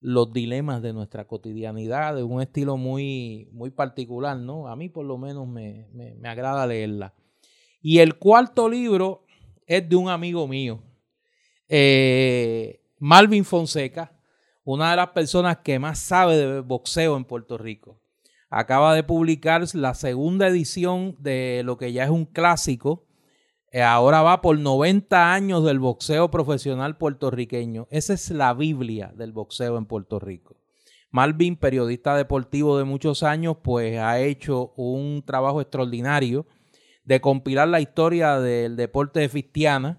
los 0.00 0.32
dilemas 0.32 0.82
de 0.82 0.92
nuestra 0.92 1.28
cotidianidad 1.28 2.16
de 2.16 2.24
un 2.24 2.42
estilo 2.42 2.76
muy, 2.76 3.48
muy 3.52 3.70
particular, 3.70 4.36
¿no? 4.36 4.66
A 4.66 4.74
mí 4.74 4.88
por 4.88 5.06
lo 5.06 5.16
menos 5.16 5.46
me, 5.46 5.88
me, 5.92 6.28
agrada 6.28 6.66
leerla. 6.66 7.14
Y 7.80 7.98
el 7.98 8.18
cuarto 8.18 8.68
libro 8.68 9.24
es 9.64 9.88
de 9.88 9.94
un 9.94 10.08
amigo 10.08 10.48
mío, 10.48 10.82
eh, 11.68 12.82
Malvin 12.98 13.44
Fonseca, 13.44 14.18
una 14.64 14.90
de 14.90 14.96
las 14.96 15.08
personas 15.10 15.58
que 15.58 15.78
más 15.78 16.00
sabe 16.00 16.36
de 16.36 16.60
boxeo 16.60 17.16
en 17.16 17.24
Puerto 17.24 17.56
Rico. 17.56 18.01
Acaba 18.54 18.94
de 18.94 19.02
publicar 19.02 19.64
la 19.72 19.94
segunda 19.94 20.46
edición 20.46 21.16
de 21.18 21.62
lo 21.64 21.78
que 21.78 21.90
ya 21.94 22.04
es 22.04 22.10
un 22.10 22.26
clásico. 22.26 23.06
Eh, 23.70 23.80
ahora 23.80 24.20
va 24.20 24.42
por 24.42 24.58
90 24.58 25.32
años 25.32 25.64
del 25.64 25.78
boxeo 25.78 26.30
profesional 26.30 26.98
puertorriqueño. 26.98 27.88
Esa 27.90 28.12
es 28.12 28.30
la 28.30 28.52
Biblia 28.52 29.10
del 29.16 29.32
boxeo 29.32 29.78
en 29.78 29.86
Puerto 29.86 30.18
Rico. 30.18 30.58
Malvin, 31.10 31.56
periodista 31.56 32.14
deportivo 32.14 32.76
de 32.76 32.84
muchos 32.84 33.22
años, 33.22 33.56
pues 33.64 33.98
ha 33.98 34.20
hecho 34.20 34.74
un 34.76 35.22
trabajo 35.24 35.62
extraordinario 35.62 36.44
de 37.04 37.22
compilar 37.22 37.68
la 37.68 37.80
historia 37.80 38.38
del 38.38 38.76
deporte 38.76 39.20
de 39.20 39.30
Fistiana 39.30 39.98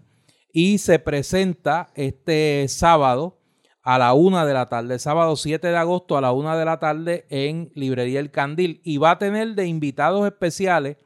y 0.51 0.78
se 0.78 0.99
presenta 0.99 1.89
este 1.95 2.68
sábado 2.68 3.39
a 3.84 3.99
la 3.99 4.13
una 4.13 4.45
de 4.45 4.53
la 4.53 4.67
tarde, 4.67 4.97
sábado 4.97 5.36
7 5.36 5.67
de 5.67 5.75
agosto 5.75 6.17
a 6.17 6.21
la 6.21 6.31
una 6.31 6.57
de 6.57 6.63
la 6.63 6.79
tarde 6.79 7.25
en 7.29 7.69
Librería 7.75 8.21
El 8.21 8.31
Candil. 8.31 8.81
Y 8.86 8.97
va 8.97 9.11
a 9.11 9.19
tener 9.19 9.55
de 9.55 9.67
invitados 9.67 10.25
especiales 10.25 10.97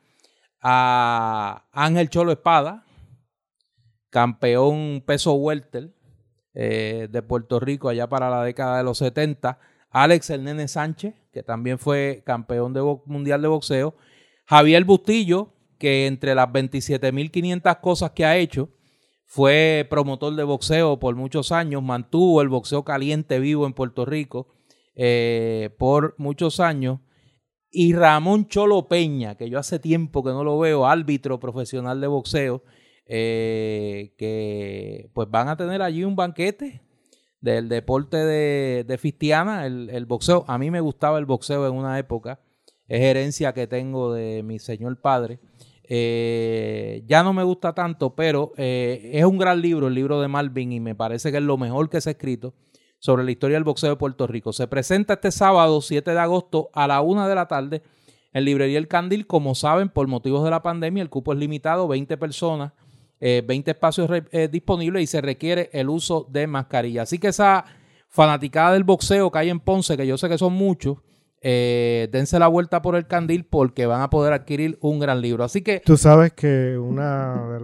a 0.62 1.66
Ángel 1.72 2.10
Cholo 2.10 2.32
Espada, 2.32 2.86
campeón 4.12 5.04
peso 5.06 5.34
welter 5.34 5.92
eh, 6.54 7.08
de 7.10 7.22
Puerto 7.24 7.60
Rico 7.60 7.90
allá 7.90 8.08
para 8.08 8.30
la 8.30 8.44
década 8.44 8.78
de 8.78 8.84
los 8.84 9.00
70. 9.00 9.60
Alex 9.90 10.30
El 10.30 10.44
Nene 10.44 10.68
Sánchez, 10.68 11.16
que 11.34 11.42
también 11.42 11.80
fue 11.80 12.22
campeón 12.26 12.74
de 12.74 12.82
mundial 13.06 13.42
de 13.42 13.48
boxeo. 13.48 13.96
Javier 14.46 14.86
Bustillo, 14.86 15.54
que 15.80 16.06
entre 16.06 16.36
las 16.36 16.48
27.500 16.50 17.82
cosas 17.82 18.12
que 18.12 18.26
ha 18.26 18.38
hecho, 18.38 18.70
fue 19.28 19.86
promotor 19.90 20.36
de 20.36 20.44
boxeo 20.44 21.00
por 21.00 21.16
muchos 21.16 21.52
años, 21.52 21.84
mantuvo 21.84 22.42
el 22.42 22.48
boxeo 22.48 22.86
caliente 22.86 23.40
vivo 23.40 23.68
en 23.68 23.74
Puerto 23.74 24.06
Rico 24.06 24.48
eh, 24.96 25.70
por 25.78 26.16
muchos 26.18 26.62
años. 26.62 27.02
Y 27.70 27.94
Ramón 27.94 28.48
Cholo 28.48 28.88
Peña, 28.88 29.36
que 29.36 29.50
yo 29.50 29.60
hace 29.60 29.80
tiempo 29.80 30.24
que 30.24 30.30
no 30.30 30.46
lo 30.46 30.58
veo, 30.58 30.88
árbitro 30.88 31.42
profesional 31.42 32.00
de 32.00 32.08
boxeo, 32.08 32.64
eh, 33.06 34.16
que 34.18 35.12
pues 35.14 35.30
van 35.30 35.50
a 35.50 35.58
tener 35.58 35.82
allí 35.82 36.06
un 36.06 36.16
banquete 36.16 36.82
del 37.42 37.68
deporte 37.68 38.16
de, 38.16 38.86
de 38.88 38.98
Fistiana, 38.98 39.66
el, 39.66 39.90
el, 39.90 40.06
boxeo. 40.06 40.46
A 40.48 40.58
mí 40.58 40.72
me 40.72 40.80
gustaba 40.80 41.20
el 41.20 41.26
boxeo 41.26 41.68
en 41.68 41.74
una 41.74 42.00
época, 42.00 42.40
es 42.88 43.02
herencia 43.02 43.54
que 43.54 43.68
tengo 43.68 44.14
de 44.14 44.42
mi 44.42 44.58
señor 44.58 45.02
padre. 45.02 45.42
Eh, 45.90 47.04
ya 47.06 47.24
no 47.24 47.32
me 47.32 47.44
gusta 47.44 47.74
tanto, 47.74 48.14
pero 48.14 48.52
eh, 48.58 49.12
es 49.14 49.24
un 49.24 49.38
gran 49.38 49.62
libro, 49.62 49.88
el 49.88 49.94
libro 49.94 50.20
de 50.20 50.28
Malvin, 50.28 50.74
y 50.74 50.80
me 50.82 50.96
parece 50.96 51.32
que 51.32 51.38
es 51.38 51.44
lo 51.44 51.58
mejor 51.58 51.90
que 51.90 52.02
se 52.02 52.10
ha 52.10 52.12
escrito 52.12 52.54
sobre 53.00 53.24
la 53.24 53.32
historia 53.32 53.56
del 53.56 53.64
boxeo 53.64 53.92
de 53.92 53.96
Puerto 53.96 54.28
Rico. 54.28 54.52
Se 54.52 54.68
presenta 54.68 55.14
este 55.14 55.32
sábado 55.32 55.82
7 55.82 56.12
de 56.12 56.20
agosto 56.20 56.70
a 56.74 56.88
la 56.88 57.02
una 57.02 57.28
de 57.28 57.36
la 57.36 57.48
tarde 57.48 57.84
en 58.34 58.44
Librería 58.44 58.80
El 58.80 58.90
Candil. 58.90 59.28
Como 59.28 59.56
saben, 59.56 59.88
por 59.88 60.08
motivos 60.08 60.44
de 60.44 60.50
la 60.50 60.62
pandemia, 60.62 61.04
el 61.04 61.10
cupo 61.10 61.32
es 61.32 61.40
limitado, 61.40 61.88
20 61.88 62.18
personas, 62.18 62.74
20 63.20 63.54
eh, 63.54 63.74
espacios 63.74 64.10
disponibles 64.52 65.04
y 65.04 65.08
se 65.08 65.22
requiere 65.22 65.70
el 65.72 65.90
uso 65.90 66.28
de 66.30 66.48
mascarilla. 66.48 67.04
Así 67.04 67.18
que 67.18 67.30
esa 67.30 67.64
fanaticada 68.10 68.74
del 68.74 68.84
boxeo 68.84 69.32
que 69.32 69.40
hay 69.40 69.50
en 69.50 69.60
Ponce, 69.62 69.96
que 69.96 70.06
yo 70.06 70.18
sé 70.18 70.28
que 70.28 70.38
son 70.38 70.54
muchos, 70.54 70.98
eh, 71.50 72.10
dense 72.12 72.40
la 72.40 72.50
vuelta 72.50 72.82
por 72.82 72.98
el 72.98 73.08
candil 73.08 73.46
porque 73.46 73.86
van 73.86 74.02
a 74.02 74.10
poder 74.10 74.34
adquirir 74.34 74.78
un 74.82 75.00
gran 75.00 75.22
libro. 75.22 75.46
Así 75.46 75.62
que... 75.62 75.82
Tú 75.86 75.96
sabes 75.96 76.34
que 76.34 76.78
una... 76.78 77.58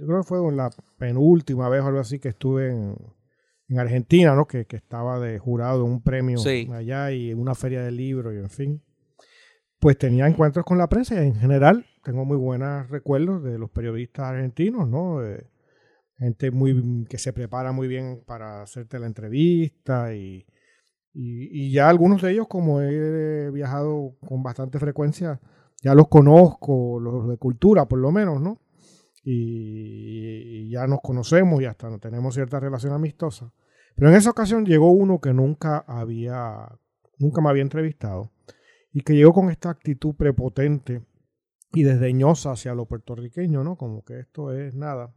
Yo 0.00 0.06
creo 0.08 0.22
que 0.22 0.26
fue 0.26 0.52
la 0.52 0.70
penúltima 0.98 1.68
vez 1.68 1.82
o 1.82 1.86
algo 1.86 2.00
así 2.00 2.18
que 2.18 2.30
estuve 2.30 2.70
en, 2.70 3.78
Argentina, 3.78 4.34
¿no? 4.34 4.46
Que, 4.46 4.66
estaba 4.68 5.20
de 5.20 5.38
jurado 5.38 5.86
en 5.86 5.92
un 5.92 6.02
premio 6.02 6.40
allá 6.74 7.12
y 7.12 7.30
en 7.30 7.38
una 7.38 7.54
feria 7.54 7.82
de 7.82 7.92
libros 7.92 8.34
y 8.34 8.38
en 8.38 8.50
fin. 8.50 8.82
Pues 9.78 9.96
tenía 9.96 10.26
encuentros 10.26 10.64
con 10.64 10.76
la 10.76 10.88
prensa 10.88 11.14
y 11.14 11.28
en 11.28 11.36
general 11.36 11.86
tengo 12.02 12.24
muy 12.24 12.36
buenos 12.36 12.90
recuerdos 12.90 13.44
de 13.44 13.56
los 13.56 13.70
periodistas 13.70 14.24
argentinos, 14.24 14.88
¿no? 14.88 15.20
gente 16.18 16.50
muy 16.50 17.06
que 17.08 17.18
se 17.18 17.32
prepara 17.32 17.70
muy 17.70 17.86
bien 17.86 18.24
para 18.26 18.62
hacerte 18.62 18.98
la 18.98 19.06
entrevista 19.06 20.12
y 20.12 20.44
y, 21.14 21.70
ya 21.72 21.88
algunos 21.88 22.22
de 22.22 22.32
ellos, 22.32 22.48
como 22.48 22.80
he 22.80 23.50
viajado 23.50 24.16
con 24.26 24.42
bastante 24.42 24.78
frecuencia, 24.78 25.40
ya 25.82 25.94
los 25.94 26.08
conozco, 26.08 27.00
los 27.00 27.28
de 27.28 27.36
cultura 27.36 27.86
por 27.86 27.98
lo 27.98 28.10
menos, 28.10 28.40
¿no? 28.40 28.60
Y, 29.24 30.70
ya 30.70 30.86
nos 30.86 31.00
conocemos 31.02 31.60
y 31.60 31.66
hasta 31.66 31.98
tenemos 31.98 32.34
cierta 32.34 32.58
relación 32.60 32.94
amistosa. 32.94 33.52
Pero 33.94 34.08
en 34.08 34.16
esa 34.16 34.30
ocasión 34.30 34.64
llegó 34.64 34.90
uno 34.90 35.20
que 35.20 35.34
nunca 35.34 35.84
había, 35.86 36.66
nunca 37.18 37.42
me 37.42 37.50
había 37.50 37.62
entrevistado 37.62 38.30
y 38.90 39.02
que 39.02 39.14
llegó 39.14 39.34
con 39.34 39.50
esta 39.50 39.68
actitud 39.68 40.14
prepotente 40.14 41.02
y 41.74 41.82
desdeñosa 41.82 42.52
hacia 42.52 42.74
lo 42.74 42.86
puertorriqueño, 42.86 43.64
¿no? 43.64 43.76
Como 43.76 44.02
que 44.02 44.20
esto 44.20 44.52
es 44.52 44.74
nada. 44.74 45.14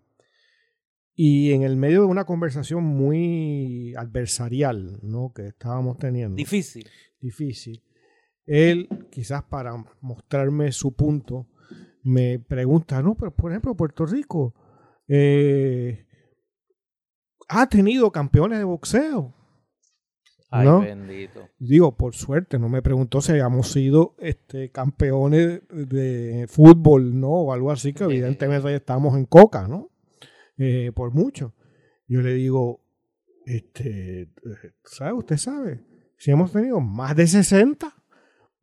Y 1.16 1.53
en 1.53 1.63
el 1.63 1.78
medio 1.78 2.01
de 2.01 2.07
una 2.07 2.26
conversación 2.26 2.84
muy 2.84 3.95
adversarial, 3.95 4.99
¿no? 5.01 5.32
Que 5.34 5.47
estábamos 5.47 5.97
teniendo. 5.97 6.36
Difícil. 6.36 6.89
Difícil. 7.22 7.82
Él, 8.45 8.89
quizás 9.09 9.43
para 9.43 9.74
mostrarme 10.01 10.72
su 10.74 10.93
punto, 10.93 11.47
me 12.03 12.39
pregunta, 12.39 13.01
no, 13.01 13.16
pero 13.16 13.34
por 13.34 13.51
ejemplo, 13.51 13.76
Puerto 13.76 14.05
Rico 14.05 14.53
eh, 15.07 16.05
ha 17.47 17.68
tenido 17.68 18.11
campeones 18.11 18.59
de 18.59 18.66
boxeo. 18.66 19.34
Ay, 20.51 20.68
bendito. 20.68 21.49
Digo, 21.57 21.97
por 21.97 22.13
suerte, 22.13 22.59
no 22.59 22.70
me 22.70 22.82
preguntó 22.82 23.20
si 23.22 23.32
habíamos 23.32 23.72
sido 23.72 24.16
este, 24.20 24.70
campeones 24.70 25.61
de 25.70 26.45
fútbol, 26.47 27.20
¿no? 27.20 27.30
O 27.30 27.53
algo 27.53 27.72
así, 27.72 27.93
que 27.93 28.03
evidentemente 28.03 28.74
estamos 28.76 29.18
en 29.18 29.26
coca, 29.26 29.68
¿no? 29.68 29.89
Eh, 30.58 30.91
por 30.93 31.14
mucho. 31.14 31.53
Yo 32.08 32.22
le 32.22 32.34
digo, 32.34 32.82
este, 33.45 34.30
¿sabe? 34.84 35.14
Usted 35.14 35.38
sabe, 35.38 35.84
si 36.18 36.32
hemos 36.32 36.51
tenido 36.51 36.80
más 36.80 37.16
de 37.16 37.28
60, 37.28 37.93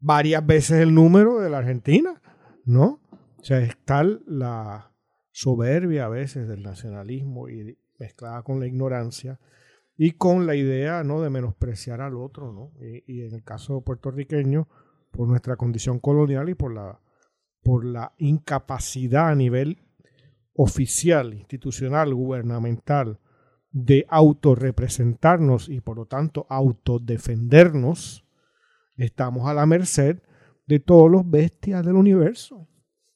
varias 0.00 0.44
veces 0.44 0.80
el 0.80 0.94
número 0.94 1.40
de 1.40 1.50
la 1.50 1.58
Argentina, 1.58 2.20
¿no? 2.64 3.00
O 3.38 3.44
sea, 3.44 3.58
es 3.58 3.76
tal 3.84 4.22
la 4.26 4.92
soberbia 5.30 6.06
a 6.06 6.08
veces 6.08 6.46
del 6.48 6.62
nacionalismo 6.62 7.48
y 7.48 7.78
mezclada 7.98 8.42
con 8.42 8.60
la 8.60 8.66
ignorancia. 8.66 9.38
y 9.96 10.12
con 10.12 10.46
la 10.46 10.56
idea 10.56 11.04
¿no? 11.04 11.20
de 11.20 11.28
menospreciar 11.28 12.00
al 12.00 12.16
otro, 12.16 12.52
¿no? 12.52 12.72
Y, 12.80 13.22
en 13.22 13.34
el 13.34 13.44
caso 13.44 13.82
puertorriqueño, 13.82 14.66
por 15.10 15.28
nuestra 15.28 15.56
condición 15.56 16.00
colonial 16.00 16.48
y 16.48 16.54
por 16.54 16.72
la, 16.72 17.00
por 17.62 17.84
la 17.84 18.14
incapacidad 18.16 19.28
a 19.28 19.34
nivel 19.34 19.82
oficial, 20.54 21.34
institucional, 21.34 22.14
gubernamental, 22.14 23.18
de 23.70 24.06
autorrepresentarnos 24.08 25.68
y 25.68 25.80
por 25.80 25.96
lo 25.96 26.06
tanto 26.06 26.46
autodefendernos, 26.50 28.24
estamos 28.96 29.48
a 29.48 29.54
la 29.54 29.64
merced 29.66 30.18
de 30.66 30.78
todos 30.78 31.10
los 31.10 31.28
bestias 31.28 31.84
del 31.84 31.96
universo, 31.96 32.68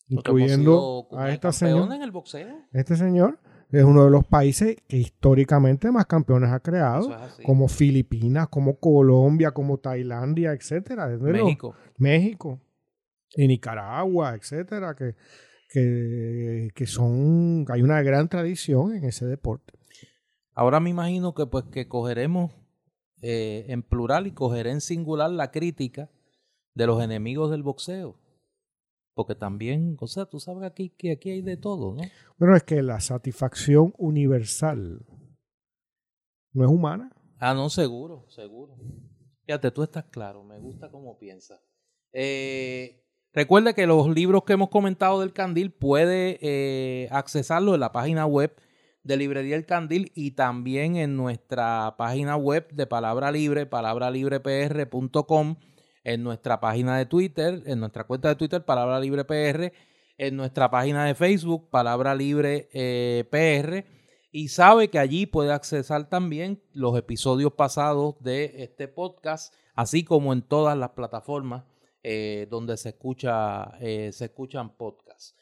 incluyendo 0.09 1.09
a 1.13 1.31
esta 1.31 1.53
señora. 1.53 1.95
En 1.95 2.03
el 2.03 2.11
boxeo. 2.11 2.57
Este 2.73 2.97
señor 2.97 3.39
es 3.71 3.85
uno 3.85 4.05
de 4.05 4.11
los 4.11 4.25
países 4.25 4.77
que 4.89 4.97
históricamente 4.97 5.91
más 5.91 6.07
campeones 6.07 6.51
ha 6.51 6.61
creado, 6.61 7.15
como 7.45 7.69
Filipinas, 7.69 8.49
como 8.49 8.79
Colombia, 8.79 9.51
como 9.51 9.79
Tailandia, 9.79 10.53
etcétera. 10.53 11.09
México. 11.09 11.75
México. 11.99 12.61
Y 13.35 13.47
Nicaragua, 13.47 14.35
etcétera, 14.35 14.95
que, 14.95 15.15
que, 15.69 16.71
que 16.75 16.87
son, 16.87 17.65
hay 17.69 17.83
una 17.83 18.03
gran 18.03 18.29
tradición 18.29 18.95
en 18.95 19.05
ese 19.05 19.27
deporte. 19.27 19.75
Ahora 20.53 20.81
me 20.81 20.91
imagino 20.91 21.35
que 21.35 21.47
pues 21.47 21.65
que 21.65 21.87
cogeremos 21.89 22.53
eh, 23.23 23.67
en 23.69 23.83
plural 23.83 24.27
y 24.27 24.33
cogeré 24.33 24.71
en 24.71 24.81
singular 24.81 25.31
la 25.31 25.51
crítica 25.51 26.11
de 26.75 26.87
los 26.87 27.03
enemigos 27.03 27.51
del 27.51 27.63
boxeo. 27.63 28.19
Porque 29.15 29.35
también, 29.35 29.97
o 30.01 30.07
sea, 30.07 30.27
tú 30.27 30.41
sabes 30.41 30.65
aquí, 30.65 30.91
que 30.91 31.13
aquí 31.13 31.31
hay 31.31 31.43
de 31.43 31.57
todo, 31.57 31.95
¿no? 31.95 32.03
Bueno, 32.39 32.55
es 32.55 32.63
que 32.65 32.83
la 32.83 33.01
satisfacción 33.01 33.95
universal 33.97 35.07
no 36.53 36.65
es 36.65 36.71
humana. 36.71 37.11
Ah, 37.39 37.55
no, 37.55 37.71
seguro, 37.71 38.27
seguro. 38.29 38.77
Fíjate, 39.47 39.71
tú 39.71 39.83
estás 39.83 40.05
claro, 40.05 40.45
me 40.45 40.59
gusta 40.59 40.91
cómo 40.91 41.19
piensas. 41.19 41.61
Eh, 42.13 43.06
recuerde 43.37 43.75
que 43.75 43.87
los 43.87 44.09
libros 44.09 44.43
que 44.45 44.55
hemos 44.55 44.71
comentado 44.71 45.21
del 45.21 45.35
Candil 45.35 45.71
puede 45.71 46.39
eh, 46.41 47.09
accesarlo 47.13 47.75
en 47.75 47.81
la 47.81 47.93
página 47.93 48.25
web 48.25 48.57
de 49.05 49.19
Librería 49.19 49.57
El 49.57 49.67
Candil 49.67 50.11
y 50.15 50.31
también 50.33 50.97
en 50.97 51.17
nuestra 51.17 51.95
página 51.99 52.37
web 52.37 52.67
de 52.73 52.87
Palabra 52.87 53.31
Libre, 53.31 53.67
palabralibrepr.com 53.67 55.57
en 56.03 56.23
nuestra 56.23 56.61
página 56.61 56.97
de 56.97 57.05
Twitter, 57.05 57.63
en 57.67 57.79
nuestra 57.79 58.05
cuenta 58.05 58.29
de 58.29 58.37
Twitter, 58.37 58.65
Palabra 58.65 58.99
Libre 59.01 59.25
PR, 59.25 59.71
en 60.17 60.37
nuestra 60.37 60.71
página 60.71 61.05
de 61.05 61.15
Facebook, 61.15 61.69
Palabra 61.69 62.15
Libre 62.15 62.71
eh, 62.73 63.25
PR, 63.31 63.85
y 64.33 64.49
sabe 64.49 64.89
que 64.89 64.99
allí 64.99 65.27
puede 65.27 65.53
accesar 65.53 66.09
también 66.09 66.63
los 66.73 66.97
episodios 66.97 67.53
pasados 67.53 68.15
de 68.21 68.63
este 68.63 68.89
podcast, 68.89 69.53
así 69.75 70.05
como 70.05 70.33
en 70.33 70.41
todas 70.41 70.79
las 70.79 70.91
plataformas 70.91 71.65
eh, 72.09 72.47
donde 72.49 72.77
se, 72.77 72.91
escucha, 72.91 73.73
eh, 73.81 74.11
se 74.13 74.27
escuchan 74.27 74.77
podcasts. 74.77 75.35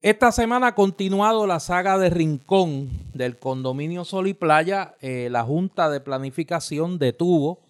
Esta 0.00 0.32
semana 0.32 0.68
ha 0.68 0.74
continuado 0.74 1.46
la 1.46 1.60
saga 1.60 1.98
de 1.98 2.10
Rincón 2.10 2.90
del 3.12 3.38
condominio 3.38 4.04
Sol 4.04 4.28
y 4.28 4.34
Playa. 4.34 4.94
la 5.00 5.44
Junta 5.44 5.88
de 5.90 6.00
Planificación 6.00 6.98
detuvo 6.98 7.64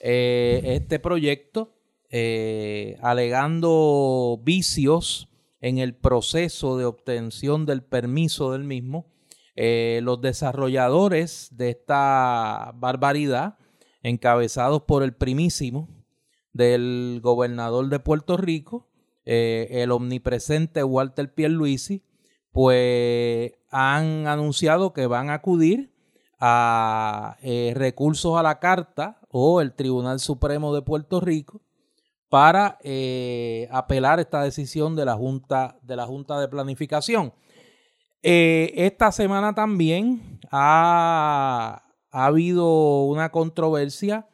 eh, 0.00 0.60
este 0.64 1.00
proyecto 1.00 1.74
eh, 2.10 2.96
alegando 3.02 4.40
vicios 4.42 5.28
en 5.60 5.78
el 5.78 5.94
proceso 5.94 6.78
de 6.78 6.84
obtención 6.84 7.66
del 7.66 7.82
permiso 7.82 8.52
del 8.52 8.64
mismo. 8.64 9.06
Eh, 9.56 10.00
los 10.04 10.20
desarrolladores 10.20 11.48
de 11.50 11.70
esta 11.70 12.72
barbaridad, 12.76 13.58
encabezados 14.02 14.82
por 14.82 15.02
el 15.02 15.14
primísimo 15.14 15.88
del 16.58 17.20
gobernador 17.22 17.88
de 17.88 18.00
Puerto 18.00 18.36
Rico, 18.36 18.86
el 19.24 19.90
omnipresente 19.90 20.84
Walter 20.84 21.32
Pierluisi, 21.32 22.04
pues 22.52 23.52
han 23.70 24.26
anunciado 24.26 24.92
que 24.92 25.06
van 25.06 25.30
a 25.30 25.34
acudir 25.34 25.94
a 26.40 27.36
recursos 27.74 28.38
a 28.38 28.42
la 28.42 28.58
carta 28.58 29.20
o 29.30 29.60
el 29.60 29.72
Tribunal 29.72 30.20
Supremo 30.20 30.74
de 30.74 30.82
Puerto 30.82 31.20
Rico 31.20 31.62
para 32.28 32.78
eh, 32.82 33.68
apelar 33.70 34.20
esta 34.20 34.42
decisión 34.42 34.96
de 34.96 35.04
la 35.04 35.14
Junta 35.14 35.78
de, 35.82 35.96
la 35.96 36.06
junta 36.06 36.38
de 36.38 36.48
Planificación. 36.48 37.32
Eh, 38.22 38.72
esta 38.76 39.12
semana 39.12 39.54
también 39.54 40.40
ha, 40.50 41.84
habido 42.10 43.04
una 43.04 43.30
controversia 43.30 44.26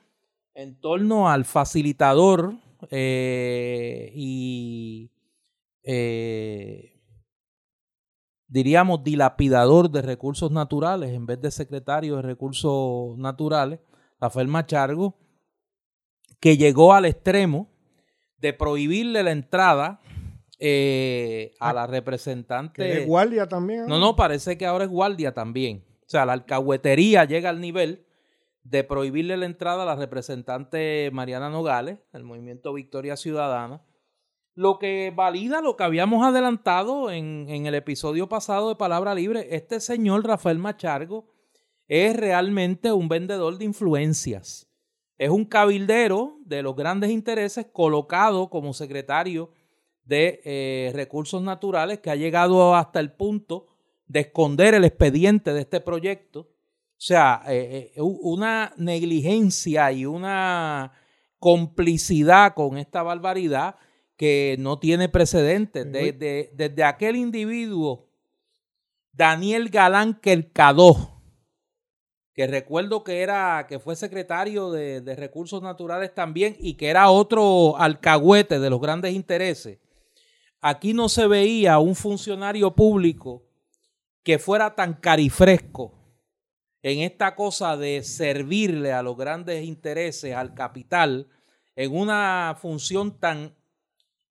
en 0.55 0.81
torno 0.81 1.29
al 1.29 1.45
facilitador 1.45 2.55
eh, 2.91 4.11
y 4.15 5.11
diríamos 8.47 9.03
dilapidador 9.05 9.91
de 9.91 10.01
recursos 10.03 10.51
naturales 10.51 11.11
en 11.11 11.27
vez 11.27 11.41
de 11.41 11.51
secretario 11.51 12.17
de 12.17 12.23
recursos 12.23 13.19
naturales 13.19 13.81
Rafael 14.25 14.49
Machargo, 14.49 15.19
que 16.41 16.57
llegó 16.57 16.95
al 16.95 17.05
extremo 17.05 17.69
de 18.39 18.55
prohibirle 18.55 19.23
la 19.23 19.33
entrada 19.33 20.01
eh, 20.59 21.53
a 21.61 21.71
ah, 21.71 21.75
la 21.75 21.87
representante. 21.87 23.03
¿Es 23.03 23.07
guardia 23.07 23.47
también? 23.47 23.87
No, 23.87 23.99
no, 23.99 24.17
parece 24.17 24.57
que 24.57 24.65
ahora 24.65 24.85
es 24.85 24.91
guardia 24.91 25.35
también. 25.35 25.85
O 26.01 26.09
sea, 26.09 26.25
la 26.25 26.33
alcahuetería 26.35 27.25
llega 27.25 27.51
al 27.51 27.61
nivel 27.61 28.07
de 28.65 28.83
prohibirle 28.83 29.37
la 29.37 29.47
entrada 29.47 29.83
a 29.83 29.87
la 29.87 29.97
representante 29.97 31.11
Mariana 31.13 31.51
Nogales, 31.51 31.99
del 32.13 32.25
movimiento 32.25 32.73
Victoria 32.73 33.17
Ciudadana, 33.17 33.83
lo 34.55 34.79
que 34.79 35.13
valida 35.15 35.61
lo 35.61 35.77
que 35.77 35.85
habíamos 35.85 36.25
adelantado 36.25 37.11
en, 37.11 37.49
el 37.49 37.75
episodio 37.75 38.29
pasado 38.29 38.69
de 38.69 38.77
Palabra 38.77 39.15
Libre. 39.15 39.49
Este 39.51 39.81
señor 39.81 40.27
Rafael 40.27 40.59
Machargo 40.59 41.27
es 41.89 42.17
realmente 42.17 42.93
un 42.93 43.09
vendedor 43.09 43.59
de 43.59 43.65
influencias. 43.65 44.69
Es 45.19 45.31
un 45.31 45.45
cabildero 45.45 46.39
de 46.45 46.63
los 46.63 46.75
grandes 46.75 47.11
intereses 47.11 47.67
colocado 47.73 48.49
como 48.49 48.73
secretario 48.73 49.51
de 50.05 50.41
eh, 50.45 50.93
recursos 50.95 51.43
naturales 51.43 51.99
que 51.99 52.11
ha 52.11 52.17
llegado 52.17 52.75
hasta 52.75 53.01
el 53.01 53.13
punto 53.13 53.67
de 54.07 54.21
esconder 54.21 54.75
el 54.75 54.85
expediente 54.85 55.53
de 55.53 55.61
este 55.61 55.81
proyecto. 55.81 56.49
O 57.05 57.07
sea, 57.07 57.43
eh, 57.49 57.93
eh, 57.95 58.01
una 58.01 58.73
negligencia 58.79 59.93
y 59.93 60.07
una 60.07 60.91
complicidad 61.39 62.55
con 62.55 62.79
esta 62.79 63.03
barbaridad 63.03 63.77
que 64.17 64.57
no 64.59 64.79
tiene 64.79 65.11
precedentes. 65.11 65.85
Desde, 65.93 66.51
desde 66.55 66.83
aquel 66.83 67.17
individuo, 67.17 68.09
Daniel 69.13 69.69
Galán 69.69 70.19
Quercadó, 70.19 71.21
que 72.33 72.47
recuerdo 72.47 73.05
que 73.05 73.21
era, 73.21 73.67
que 73.69 73.79
fue 73.79 73.97
secretario 73.97 74.71
de, 74.71 75.15
Recursos 75.15 75.61
Naturales 75.61 76.15
también 76.15 76.57
y 76.59 76.73
que 76.73 76.89
era 76.89 77.11
otro 77.11 77.77
alcahuete 77.77 78.59
de 78.59 78.71
los 78.71 78.81
grandes 78.81 79.13
intereses. 79.13 79.79
Aquí 80.63 80.95
no 80.95 81.11
se 81.11 81.27
veía 81.27 81.79
un 81.81 81.97
funcionario 81.97 82.75
público 82.75 83.45
que 84.23 84.39
fuera 84.39 84.75
tan 84.75 84.95
carifresco 84.95 86.04
en 86.85 87.01
esta 87.01 87.35
cosa 87.35 87.79
de 87.79 88.03
servirle 88.03 88.93
a 88.93 89.03
los 89.03 89.17
grandes 89.17 89.65
intereses, 89.65 90.35
al 90.35 90.53
capital, 90.53 91.29
en 91.77 91.97
una 91.97 92.55
función 92.61 93.19
tan 93.19 93.55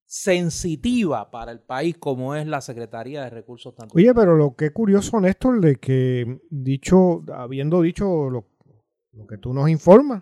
sensitiva 0.06 1.32
para 1.32 1.52
el 1.52 1.62
país 1.62 1.98
como 1.98 2.36
es 2.36 2.46
la 2.46 2.62
Secretaría 2.62 3.24
de 3.24 3.32
Recursos 3.32 3.74
Naturales. 3.74 3.96
Oye, 3.96 4.14
pero 4.14 4.36
lo 4.36 4.56
que 4.56 4.66
es 4.66 4.72
curioso, 4.72 5.20
Néstor, 5.20 5.62
de 5.62 5.78
que 5.78 6.42
dicho, 6.52 7.24
habiendo 7.34 7.82
dicho 7.82 8.30
lo, 8.30 8.46
que 9.28 9.40
tú 9.40 9.52
nos 9.52 9.68
informas, 9.68 10.22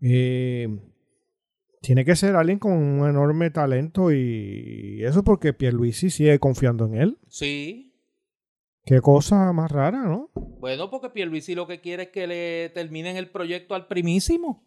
eh, 0.00 0.68
tiene 1.82 2.04
que 2.04 2.14
ser 2.14 2.36
alguien 2.36 2.60
con 2.60 2.74
un 2.74 3.08
enorme 3.08 3.50
talento 3.50 4.12
y, 4.12 5.02
eso 5.02 5.24
porque 5.24 5.52
Pierluisi 5.52 6.10
sigue 6.10 6.38
confiando 6.38 6.86
en 6.86 6.94
él. 6.94 7.18
Sí. 7.26 7.93
Qué 8.84 9.00
cosa 9.00 9.52
más 9.52 9.70
rara, 9.70 10.02
¿no? 10.02 10.30
Bueno, 10.34 10.90
porque 10.90 11.10
Pierluisi 11.10 11.54
lo 11.54 11.66
que 11.66 11.80
quiere 11.80 12.04
es 12.04 12.08
que 12.10 12.26
le 12.26 12.70
terminen 12.70 13.16
el 13.16 13.30
proyecto 13.30 13.74
al 13.74 13.86
primísimo. 13.86 14.64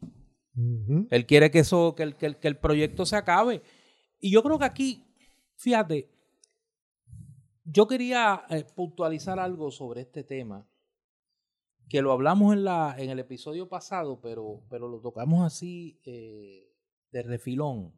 Él 1.11 1.26
quiere 1.28 1.51
que 1.51 1.59
eso, 1.59 1.93
que 1.95 2.15
que 2.15 2.47
el 2.47 2.57
proyecto 2.57 3.05
se 3.05 3.15
acabe. 3.15 3.61
Y 4.20 4.32
yo 4.32 4.41
creo 4.41 4.57
que 4.57 4.65
aquí, 4.65 5.05
fíjate, 5.55 6.09
yo 7.70 7.88
quería 7.88 8.45
eh, 8.49 8.65
puntualizar 8.76 9.39
algo 9.39 9.72
sobre 9.72 10.01
este 10.01 10.24
tema, 10.24 10.65
que 11.89 12.01
lo 12.01 12.11
hablamos 12.11 12.53
en, 12.53 12.63
la, 12.63 12.95
en 12.97 13.09
el 13.09 13.20
episodio 13.20 13.68
pasado, 13.68 14.20
pero, 14.22 14.63
pero 14.70 14.88
lo 14.88 14.99
tocamos 15.01 15.45
así 15.45 15.99
eh, 16.05 16.74
de 17.11 17.24
refilón. 17.24 17.93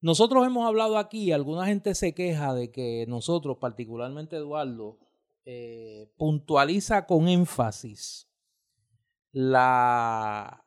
Nosotros 0.00 0.46
hemos 0.46 0.66
hablado 0.66 0.96
aquí, 0.96 1.32
alguna 1.32 1.66
gente 1.66 1.94
se 1.94 2.14
queja 2.14 2.54
de 2.54 2.70
que 2.70 3.04
nosotros, 3.08 3.58
particularmente 3.58 4.36
Eduardo, 4.36 4.98
eh, 5.44 6.12
puntualiza 6.16 7.06
con 7.06 7.26
énfasis 7.26 8.28
la, 9.32 10.64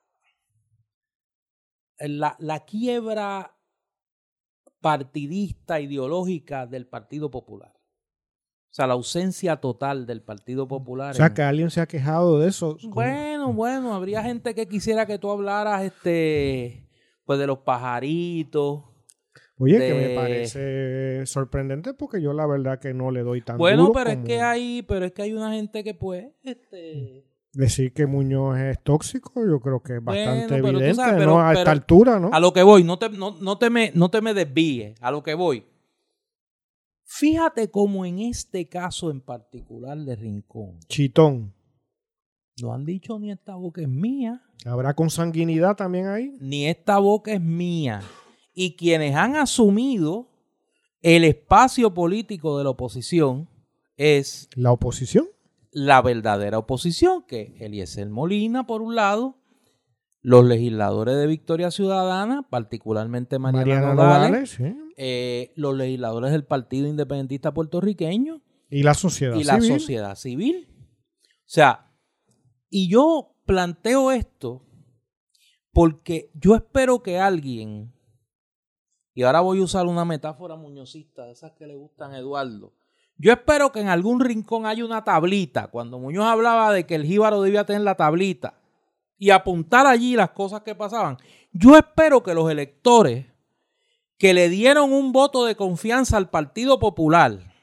la, 1.99 2.35
la 2.39 2.59
quiebra 2.65 3.57
partidista, 4.81 5.79
ideológica 5.79 6.65
del 6.65 6.87
Partido 6.87 7.29
Popular. 7.31 7.73
O 8.71 8.73
sea, 8.73 8.87
la 8.87 8.93
ausencia 8.93 9.57
total 9.57 10.05
del 10.05 10.21
Partido 10.21 10.67
Popular. 10.67 11.11
O 11.11 11.13
sea, 11.13 11.33
que 11.33 11.41
alguien 11.41 11.69
se 11.69 11.81
ha 11.81 11.87
quejado 11.87 12.39
de 12.39 12.47
eso. 12.47 12.77
Bueno, 12.83 13.51
bueno, 13.53 13.93
habría 13.93 14.23
gente 14.23 14.55
que 14.55 14.67
quisiera 14.67 15.05
que 15.05 15.19
tú 15.19 15.29
hablaras 15.29 15.83
este, 15.83 16.89
pues 17.25 17.37
de 17.37 17.47
los 17.47 17.59
pajaritos. 17.59 18.90
Oye, 19.57 19.77
que 19.77 19.93
me 19.93 20.15
parece 20.15 21.25
sorprendente 21.25 21.93
porque 21.93 22.21
yo 22.21 22.33
la 22.33 22.47
verdad 22.47 22.79
que 22.79 22.93
no 22.93 23.11
le 23.11 23.21
doy 23.21 23.41
tan 23.41 23.57
Bueno, 23.57 23.91
pero 23.93 24.09
es 24.09 24.17
que 24.19 24.41
hay, 24.41 24.81
pero 24.81 25.05
es 25.05 25.11
que 25.11 25.21
hay 25.21 25.33
una 25.33 25.53
gente 25.53 25.83
que 25.83 25.93
pues, 25.93 26.25
este 26.43 27.25
decir 27.53 27.93
que 27.93 28.05
Muñoz 28.05 28.57
es 28.59 28.81
tóxico, 28.81 29.45
yo 29.45 29.59
creo 29.59 29.81
que 29.81 29.97
es 29.97 30.03
bastante 30.03 30.55
evidente, 30.55 31.25
¿no? 31.25 31.41
A 31.41 31.53
esta 31.53 31.71
altura, 31.71 32.19
¿no? 32.19 32.29
A 32.31 32.39
lo 32.39 32.53
que 32.53 32.63
voy, 32.63 32.83
no 32.83 32.97
te, 32.97 33.09
no, 33.09 33.37
no 33.39 33.57
te 33.57 33.69
me, 33.69 33.91
no 33.93 34.09
te 34.09 34.21
me 34.21 34.33
desvíes, 34.33 34.95
a 35.01 35.11
lo 35.11 35.21
que 35.21 35.33
voy. 35.33 35.65
Fíjate 37.03 37.69
cómo 37.69 38.05
en 38.05 38.19
este 38.19 38.69
caso 38.69 39.11
en 39.11 39.19
particular 39.19 39.97
de 39.97 40.15
Rincón. 40.15 40.79
Chitón. 40.87 41.53
No 42.61 42.73
han 42.73 42.85
dicho 42.85 43.19
ni 43.19 43.31
esta 43.31 43.55
boca 43.55 43.81
es 43.81 43.89
mía. 43.89 44.41
¿Habrá 44.65 44.93
consanguinidad 44.93 45.75
también 45.75 46.07
ahí? 46.07 46.37
Ni 46.39 46.67
esta 46.67 46.99
boca 46.99 47.33
es 47.33 47.41
mía. 47.41 48.01
Y 48.53 48.75
quienes 48.75 49.15
han 49.15 49.35
asumido 49.35 50.29
el 51.01 51.23
espacio 51.23 51.93
político 51.93 52.57
de 52.57 52.63
la 52.65 52.71
oposición 52.71 53.49
es... 53.97 54.49
¿La 54.55 54.71
oposición? 54.71 55.27
la 55.71 56.01
verdadera 56.01 56.57
oposición, 56.57 57.23
que 57.23 57.55
Eliezer 57.59 58.09
Molina, 58.09 58.67
por 58.67 58.81
un 58.81 58.95
lado, 58.95 59.37
los 60.21 60.45
legisladores 60.45 61.17
de 61.17 61.27
Victoria 61.27 61.71
Ciudadana, 61.71 62.47
particularmente 62.49 63.39
Mariana, 63.39 63.93
Nogales, 63.93 64.57
eh, 64.97 65.53
los 65.55 65.75
legisladores 65.75 66.31
del 66.31 66.43
Partido 66.43 66.87
Independentista 66.87 67.53
Puertorriqueño 67.53 68.41
y 68.69 68.83
la 68.83 68.93
sociedad 68.93 69.35
y 69.35 69.43
la 69.43 69.61
sociedad 69.61 70.15
civil. 70.15 70.67
O 71.23 71.53
sea, 71.53 71.91
y 72.69 72.89
yo 72.89 73.35
planteo 73.45 74.11
esto 74.11 74.65
porque 75.71 76.31
yo 76.33 76.55
espero 76.55 77.01
que 77.01 77.17
alguien, 77.17 77.93
y 79.13 79.23
ahora 79.23 79.41
voy 79.41 79.59
a 79.59 79.63
usar 79.63 79.87
una 79.87 80.05
metáfora 80.05 80.55
muñozista, 80.55 81.25
de 81.25 81.33
esas 81.33 81.51
que 81.53 81.67
le 81.67 81.75
gustan 81.75 82.13
a 82.13 82.19
Eduardo, 82.19 82.73
yo 83.21 83.31
espero 83.31 83.71
que 83.71 83.79
en 83.79 83.87
algún 83.87 84.19
rincón 84.19 84.65
haya 84.65 84.83
una 84.83 85.03
tablita. 85.03 85.67
Cuando 85.67 85.99
Muñoz 85.99 86.25
hablaba 86.25 86.73
de 86.73 86.87
que 86.87 86.95
el 86.95 87.05
jíbaro 87.05 87.43
debía 87.43 87.67
tener 87.67 87.83
la 87.83 87.93
tablita 87.93 88.55
y 89.15 89.29
apuntar 89.29 89.85
allí 89.85 90.15
las 90.15 90.31
cosas 90.31 90.63
que 90.63 90.73
pasaban. 90.73 91.19
Yo 91.51 91.77
espero 91.77 92.23
que 92.23 92.33
los 92.33 92.49
electores 92.49 93.27
que 94.17 94.33
le 94.33 94.49
dieron 94.49 94.91
un 94.91 95.11
voto 95.11 95.45
de 95.45 95.55
confianza 95.55 96.17
al 96.17 96.31
Partido 96.31 96.79
Popular 96.79 97.53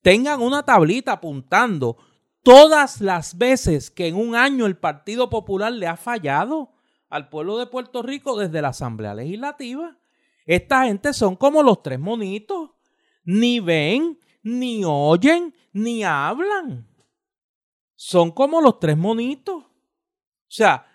tengan 0.00 0.40
una 0.40 0.62
tablita 0.62 1.10
apuntando 1.10 1.96
todas 2.44 3.00
las 3.00 3.36
veces 3.36 3.90
que 3.90 4.06
en 4.06 4.14
un 4.14 4.36
año 4.36 4.64
el 4.66 4.76
Partido 4.76 5.28
Popular 5.28 5.72
le 5.72 5.88
ha 5.88 5.96
fallado 5.96 6.70
al 7.08 7.28
pueblo 7.28 7.58
de 7.58 7.66
Puerto 7.66 8.00
Rico 8.02 8.38
desde 8.38 8.62
la 8.62 8.68
Asamblea 8.68 9.12
Legislativa. 9.14 9.97
Esta 10.48 10.86
gente 10.86 11.12
son 11.12 11.36
como 11.36 11.62
los 11.62 11.82
tres 11.82 12.00
monitos. 12.00 12.70
Ni 13.22 13.60
ven, 13.60 14.18
ni 14.42 14.82
oyen, 14.82 15.54
ni 15.74 16.02
hablan. 16.02 16.88
Son 17.94 18.30
como 18.30 18.62
los 18.62 18.80
tres 18.80 18.96
monitos. 18.96 19.62
O 19.62 19.70
sea, 20.48 20.86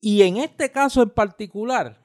y 0.00 0.22
en 0.22 0.38
este 0.38 0.72
caso 0.72 1.04
en 1.04 1.10
particular, 1.10 2.04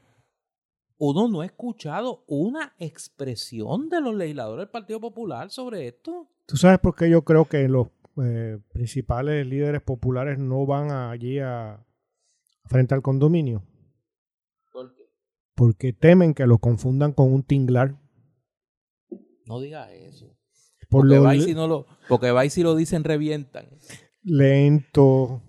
uno 0.99 1.27
no 1.27 1.41
ha 1.41 1.47
escuchado 1.47 2.23
una 2.27 2.75
expresión 2.77 3.89
de 3.89 3.99
los 3.99 4.13
legisladores 4.13 4.65
del 4.65 4.71
Partido 4.71 5.01
Popular 5.01 5.49
sobre 5.49 5.87
esto. 5.87 6.29
¿Tú 6.45 6.55
sabes 6.55 6.77
por 6.77 6.95
qué 6.95 7.09
yo 7.09 7.23
creo 7.23 7.45
que 7.45 7.67
los 7.67 7.87
eh, 8.23 8.59
principales 8.71 9.47
líderes 9.47 9.81
populares 9.81 10.37
no 10.37 10.67
van 10.67 10.91
allí 10.91 11.39
a, 11.39 11.83
frente 12.65 12.93
al 12.93 13.01
condominio? 13.01 13.63
¿Por? 15.55 15.73
Porque 15.73 15.93
temen 15.93 16.33
que 16.33 16.47
lo 16.47 16.57
confundan 16.59 17.13
con 17.13 17.31
un 17.31 17.43
tinglar. 17.43 17.99
No 19.45 19.59
diga 19.59 19.91
eso. 19.93 20.35
porque, 20.89 21.19
va 21.19 21.35
y 21.35 21.41
si 21.41 21.53
no 21.53 21.67
lo, 21.67 21.87
porque 22.07 22.31
va 22.31 22.45
y 22.45 22.49
si 22.49 22.63
lo 22.63 22.75
dicen, 22.75 23.03
revientan. 23.03 23.67
Lento, 24.23 25.41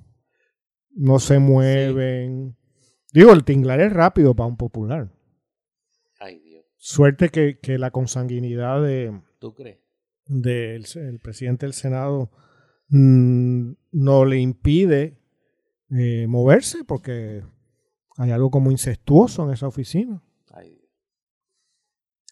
no 0.91 1.19
se 1.19 1.39
mueven. 1.39 2.57
Digo, 3.13 3.33
el 3.33 3.45
tinglar 3.45 3.81
es 3.81 3.93
rápido 3.93 4.35
para 4.35 4.49
un 4.49 4.57
popular. 4.57 5.13
Ay, 6.19 6.41
Dios. 6.41 6.65
Suerte 6.77 7.29
que, 7.29 7.59
que 7.61 7.79
la 7.79 7.91
consanguinidad 7.91 8.83
de. 8.83 9.21
¿Tú 9.39 9.55
crees? 9.55 9.79
Del 10.27 10.87
el 10.97 11.21
presidente 11.21 11.67
del 11.67 11.75
Senado 11.75 12.31
mm, 12.89 13.73
no 13.93 14.25
le 14.25 14.41
impide 14.41 15.19
eh, 15.91 16.27
moverse 16.27 16.83
porque 16.85 17.45
hay 18.17 18.31
algo 18.31 18.51
como 18.51 18.71
incestuoso 18.71 19.45
en 19.45 19.51
esa 19.53 19.67
oficina. 19.67 20.23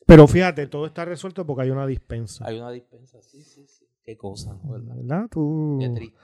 Pero 0.06 0.26
fíjate, 0.26 0.66
todo 0.66 0.86
está 0.86 1.04
resuelto 1.04 1.46
porque 1.46 1.62
hay 1.62 1.70
una 1.70 1.86
dispensa. 1.86 2.44
Hay 2.46 2.58
una 2.58 2.70
dispensa, 2.70 3.22
sí, 3.22 3.42
sí, 3.42 3.66
sí. 3.66 3.86
Qué 4.04 4.16
cosa, 4.16 4.58
¿verdad? 4.64 4.96
¿Verdad? 4.96 5.28
Tú... 5.30 5.78
Qué 5.80 5.88
triste. 5.90 6.18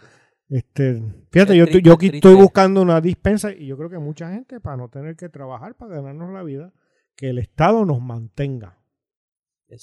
Este, 0.51 1.03
fíjate, 1.31 1.57
yo, 1.57 1.67
yo 1.67 1.93
aquí 1.93 2.11
estoy 2.13 2.35
buscando 2.35 2.81
una 2.81 3.01
dispensa 3.01 3.53
y 3.53 3.67
yo 3.67 3.77
creo 3.77 3.91
que 3.91 3.99
mucha 3.99 4.31
gente, 4.31 4.61
para 4.61 4.79
no 4.79 4.89
tener 4.89 5.15
que 5.15 5.29
trabajar, 5.29 5.75
para 5.75 5.97
ganarnos 5.97 6.33
la 6.33 6.43
vida, 6.43 6.73
que 7.17 7.31
el 7.31 7.39
Estado 7.39 7.85
nos 7.85 8.01
mantenga. 8.01 8.79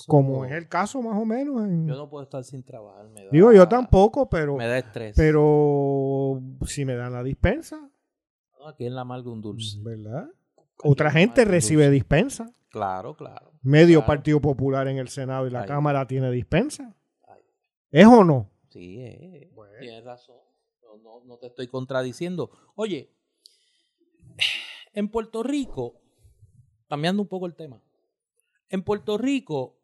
como 0.08 0.44
es 0.46 0.52
el 0.52 0.68
caso 0.68 1.02
más 1.02 1.16
o 1.16 1.26
menos. 1.26 1.56
yo 1.88 1.96
no 1.96 2.10
puedo 2.10 2.24
estar 2.24 2.44
sin 2.44 2.64
trabajar. 2.64 3.08
Me 3.10 3.28
digo, 3.32 3.54
yo 3.54 3.68
tampoco, 3.68 4.28
pero... 4.28 4.56
Me 4.58 4.68
da 4.68 4.80
estrés. 4.80 5.16
Pero 5.16 6.42
si 6.66 6.84
me 6.86 6.96
dan 6.96 7.14
la 7.14 7.24
dispensa... 7.24 7.90
aquí 8.68 8.86
en 8.86 8.96
la 8.96 9.04
Malga 9.04 9.32
un 9.32 9.42
dulce. 9.42 9.78
¿Verdad? 9.82 10.28
Otra 10.84 11.12
gente 11.12 11.46
recibe 11.46 11.90
dispensa. 11.90 12.54
Claro, 12.70 13.16
claro. 13.16 13.54
Medio 13.62 14.06
Partido 14.06 14.42
Popular 14.42 14.88
en 14.88 14.98
el 14.98 15.08
Senado 15.08 15.48
y 15.48 15.50
la 15.50 15.66
Cámara 15.66 16.06
tiene 16.06 16.30
dispensa. 16.32 16.96
¿Es 17.90 18.06
o 18.06 18.24
no? 18.24 18.52
Sí, 18.70 19.50
tienes 19.80 20.04
razón. 20.04 20.36
No, 21.26 21.38
te 21.38 21.48
estoy 21.48 21.68
contradiciendo. 21.68 22.52
Oye, 22.76 23.12
en 24.94 25.10
Puerto 25.10 25.44
Rico, 25.44 26.02
cambiando 26.88 27.22
un 27.22 27.28
poco 27.28 27.46
el 27.46 27.56
tema, 27.56 27.82
en 28.70 28.84
Puerto 28.84 29.18
Rico 29.18 29.78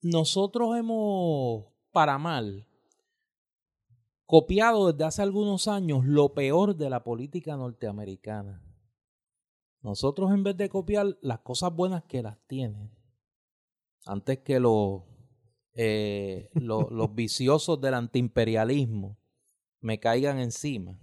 nosotros 0.00 0.76
hemos, 0.76 1.66
para 1.92 2.18
mal, 2.18 2.66
copiado 4.26 4.92
desde 4.92 5.04
hace 5.04 5.22
algunos 5.22 5.68
años 5.68 6.04
lo 6.04 6.34
peor 6.34 6.76
de 6.76 6.90
la 6.90 7.04
política 7.04 7.56
norteamericana. 7.56 8.62
Nosotros 9.82 10.32
en 10.32 10.44
vez 10.44 10.56
de 10.56 10.68
copiar 10.68 11.18
las 11.20 11.40
cosas 11.40 11.74
buenas 11.74 12.04
que 12.04 12.22
las 12.22 12.38
tienen, 12.46 12.90
antes 14.06 14.38
que 14.38 14.58
los, 14.60 15.02
eh, 15.74 16.48
los, 16.54 17.14
viciosos 17.14 17.80
del 17.80 17.94
antiimperialismo 17.94 19.18
me 19.80 20.00
caigan 20.00 20.38
encima, 20.38 20.98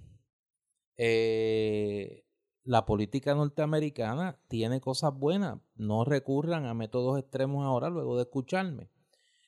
eh, 0.98 2.26
la 2.64 2.86
política 2.86 3.36
norteamericana 3.36 4.40
tiene 4.48 4.82
cosas 4.82 5.14
buenas. 5.14 5.60
No 5.76 6.04
recurran 6.04 6.66
a 6.66 6.74
métodos 6.74 7.20
extremos 7.20 7.66
ahora 7.66 7.90
luego 7.90 8.16
de 8.18 8.24
escucharme. 8.24 8.90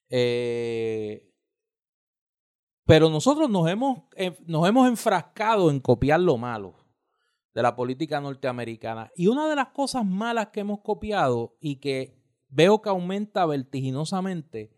Eh, 0.09 1.32
pero 2.86 3.09
nosotros 3.09 3.49
nos 3.49 3.69
hemos, 3.69 3.99
nos 4.45 4.67
hemos 4.67 4.88
enfrascado 4.88 5.69
en 5.69 5.79
copiar 5.79 6.19
lo 6.19 6.38
malo 6.38 6.75
de 7.53 7.61
la 7.61 7.75
política 7.75 8.19
norteamericana. 8.19 9.11
Y 9.15 9.27
una 9.27 9.47
de 9.47 9.55
las 9.55 9.69
cosas 9.69 10.05
malas 10.05 10.49
que 10.49 10.61
hemos 10.61 10.81
copiado 10.81 11.55
y 11.59 11.77
que 11.77 12.19
veo 12.49 12.81
que 12.81 12.89
aumenta 12.89 13.45
vertiginosamente 13.45 14.71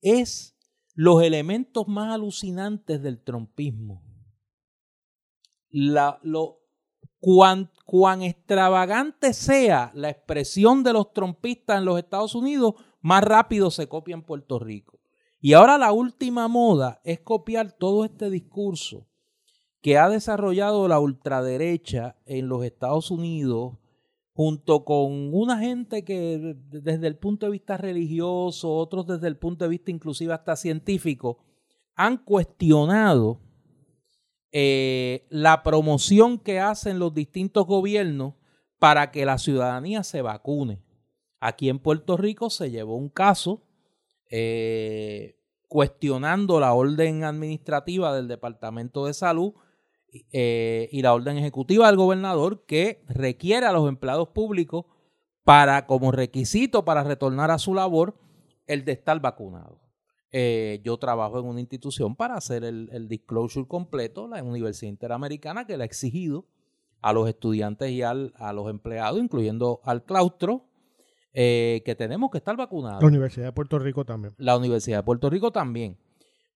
es 0.00 0.56
los 0.94 1.22
elementos 1.22 1.88
más 1.88 2.12
alucinantes 2.12 3.02
del 3.02 3.22
trompismo. 3.22 4.02
La, 5.70 6.18
lo, 6.22 6.60
cuán 7.18 8.22
extravagante 8.22 9.32
sea 9.32 9.90
la 9.94 10.10
expresión 10.10 10.82
de 10.82 10.92
los 10.92 11.12
trompistas 11.12 11.78
en 11.78 11.86
los 11.86 11.98
Estados 11.98 12.34
Unidos, 12.34 12.74
más 13.00 13.24
rápido 13.24 13.70
se 13.70 13.88
copia 13.88 14.14
en 14.14 14.22
Puerto 14.22 14.58
Rico. 14.58 15.01
Y 15.44 15.54
ahora 15.54 15.76
la 15.76 15.90
última 15.90 16.46
moda 16.46 17.00
es 17.02 17.18
copiar 17.18 17.72
todo 17.72 18.04
este 18.04 18.30
discurso 18.30 19.08
que 19.80 19.98
ha 19.98 20.08
desarrollado 20.08 20.86
la 20.86 21.00
ultraderecha 21.00 22.16
en 22.26 22.46
los 22.46 22.64
Estados 22.64 23.10
Unidos 23.10 23.76
junto 24.34 24.84
con 24.84 25.34
una 25.34 25.58
gente 25.58 26.04
que 26.04 26.54
desde 26.68 27.08
el 27.08 27.18
punto 27.18 27.46
de 27.46 27.52
vista 27.52 27.76
religioso, 27.76 28.72
otros 28.72 29.04
desde 29.08 29.26
el 29.26 29.36
punto 29.36 29.64
de 29.64 29.70
vista 29.70 29.90
inclusive 29.90 30.32
hasta 30.32 30.54
científico, 30.54 31.38
han 31.96 32.18
cuestionado 32.18 33.40
eh, 34.52 35.26
la 35.28 35.64
promoción 35.64 36.38
que 36.38 36.60
hacen 36.60 37.00
los 37.00 37.14
distintos 37.14 37.66
gobiernos 37.66 38.34
para 38.78 39.10
que 39.10 39.26
la 39.26 39.38
ciudadanía 39.38 40.04
se 40.04 40.22
vacune. 40.22 40.84
Aquí 41.40 41.68
en 41.68 41.80
Puerto 41.80 42.16
Rico 42.16 42.48
se 42.48 42.70
llevó 42.70 42.94
un 42.94 43.08
caso 43.08 43.64
eh, 44.34 45.36
cuestionando 45.68 46.58
la 46.58 46.72
orden 46.72 47.22
administrativa 47.22 48.14
del 48.14 48.28
Departamento 48.28 49.04
de 49.04 49.12
Salud 49.12 49.52
eh, 50.32 50.88
y 50.90 51.02
la 51.02 51.12
orden 51.12 51.36
ejecutiva 51.36 51.86
del 51.86 51.96
gobernador 51.96 52.64
que 52.64 53.04
requiere 53.08 53.66
a 53.66 53.72
los 53.72 53.86
empleados 53.86 54.28
públicos 54.28 54.86
para, 55.44 55.86
como 55.86 56.12
requisito 56.12 56.82
para 56.86 57.04
retornar 57.04 57.50
a 57.50 57.58
su 57.58 57.74
labor, 57.74 58.16
el 58.66 58.86
de 58.86 58.92
estar 58.92 59.20
vacunado. 59.20 59.82
Eh, 60.30 60.80
yo 60.82 60.96
trabajo 60.96 61.38
en 61.38 61.44
una 61.44 61.60
institución 61.60 62.16
para 62.16 62.36
hacer 62.36 62.64
el, 62.64 63.06
disclosure 63.08 63.68
completo, 63.68 64.28
la 64.28 64.42
Universidad 64.42 64.88
Interamericana, 64.88 65.66
que 65.66 65.76
le 65.76 65.82
ha 65.82 65.86
exigido 65.86 66.46
a 67.02 67.12
los 67.12 67.28
estudiantes 67.28 67.90
y 67.90 68.00
a 68.00 68.14
los 68.14 68.70
empleados, 68.70 69.20
incluyendo 69.20 69.82
al 69.84 70.04
claustro, 70.04 70.71
eh, 71.34 71.82
que 71.84 71.94
tenemos 71.94 72.30
que 72.30 72.38
estar 72.38 72.56
vacunados. 72.56 73.02
La 73.02 73.08
Universidad 73.08 73.46
de 73.46 73.52
Puerto 73.52 73.78
Rico 73.78 74.04
también. 74.04 74.34
La 74.38 74.56
Universidad 74.56 74.98
de 74.98 75.02
Puerto 75.02 75.30
Rico 75.30 75.50
también. 75.50 75.96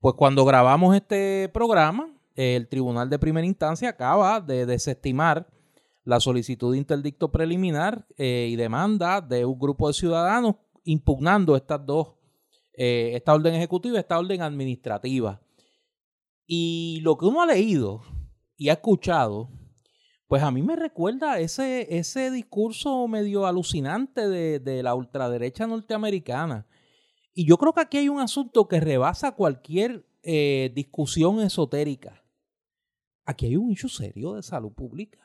Pues 0.01 0.14
cuando 0.14 0.45
grabamos 0.45 0.95
este 0.95 1.49
programa, 1.53 2.11
el 2.35 2.68
Tribunal 2.68 3.09
de 3.09 3.18
Primera 3.18 3.47
Instancia 3.47 3.89
acaba 3.89 4.41
de 4.41 4.66
desestimar 4.66 5.49
la 6.05 6.20
solicitud 6.20 6.72
de 6.72 6.79
interdicto 6.79 7.33
preliminar 7.33 8.07
eh, 8.16 8.49
y 8.51 8.57
demanda 8.57 9.20
de 9.20 9.45
un 9.45 9.59
grupo 9.59 9.89
de 9.89 9.95
ciudadanos 9.95 10.55
impugnando 10.85 11.57
estas 11.57 11.85
dos, 11.85 12.14
eh, 12.74 13.11
esta 13.14 13.35
orden 13.35 13.55
ejecutiva 13.55 13.97
y 13.97 13.99
esta 13.99 14.18
orden 14.18 14.43
administrativa. 14.43 15.41
Y 16.47 17.01
lo 17.03 17.18
que 17.18 17.27
uno 17.27 17.43
ha 17.43 17.47
leído 17.47 18.03
y 18.57 18.68
ha 18.68 18.74
escuchado, 18.74 19.51
pues 20.29 20.43
a 20.43 20.51
mí 20.51 20.62
me 20.62 20.77
recuerda 20.77 21.39
ese, 21.39 21.97
ese 21.97 22.31
discurso 22.31 23.07
medio 23.07 23.47
alucinante 23.47 24.29
de, 24.29 24.83
la 24.83 24.95
ultraderecha 24.95 25.66
norteamericana. 25.66 26.66
Y 27.33 27.47
yo 27.47 27.59
creo 27.59 27.72
que 27.72 27.83
aquí 27.83 27.99
hay 27.99 28.09
un 28.09 28.20
asunto 28.20 28.66
que 28.66 28.81
rebasa 28.81 29.33
cualquier 29.33 30.05
eh, 30.22 30.72
discusión 30.74 31.41
esotérica. 31.41 32.24
Aquí 33.24 33.47
hay 33.47 33.57
un 33.57 33.70
hecho 33.70 33.89
serio 33.89 34.35
de 34.35 34.43
salud 34.43 34.72
pública. 34.72 35.18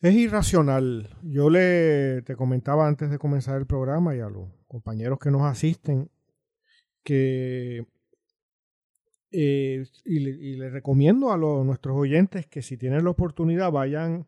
Es 0.00 0.14
irracional. 0.14 1.16
Yo 1.22 1.48
le 1.48 2.22
te 2.22 2.36
comentaba 2.36 2.88
antes 2.88 3.08
de 3.10 3.18
comenzar 3.18 3.58
el 3.58 3.66
programa 3.66 4.16
y 4.16 4.20
a 4.20 4.28
los 4.28 4.50
compañeros 4.66 5.18
que 5.18 5.30
nos 5.30 5.42
asisten 5.42 6.10
que 7.04 7.86
eh, 9.32 9.84
y, 10.04 10.56
le, 10.56 10.70
recomiendo 10.70 11.32
a 11.32 11.38
nuestros 11.38 11.96
oyentes 11.96 12.46
que 12.46 12.62
si 12.62 12.76
tienen 12.76 13.04
la 13.04 13.10
oportunidad 13.10 13.70
vayan 13.72 14.26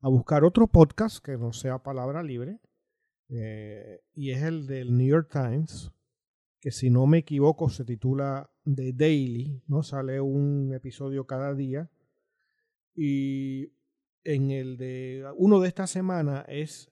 a 0.00 0.08
buscar 0.08 0.44
otro 0.44 0.68
podcast 0.68 1.24
que 1.24 1.36
no 1.36 1.52
sea 1.52 1.82
palabra 1.82 2.22
libre 2.22 2.60
eh, 3.28 4.00
y 4.14 4.30
es 4.30 4.42
el 4.42 4.66
del 4.66 4.96
New 4.96 5.08
York 5.08 5.28
Times 5.32 5.90
que 6.60 6.70
si 6.70 6.88
no 6.88 7.06
me 7.06 7.18
equivoco 7.18 7.68
se 7.68 7.84
titula 7.84 8.50
The 8.64 8.92
Daily, 8.94 9.62
¿no? 9.66 9.82
Sale 9.82 10.20
un 10.20 10.72
episodio 10.72 11.26
cada 11.26 11.54
día 11.54 11.90
y 12.94 13.72
en 14.24 14.50
el 14.50 14.78
de 14.78 15.30
uno 15.36 15.60
de 15.60 15.68
esta 15.68 15.86
semana 15.86 16.44
es 16.48 16.90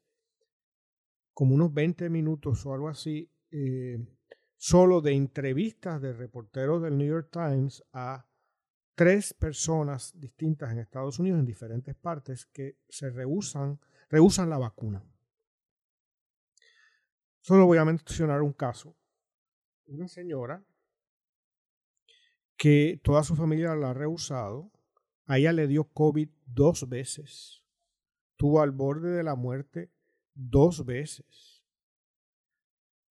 como 1.32 1.54
unos 1.54 1.72
20 1.72 2.10
minutos 2.10 2.66
o 2.66 2.74
algo 2.74 2.88
así, 2.88 3.30
eh, 3.50 4.04
solo 4.62 5.00
de 5.00 5.10
entrevistas 5.10 6.00
de 6.00 6.12
reporteros 6.12 6.80
del 6.80 6.96
New 6.96 7.08
York 7.08 7.30
Times 7.32 7.82
a 7.92 8.24
tres 8.94 9.34
personas 9.34 10.12
distintas 10.20 10.70
en 10.70 10.78
Estados 10.78 11.18
Unidos, 11.18 11.40
en 11.40 11.46
diferentes 11.46 11.96
partes, 11.96 12.46
que 12.46 12.76
se 12.88 13.10
rehusan, 13.10 13.80
rehusan 14.08 14.48
la 14.48 14.58
vacuna. 14.58 15.04
Solo 17.40 17.66
voy 17.66 17.78
a 17.78 17.84
mencionar 17.84 18.40
un 18.40 18.52
caso. 18.52 18.94
Una 19.86 20.06
señora 20.06 20.64
que 22.56 23.00
toda 23.02 23.24
su 23.24 23.34
familia 23.34 23.74
la 23.74 23.90
ha 23.90 23.94
rehusado, 23.94 24.70
a 25.26 25.38
ella 25.38 25.52
le 25.52 25.66
dio 25.66 25.88
COVID 25.92 26.28
dos 26.46 26.88
veces. 26.88 27.64
Estuvo 28.30 28.62
al 28.62 28.70
borde 28.70 29.10
de 29.10 29.24
la 29.24 29.34
muerte 29.34 29.90
dos 30.34 30.86
veces. 30.86 31.64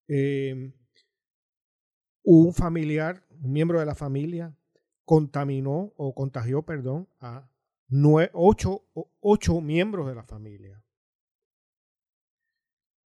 Em, 0.07 0.71
un 2.23 2.53
familiar, 2.53 3.25
un 3.29 3.51
miembro 3.51 3.79
de 3.79 3.85
la 3.85 3.95
familia, 3.95 4.55
contaminó 5.05 5.93
o 5.97 6.13
contagió, 6.13 6.63
perdón, 6.63 7.07
a 7.19 7.49
ocho, 8.33 9.61
miembros 9.61 10.07
de 10.07 10.15
la 10.15 10.23
familia, 10.23 10.83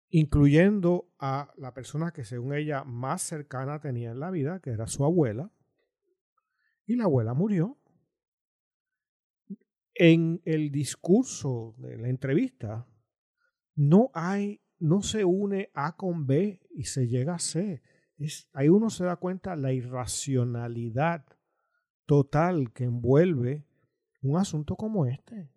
incluyendo 0.09 1.09
a 1.17 1.51
la 1.57 1.73
persona 1.73 2.11
que 2.11 2.23
según 2.23 2.53
ella 2.53 2.83
más 2.83 3.21
cercana 3.21 3.79
tenía 3.79 4.11
en 4.11 4.19
la 4.19 4.31
vida, 4.31 4.59
que 4.59 4.71
era 4.71 4.87
su 4.87 5.03
abuela, 5.03 5.51
y 6.85 6.95
la 6.95 7.05
abuela 7.05 7.33
murió 7.33 7.77
en 9.95 10.41
el 10.43 10.71
discurso 10.71 11.73
de 11.77 11.97
la 11.97 12.09
entrevista 12.09 12.85
no 13.75 14.11
hay, 14.13 14.61
no 14.79 15.01
se 15.01 15.23
une 15.23 15.69
A 15.73 15.95
con 15.95 16.27
B 16.27 16.61
y 16.71 16.83
se 16.83 17.07
llega 17.07 17.35
a 17.35 17.39
C. 17.39 17.81
Es, 18.17 18.47
ahí 18.53 18.69
uno 18.69 18.89
se 18.89 19.03
da 19.03 19.17
cuenta 19.17 19.55
la 19.55 19.73
irracionalidad 19.73 21.25
total 22.05 22.71
que 22.71 22.85
envuelve 22.85 23.65
un 24.21 24.37
asunto 24.37 24.75
como 24.75 25.05
este 25.05 25.49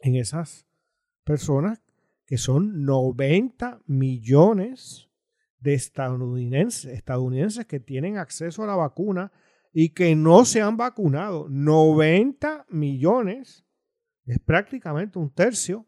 en 0.00 0.16
esas 0.16 0.66
personas 1.24 1.82
que 2.26 2.38
son 2.38 2.84
90 2.84 3.82
millones 3.86 5.08
de 5.58 5.74
estadounidenses, 5.74 6.92
estadounidenses 6.92 7.66
que 7.66 7.80
tienen 7.80 8.18
acceso 8.18 8.62
a 8.62 8.66
la 8.66 8.76
vacuna 8.76 9.32
y 9.72 9.90
que 9.90 10.14
no 10.14 10.44
se 10.44 10.62
han 10.62 10.76
vacunado. 10.76 11.48
90 11.48 12.66
millones 12.70 13.66
es 14.26 14.38
prácticamente 14.38 15.18
un 15.18 15.30
tercio. 15.30 15.86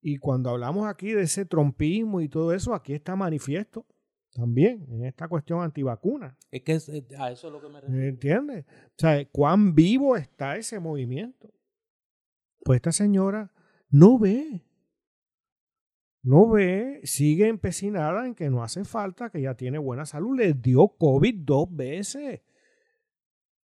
Y 0.00 0.16
cuando 0.16 0.50
hablamos 0.50 0.86
aquí 0.86 1.12
de 1.12 1.22
ese 1.22 1.44
trompismo 1.44 2.20
y 2.20 2.28
todo 2.28 2.52
eso, 2.52 2.74
aquí 2.74 2.94
está 2.94 3.14
manifiesto 3.14 3.86
también 4.32 4.86
en 4.90 5.04
esta 5.04 5.28
cuestión 5.28 5.62
antivacuna. 5.62 6.36
Es 6.50 6.62
que 6.62 6.74
eh, 6.74 7.06
a 7.18 7.30
eso 7.30 7.48
es 7.48 7.52
lo 7.52 7.60
que 7.60 7.68
me 7.68 7.80
refiero. 7.80 8.04
¿Entiendes? 8.04 8.64
O 8.68 8.94
sea, 8.96 9.28
cuán 9.30 9.74
vivo 9.74 10.16
está 10.16 10.56
ese 10.56 10.78
movimiento. 10.78 11.52
Pues 12.64 12.76
esta 12.76 12.92
señora 12.92 13.52
no 13.90 14.18
ve. 14.18 14.64
No 16.22 16.48
ve, 16.50 17.00
sigue 17.04 17.48
empecinada 17.48 18.26
en 18.26 18.34
que 18.34 18.50
no 18.50 18.62
hace 18.62 18.84
falta, 18.84 19.30
que 19.30 19.40
ya 19.40 19.54
tiene 19.54 19.78
buena 19.78 20.04
salud. 20.04 20.36
Le 20.36 20.52
dio 20.52 20.88
COVID 20.88 21.34
dos 21.44 21.74
veces. 21.74 22.42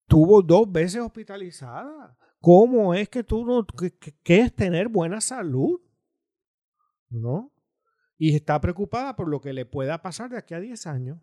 Tuvo 0.07 0.41
dos 0.41 0.71
veces 0.71 1.01
hospitalizada. 1.01 2.17
¿Cómo 2.41 2.95
es 2.95 3.09
que 3.09 3.25
tú 3.25 3.45
no, 3.45 3.67
qué 4.23 4.41
es 4.41 4.55
tener 4.55 4.89
buena 4.89 5.21
salud? 5.21 5.81
¿No? 7.11 7.54
Y 8.17 8.35
está 8.35 8.61
preocupada 8.61 9.17
por 9.17 9.29
lo 9.29 9.41
que 9.41 9.53
le 9.53 9.67
pueda 9.67 10.03
pasar 10.03 10.31
de 10.31 10.39
aquí 10.39 10.55
a 10.55 10.61
10 10.61 10.87
años. 10.87 11.19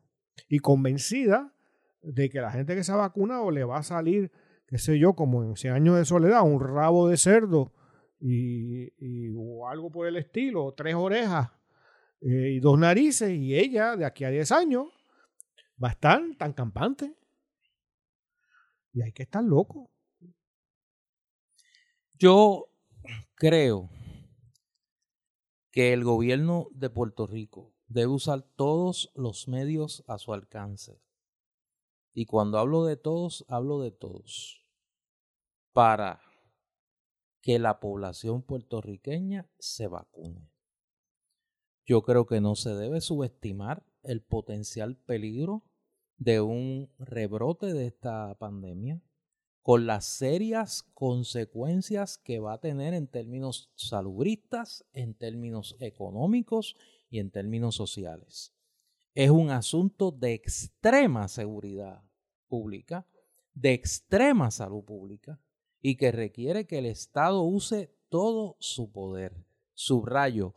Y 0.50 0.60
convencida 0.60 1.54
de 2.02 2.30
que 2.30 2.42
la 2.42 2.52
gente 2.52 2.76
que 2.76 2.84
se 2.84 2.92
ha 2.92 2.96
vacunado 2.96 3.52
le 3.52 3.64
va 3.64 3.78
a 3.78 3.84
salir, 3.84 4.32
qué 4.68 4.78
sé 4.78 5.00
yo, 5.00 5.14
como 5.14 5.44
en 5.44 5.56
100 5.56 5.74
años 5.74 5.98
de 5.98 6.06
soledad, 6.06 6.44
un 6.44 6.60
rabo 6.60 7.08
de 7.08 7.18
cerdo 7.18 7.74
y, 8.20 9.30
o 9.36 9.68
algo 9.68 9.92
por 9.92 10.08
el 10.08 10.18
estilo, 10.18 10.74
tres 10.76 10.96
orejas 10.96 11.50
eh, 12.22 12.52
y 12.54 12.60
dos 12.60 12.78
narices, 12.78 13.32
y 13.32 13.56
ella 13.56 13.96
de 13.96 14.06
aquí 14.06 14.24
a 14.24 14.30
10 14.30 14.52
años 14.52 14.88
va 15.84 15.90
a 15.90 15.92
estar 15.92 16.22
tan 16.38 16.54
campante. 16.54 17.16
Y 18.94 19.02
hay 19.02 19.14
que 19.14 19.24
estar 19.24 19.44
loco. 19.44 19.90
Yo 22.20 22.68
creo 23.36 23.90
que 25.72 25.94
el 25.94 26.04
gobierno 26.04 26.68
de 26.72 26.90
Puerto 26.90 27.26
Rico 27.26 27.74
debe 27.88 28.08
usar 28.08 28.44
todos 28.56 29.12
los 29.16 29.48
medios 29.48 30.04
a 30.08 30.18
su 30.18 30.34
alcance. 30.34 31.02
Y 32.14 32.26
cuando 32.26 32.60
hablo 32.60 32.84
de 32.84 32.98
todos, 32.98 33.46
hablo 33.48 33.80
de 33.80 33.92
todos. 33.92 34.66
Para 35.72 36.22
que 37.42 37.58
la 37.58 37.80
población 37.80 38.44
puertorriqueña 38.44 39.50
se 39.58 39.88
vacune. 39.88 40.52
Yo 41.86 42.04
creo 42.04 42.26
que 42.26 42.42
no 42.42 42.56
se 42.56 42.76
debe 42.76 43.02
subestimar 43.02 43.86
el 44.04 44.22
potencial 44.22 44.98
peligro 44.98 45.64
de 46.18 46.42
un 46.42 46.94
rebrote 47.00 47.74
de 47.74 47.88
esta 47.88 48.36
pandemia 48.36 49.02
con 49.62 49.86
las 49.86 50.06
serias 50.06 50.84
consecuencias 50.94 52.18
que 52.18 52.40
va 52.40 52.54
a 52.54 52.60
tener 52.60 52.94
en 52.94 53.08
términos 53.08 53.72
salubristas, 53.76 54.86
en 54.94 55.14
términos 55.14 55.76
económicos 55.80 56.76
y 57.10 57.20
en 57.20 57.32
términos 57.32 57.76
sociales. 57.76 58.54
Es 59.14 59.30
un 59.30 59.50
asunto 59.50 60.12
de 60.12 60.34
extrema 60.34 61.28
seguridad 61.28 62.02
pública 62.48 63.06
de 63.54 63.74
extrema 63.74 64.52
salud 64.52 64.84
pública 64.84 65.40
y 65.82 65.96
que 65.98 66.12
requiere 66.12 66.66
que 66.66 66.80
el 66.80 66.86
Estado 66.86 67.42
use 67.42 67.94
todo 68.10 68.56
su 68.60 68.92
poder. 68.92 69.36
Subrayo, 69.74 70.54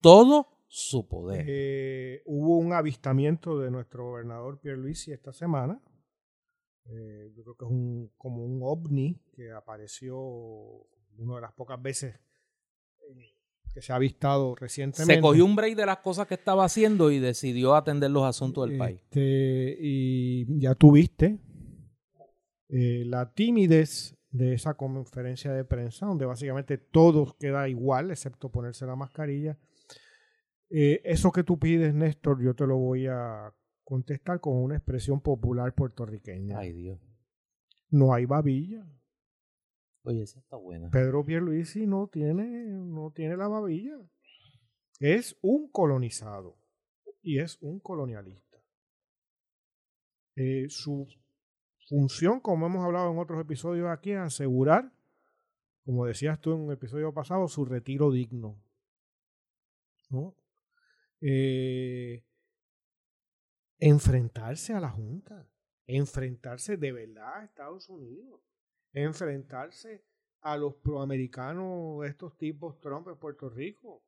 todo 0.00 0.48
su 0.68 1.08
poder. 1.08 1.44
Eh, 1.48 2.22
hubo 2.26 2.58
un 2.58 2.72
avistamiento 2.72 3.58
de 3.58 3.70
nuestro 3.70 4.04
gobernador 4.04 4.60
Pierluisi 4.60 5.12
esta 5.12 5.32
semana. 5.32 5.80
Eh, 6.90 7.32
yo 7.36 7.42
creo 7.44 7.56
que 7.56 7.64
es 7.64 7.70
un, 7.70 8.10
como 8.16 8.44
un 8.44 8.60
ovni 8.62 9.20
que 9.32 9.52
apareció 9.52 10.18
una 10.18 11.36
de 11.36 11.40
las 11.40 11.52
pocas 11.52 11.80
veces 11.80 12.16
eh, 13.08 13.34
que 13.72 13.80
se 13.80 13.92
ha 13.92 13.96
avistado 13.96 14.54
recientemente. 14.56 15.14
Se 15.14 15.20
cogió 15.20 15.44
un 15.44 15.54
break 15.54 15.76
de 15.76 15.86
las 15.86 15.98
cosas 15.98 16.26
que 16.26 16.34
estaba 16.34 16.64
haciendo 16.64 17.10
y 17.10 17.20
decidió 17.20 17.74
atender 17.74 18.10
los 18.10 18.24
asuntos 18.24 18.68
del 18.68 18.78
país. 18.78 19.00
Este, 19.02 19.76
y 19.80 20.60
ya 20.60 20.74
tuviste 20.74 21.38
la 22.68 23.32
timidez 23.32 24.16
de 24.30 24.54
esa 24.54 24.74
conferencia 24.74 25.52
de 25.52 25.64
prensa, 25.64 26.06
donde 26.06 26.24
básicamente 26.24 26.78
todo 26.78 27.36
queda 27.38 27.68
igual, 27.68 28.10
excepto 28.10 28.50
ponerse 28.50 28.86
la 28.86 28.96
mascarilla. 28.96 29.58
Eh, 30.70 31.00
eso 31.04 31.32
que 31.32 31.42
tú 31.42 31.58
pides, 31.58 31.94
Néstor, 31.94 32.42
yo 32.42 32.54
te 32.54 32.66
lo 32.66 32.76
voy 32.76 33.06
a 33.08 33.52
contestar 33.90 34.38
con 34.40 34.54
una 34.56 34.76
expresión 34.76 35.20
popular 35.20 35.74
puertorriqueña. 35.74 36.60
Ay, 36.60 36.72
Dios. 36.72 37.00
No 37.90 38.14
hay 38.14 38.24
babilla. 38.24 38.86
Oye, 40.04 40.22
esa 40.22 40.38
está 40.38 40.54
buena. 40.54 40.90
Pedro 40.90 41.24
Pierluisi 41.24 41.88
no 41.88 42.06
tiene, 42.06 42.44
no 42.68 43.10
tiene 43.10 43.36
la 43.36 43.48
babilla. 43.48 43.98
Es 45.00 45.36
un 45.42 45.68
colonizado 45.72 46.56
y 47.20 47.40
es 47.40 47.58
un 47.62 47.80
colonialista. 47.80 48.58
Eh, 50.36 50.66
su 50.68 51.08
función, 51.88 52.38
como 52.38 52.66
hemos 52.66 52.84
hablado 52.84 53.10
en 53.10 53.18
otros 53.18 53.40
episodios 53.40 53.88
aquí, 53.88 54.12
es 54.12 54.18
asegurar, 54.18 54.92
como 55.84 56.06
decías 56.06 56.40
tú 56.40 56.52
en 56.52 56.60
un 56.60 56.72
episodio 56.72 57.12
pasado, 57.12 57.48
su 57.48 57.64
retiro 57.64 58.12
digno. 58.12 58.56
¿no? 60.10 60.36
Eh, 61.20 62.22
enfrentarse 63.80 64.74
a 64.74 64.80
la 64.80 64.90
Junta, 64.90 65.48
enfrentarse 65.86 66.76
de 66.76 66.92
verdad 66.92 67.40
a 67.40 67.44
Estados 67.44 67.88
Unidos, 67.88 68.40
enfrentarse 68.92 70.04
a 70.42 70.56
los 70.56 70.74
proamericanos, 70.76 72.04
estos 72.06 72.36
tipos 72.36 72.78
Trump 72.80 73.08
en 73.08 73.16
Puerto 73.16 73.48
Rico, 73.48 74.02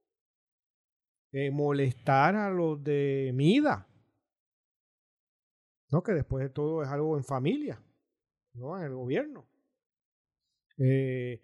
eh, 1.33 1.51
molestar 1.51 2.37
a 2.37 2.51
los 2.51 2.83
de 2.85 3.33
Mida, 3.35 3.89
¿no? 5.91 6.03
que 6.03 6.13
después 6.13 6.45
de 6.45 6.51
todo 6.51 6.83
es 6.83 6.89
algo 6.89 7.17
en 7.17 7.25
familia, 7.25 7.83
¿no? 8.55 8.79
en 8.79 8.85
el 8.85 8.95
gobierno. 8.95 9.47
Eh, 10.79 11.41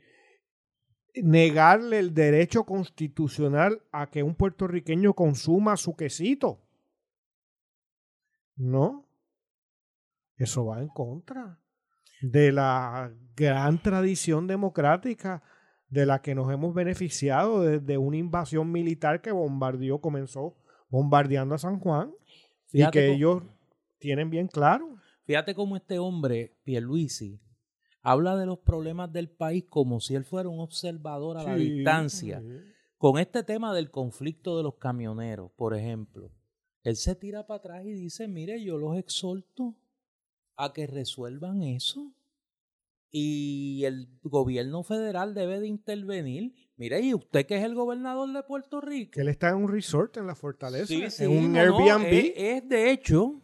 negarle 1.22 1.98
el 1.98 2.14
derecho 2.14 2.64
constitucional 2.64 3.82
a 3.92 4.10
que 4.10 4.22
un 4.22 4.34
puertorriqueño 4.34 5.14
consuma 5.14 5.76
su 5.76 5.96
quesito. 5.96 6.67
No. 8.59 9.09
Eso 10.36 10.66
va 10.66 10.80
en 10.80 10.88
contra 10.88 11.59
de 12.20 12.52
la 12.52 13.12
gran 13.36 13.80
tradición 13.82 14.46
democrática 14.46 15.42
de 15.88 16.04
la 16.04 16.20
que 16.20 16.34
nos 16.34 16.52
hemos 16.52 16.74
beneficiado 16.74 17.62
desde 17.62 17.96
una 17.96 18.16
invasión 18.16 18.70
militar 18.70 19.20
que 19.20 19.32
bombardeó, 19.32 20.00
comenzó 20.00 20.56
bombardeando 20.90 21.54
a 21.54 21.59
San 21.59 21.78
Juan 21.78 22.12
y 22.72 22.88
que 22.90 23.12
ellos 23.12 23.42
tienen 23.98 24.30
bien 24.30 24.48
claro. 24.48 24.96
Fíjate 25.24 25.54
cómo 25.54 25.76
este 25.76 25.98
hombre, 25.98 26.56
Pierluisi, 26.64 27.40
habla 28.02 28.36
de 28.36 28.46
los 28.46 28.59
problemas 28.59 29.12
del 29.12 29.30
país 29.30 29.64
como 29.68 30.00
si 30.00 30.14
él 30.14 30.24
fuera 30.24 30.48
un 30.48 30.61
observador 30.61 31.38
a 31.38 31.44
la 31.44 31.56
distancia. 31.56 32.42
Con 32.96 33.18
este 33.18 33.42
tema 33.44 33.74
del 33.74 33.90
conflicto 33.90 34.56
de 34.56 34.64
los 34.64 34.74
camioneros, 34.76 35.52
por 35.52 35.74
ejemplo, 35.74 36.32
él 36.82 36.96
se 36.96 37.14
tira 37.14 37.46
para 37.46 37.58
atrás 37.58 37.84
y 37.84 37.92
dice, 37.92 38.28
mire, 38.28 38.62
yo 38.62 38.78
los 38.78 38.96
exhorto 38.96 39.76
a 40.56 40.72
que 40.72 40.86
resuelvan 40.86 41.62
eso. 41.62 42.12
Y 43.10 43.84
el 43.84 44.08
gobierno 44.22 44.82
federal 44.82 45.34
debe 45.34 45.60
de 45.60 45.66
intervenir. 45.66 46.54
Mire, 46.76 47.00
y 47.00 47.14
usted 47.14 47.46
que 47.46 47.56
es 47.56 47.64
el 47.64 47.74
gobernador 47.74 48.30
de 48.32 48.42
Puerto 48.42 48.80
Rico. 48.80 49.12
Que 49.12 49.22
él 49.22 49.28
está 49.28 49.48
en 49.48 49.56
un 49.56 49.68
resort 49.68 50.16
en 50.18 50.26
la 50.26 50.34
fortaleza, 50.34 51.24
en 51.24 51.30
un 51.30 51.56
Airbnb. 51.56 52.32
es 52.36 52.68
de 52.68 52.90
hecho 52.90 53.42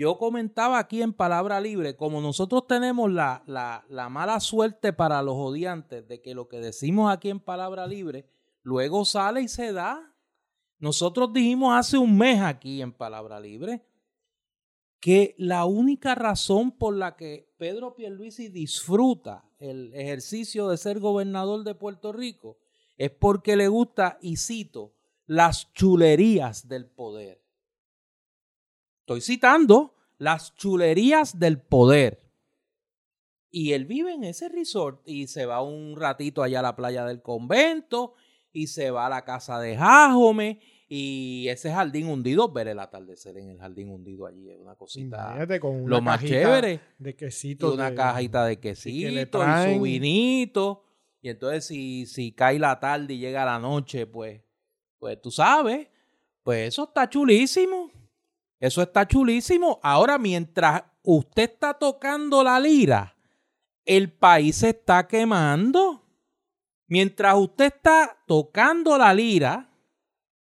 yo 0.00 0.16
comentaba 0.16 0.78
aquí 0.78 1.02
en 1.02 1.12
Palabra 1.12 1.60
Libre, 1.60 1.94
como 1.94 2.22
nosotros 2.22 2.66
tenemos 2.66 3.12
la, 3.12 3.42
la, 3.46 4.08
mala 4.08 4.40
suerte 4.40 4.94
para 4.94 5.20
los 5.22 5.34
odiantes 5.36 6.08
de 6.08 6.22
que 6.22 6.34
lo 6.34 6.48
que 6.48 6.58
decimos 6.58 7.12
aquí 7.12 7.28
en 7.28 7.38
Palabra 7.38 7.86
Libre 7.86 8.24
luego 8.62 9.04
sale 9.04 9.42
y 9.42 9.48
se 9.48 9.74
da. 9.74 10.09
Nosotros 10.80 11.32
dijimos 11.32 11.74
hace 11.76 11.98
un 11.98 12.16
mes 12.16 12.40
aquí 12.40 12.80
en 12.80 12.92
Palabra 12.92 13.38
Libre 13.38 13.84
que 14.98 15.34
la 15.38 15.66
única 15.66 16.14
razón 16.14 16.72
por 16.72 16.96
la 16.96 17.16
que 17.16 17.52
Pedro 17.58 17.94
Pierluisi 17.94 18.48
disfruta 18.48 19.44
el 19.58 19.94
ejercicio 19.94 20.68
de 20.68 20.78
ser 20.78 20.98
gobernador 20.98 21.64
de 21.64 21.74
Puerto 21.74 22.12
Rico 22.12 22.58
es 22.96 23.10
porque 23.10 23.56
le 23.56 23.68
gusta, 23.68 24.18
y 24.20 24.36
cito, 24.36 24.94
las 25.26 25.72
chulerías 25.74 26.66
del 26.66 26.86
poder. 26.86 27.42
Estoy 29.00 29.20
citando 29.20 29.94
las 30.18 30.54
chulerías 30.54 31.38
del 31.38 31.60
poder. 31.60 32.30
Y 33.50 33.72
él 33.72 33.84
vive 33.84 34.12
en 34.12 34.24
ese 34.24 34.48
resort 34.48 35.00
y 35.06 35.26
se 35.26 35.44
va 35.44 35.62
un 35.62 35.96
ratito 35.96 36.42
allá 36.42 36.60
a 36.60 36.62
la 36.62 36.76
playa 36.76 37.04
del 37.04 37.22
convento 37.22 38.14
y 38.52 38.66
se 38.66 38.90
va 38.90 39.06
a 39.06 39.10
la 39.10 39.24
casa 39.24 39.60
de 39.60 39.76
Jajome 39.76 40.60
y 40.92 41.46
ese 41.48 41.70
jardín 41.70 42.08
hundido, 42.08 42.50
ver 42.50 42.66
el 42.66 42.80
atardecer 42.80 43.36
en 43.38 43.50
el 43.50 43.58
jardín 43.58 43.90
hundido 43.90 44.26
allí 44.26 44.50
es 44.50 44.58
una 44.58 44.74
cosita 44.74 45.46
con 45.60 45.88
lo 45.88 46.00
más 46.00 46.20
chévere. 46.20 46.80
De 46.98 47.14
quesito. 47.14 47.70
Y 47.70 47.74
una 47.74 47.94
cajita 47.94 48.44
de 48.44 48.58
quesito 48.58 49.40
y, 49.40 49.74
su 49.74 49.80
vinito. 49.82 50.82
Y 51.22 51.28
entonces 51.28 51.66
si, 51.66 52.06
si 52.06 52.32
cae 52.32 52.58
la 52.58 52.80
tarde 52.80 53.14
y 53.14 53.18
llega 53.18 53.44
la 53.44 53.60
noche, 53.60 54.04
pues, 54.06 54.42
pues 54.98 55.22
tú 55.22 55.30
sabes, 55.30 55.86
pues 56.42 56.66
eso 56.66 56.82
está 56.84 57.08
chulísimo. 57.08 57.92
Eso 58.58 58.82
está 58.82 59.06
chulísimo. 59.06 59.78
Ahora, 59.84 60.18
mientras 60.18 60.82
usted 61.04 61.52
está 61.52 61.74
tocando 61.74 62.42
la 62.42 62.58
lira, 62.58 63.16
el 63.84 64.12
país 64.12 64.56
se 64.56 64.70
está 64.70 65.06
quemando. 65.06 65.99
Mientras 66.90 67.36
usted 67.36 67.66
está 67.66 68.18
tocando 68.26 68.98
la 68.98 69.14
lira, 69.14 69.70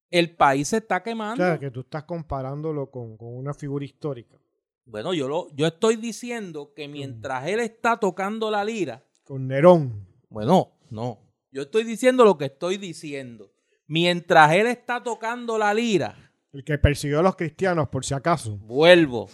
el 0.10 0.34
país 0.34 0.70
se 0.70 0.78
está 0.78 1.04
quemando. 1.04 1.44
O 1.44 1.46
sea, 1.46 1.60
que 1.60 1.70
tú 1.70 1.82
estás 1.82 2.06
comparándolo 2.06 2.90
con, 2.90 3.18
una 3.20 3.54
figura 3.54 3.84
histórica. 3.84 4.38
Bueno, 4.86 5.14
yo, 5.14 5.28
lo, 5.28 5.54
yo 5.54 5.68
estoy 5.68 5.98
diciendo 5.98 6.72
que 6.74 6.88
mientras 6.88 7.46
él 7.48 7.60
está 7.60 7.98
tocando 7.98 8.50
la 8.50 8.64
lira. 8.64 9.04
Con 9.26 9.50
Nerón. 9.50 10.08
Bueno, 10.30 10.72
no. 10.90 11.20
Yo 11.52 11.64
estoy 11.64 11.84
diciendo 11.84 12.24
lo 12.24 12.38
que 12.38 12.46
estoy 12.46 12.78
diciendo. 12.78 13.52
Mientras 13.86 14.54
él 14.54 14.68
está 14.68 15.04
tocando 15.04 15.58
la 15.58 15.74
lira, 15.74 16.16
el 16.54 16.64
que 16.64 16.78
persiguió 16.78 17.20
a 17.20 17.24
los 17.24 17.36
cristianos, 17.36 17.90
por 17.90 18.06
si 18.06 18.14
acaso. 18.14 18.58
Vuelvo. 18.58 19.30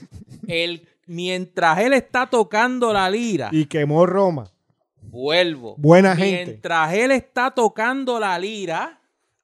El, 0.48 0.88
mientras 1.06 1.80
él 1.80 1.94
está 1.94 2.28
tocando 2.28 2.92
la 2.92 3.10
lira. 3.10 3.50
Y 3.52 3.66
quemó 3.66 4.06
Roma. 4.06 4.53
Vuelvo. 5.10 5.76
Buena 5.78 6.16
gente. 6.16 6.46
Mientras 6.46 6.94
él 6.94 7.12
está 7.12 7.52
tocando 7.52 8.20
la 8.20 8.38
lira, 8.40 9.00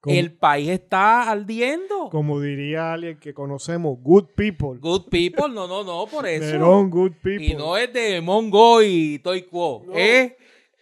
el 0.05 0.31
país 0.31 0.69
está 0.69 1.29
ardiendo. 1.29 2.09
Como 2.09 2.39
diría 2.39 2.93
alguien 2.93 3.19
que 3.19 3.33
conocemos, 3.33 3.97
good 4.01 4.27
people. 4.35 4.79
Good 4.79 5.09
people, 5.09 5.49
no, 5.49 5.67
no, 5.67 5.83
no, 5.83 6.07
por 6.07 6.25
eso. 6.25 6.45
Nerón, 6.45 6.89
good 6.89 7.13
people. 7.21 7.45
Y 7.45 7.53
no 7.53 7.75
es 7.75 7.91
de 7.91 8.21
Mongo 8.21 8.81
y 8.81 9.19
Toy 9.19 9.43
Quo. 9.43 9.85
Es, 9.93 10.33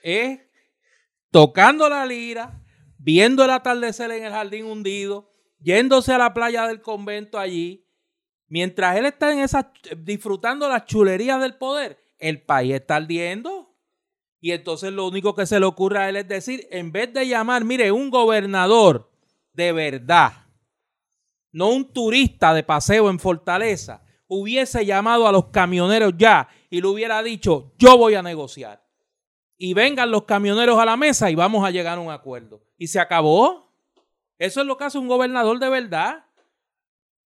es 0.03 0.39
tocando 1.31 1.89
la 1.89 2.05
lira, 2.05 2.63
viendo 2.99 3.43
el 3.43 3.49
atardecer 3.49 4.11
en 4.11 4.25
el 4.25 4.31
jardín 4.31 4.65
hundido, 4.65 5.31
yéndose 5.59 6.13
a 6.13 6.17
la 6.17 6.33
playa 6.33 6.67
del 6.67 6.81
convento 6.81 7.39
allí, 7.39 7.87
mientras 8.47 8.97
él 8.97 9.05
está 9.05 9.33
en 9.33 9.39
esa, 9.39 9.71
disfrutando 9.97 10.69
las 10.69 10.85
chulerías 10.85 11.41
del 11.41 11.55
poder, 11.55 11.97
el 12.19 12.41
país 12.41 12.75
está 12.75 12.97
ardiendo. 12.97 13.66
Y 14.47 14.53
entonces 14.53 14.93
lo 14.93 15.05
único 15.05 15.35
que 15.35 15.45
se 15.45 15.59
le 15.59 15.65
ocurre 15.65 15.99
a 15.99 16.07
él 16.07 16.15
es 16.15 16.25
decir, 16.25 16.69
en 16.71 16.93
vez 16.93 17.11
de 17.13 17.27
llamar, 17.27 17.65
mire, 17.65 17.91
un 17.91 18.09
gobernador 18.09 19.11
de 19.51 19.73
verdad, 19.73 20.45
no 21.51 21.67
un 21.67 21.91
turista 21.91 22.53
de 22.53 22.63
paseo 22.63 23.09
en 23.09 23.19
Fortaleza, 23.19 24.05
hubiese 24.25 24.85
llamado 24.85 25.27
a 25.27 25.33
los 25.33 25.47
camioneros 25.47 26.13
ya 26.15 26.47
y 26.69 26.79
le 26.79 26.87
hubiera 26.87 27.21
dicho, 27.21 27.73
yo 27.77 27.97
voy 27.97 28.15
a 28.15 28.21
negociar. 28.21 28.81
Y 29.57 29.73
vengan 29.73 30.11
los 30.11 30.23
camioneros 30.23 30.79
a 30.79 30.85
la 30.85 30.95
mesa 30.95 31.29
y 31.29 31.35
vamos 31.35 31.65
a 31.65 31.71
llegar 31.71 31.97
a 31.97 32.01
un 32.01 32.09
acuerdo. 32.09 32.63
Y 32.77 32.87
se 32.87 33.01
acabó. 33.01 33.75
Eso 34.37 34.61
es 34.61 34.65
lo 34.65 34.77
que 34.77 34.85
hace 34.85 34.97
un 34.97 35.09
gobernador 35.09 35.59
de 35.59 35.67
verdad. 35.67 36.23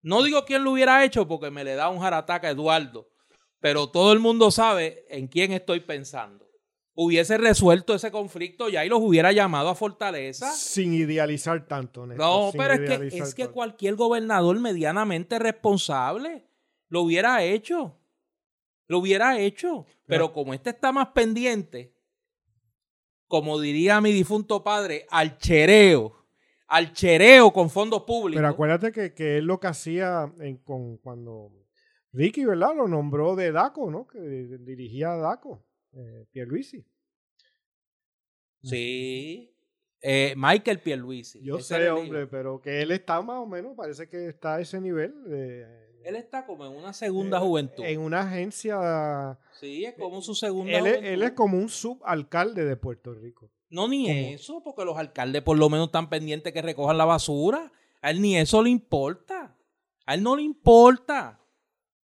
No 0.02 0.24
digo 0.24 0.44
quién 0.44 0.64
lo 0.64 0.72
hubiera 0.72 1.06
hecho 1.06 1.28
porque 1.28 1.52
me 1.52 1.64
le 1.64 1.76
da 1.76 1.90
un 1.90 2.00
jarataca 2.00 2.48
a 2.48 2.52
Eduardo. 2.52 3.12
pero 3.60 3.92
todo 3.92 4.12
el 4.12 4.18
mundo 4.18 4.50
sabe 4.50 5.06
en 5.08 5.28
quién 5.28 5.52
estoy 5.52 5.82
pensando. 5.82 6.51
Hubiese 6.94 7.38
resuelto 7.38 7.96
ese 7.96 8.12
conflicto 8.12 8.68
ya 8.70 8.86
y 8.86 8.90
los 8.90 9.00
hubiera 9.02 9.32
llamado 9.32 9.70
a 9.70 9.76
Fortaleza. 9.76 10.52
Sin 10.52 10.94
idealizar 10.94 11.66
tanto. 11.66 12.06
Néstor, 12.06 12.26
No, 12.26 12.52
pero 12.58 12.74
es 12.74 12.80
que, 13.10 13.18
es 13.18 13.34
que 13.34 13.48
cualquier 13.48 13.96
gobernador 13.96 14.60
medianamente 14.60 15.40
responsable 15.40 16.46
lo 16.90 17.02
hubiera 17.04 17.44
hecho. 17.44 17.98
Lo 18.88 19.00
hubiera 19.00 19.40
hecho. 19.40 19.86
Pero 20.06 20.34
como 20.34 20.54
este 20.54 20.72
está 20.72 20.92
más 20.92 21.08
pendiente, 21.10 21.94
como 23.28 23.60
diría 23.60 24.02
mi 24.02 24.12
difunto 24.12 24.62
padre, 24.64 25.06
al 25.10 25.38
chereo. 25.38 26.14
Al 26.68 26.92
chereo 26.94 27.52
con 27.52 27.70
fondos 27.70 28.04
públicos. 28.04 28.40
Pero 28.42 28.48
acuérdate 28.50 28.92
que, 28.92 29.14
que 29.14 29.38
él 29.38 29.46
lo 29.46 29.60
que 29.60 29.68
hacía 29.68 30.32
en- 30.40 30.58
con, 30.58 30.98
cuando 30.98 31.52
Ricky, 32.14 32.44
¿verdad? 32.46 32.76
Lo 32.76 32.88
nombró 32.90 33.36
de 33.38 33.52
DACO, 33.54 33.90
¿no? 33.92 34.06
Que 34.08 34.20
dirigía 34.20 35.14
a 35.14 35.18
DACO, 35.18 35.64
eh, 35.94 36.26
Pierluisi. 36.32 36.84
Sí. 38.64 39.54
Eh, 40.02 40.34
Michael 40.36 40.80
Pierluisi. 40.80 41.42
Yo 41.44 41.60
sé, 41.60 41.90
hombre, 41.90 42.28
pero 42.28 42.62
que 42.62 42.82
él 42.82 42.92
está 42.92 43.22
más 43.22 43.38
o 43.38 43.46
menos, 43.46 43.76
parece 43.76 44.10
que 44.10 44.28
está 44.30 44.56
a 44.56 44.62
ese 44.62 44.80
nivel. 44.82 45.14
de- 45.26 45.82
Él 46.04 46.16
está 46.16 46.46
como 46.48 46.66
en 46.66 46.72
una 46.76 46.94
segunda 46.94 47.38
eh, 47.38 47.42
juventud. 47.42 47.84
En 47.86 48.00
una 48.00 48.22
agencia. 48.22 49.38
Sí, 49.60 49.86
es 49.86 49.94
como 49.96 50.22
su 50.22 50.34
segunda 50.34 50.72
Él 50.74 50.80
juventud. 50.82 51.06
él 51.06 51.22
es 51.24 51.32
como 51.34 51.58
un 51.60 51.70
subalcalde 51.70 52.66
de 52.66 52.76
Puerto 52.76 53.14
Rico. 53.14 53.52
No, 53.70 53.88
ni 53.88 54.10
eso, 54.34 54.62
porque 54.64 54.84
los 54.84 54.98
alcaldes 54.98 55.44
por 55.44 55.58
lo 55.58 55.70
menos 55.70 55.88
están 55.88 56.10
pendientes 56.10 56.52
que 56.52 56.62
recojan 56.62 56.98
la 56.98 57.06
basura. 57.06 57.72
A 58.02 58.10
él 58.12 58.20
ni 58.22 58.36
eso 58.36 58.64
le 58.64 58.70
importa. 58.72 59.56
A 60.08 60.16
él 60.16 60.24
no 60.24 60.36
le 60.36 60.42
importa. 60.42 61.40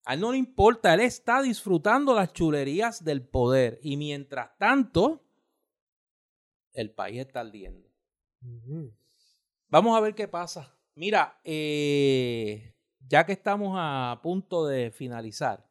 A 0.05 0.15
él 0.15 0.19
no 0.19 0.31
le 0.31 0.37
importa. 0.37 0.93
Él 0.93 0.99
está 1.01 1.41
disfrutando 1.41 2.13
las 2.13 2.33
chulerías 2.33 3.03
del 3.03 3.25
poder. 3.25 3.79
Y 3.81 3.97
mientras 3.97 4.57
tanto, 4.57 5.23
el 6.73 6.91
país 6.91 7.19
está 7.21 7.41
ardiendo. 7.41 7.87
Vamos 9.69 9.97
a 9.97 10.01
ver 10.01 10.13
qué 10.15 10.27
pasa. 10.27 10.77
Mira, 10.95 11.39
eh, 11.43 12.75
ya 13.07 13.25
que 13.25 13.31
estamos 13.33 13.73
a 13.77 14.19
punto 14.21 14.65
de 14.67 14.91
finalizar, 14.91 15.67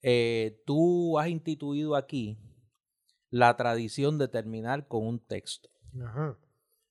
eh, 0.00 0.62
tú 0.64 1.18
has 1.18 1.28
instituido 1.28 1.96
aquí 1.96 2.38
la 3.30 3.56
tradición 3.56 4.18
de 4.18 4.28
terminar 4.28 4.86
con 4.88 5.06
un 5.06 5.18
texto. 5.18 5.68
Ajá. 6.02 6.38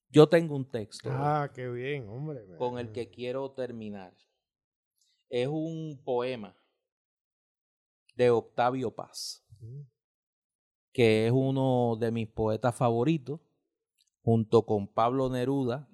Yo 0.09 0.27
tengo 0.27 0.55
un 0.55 0.69
texto 0.69 1.09
Ah, 1.11 1.49
qué 1.53 1.69
bien, 1.69 2.07
hombre. 2.09 2.45
con 2.57 2.77
el 2.77 2.91
que 2.91 3.09
quiero 3.09 3.51
terminar. 3.51 4.13
Es 5.33 5.47
un 5.47 5.99
poema 6.03 6.55
de 8.15 8.29
Octavio 8.29 8.91
Paz, 8.93 9.43
Mm. 9.61 9.81
que 10.91 11.27
es 11.27 11.31
uno 11.31 11.95
de 11.99 12.11
mis 12.11 12.27
poetas 12.27 12.75
favoritos, 12.75 13.39
junto 14.23 14.65
con 14.65 14.87
Pablo 14.87 15.29
Neruda 15.29 15.87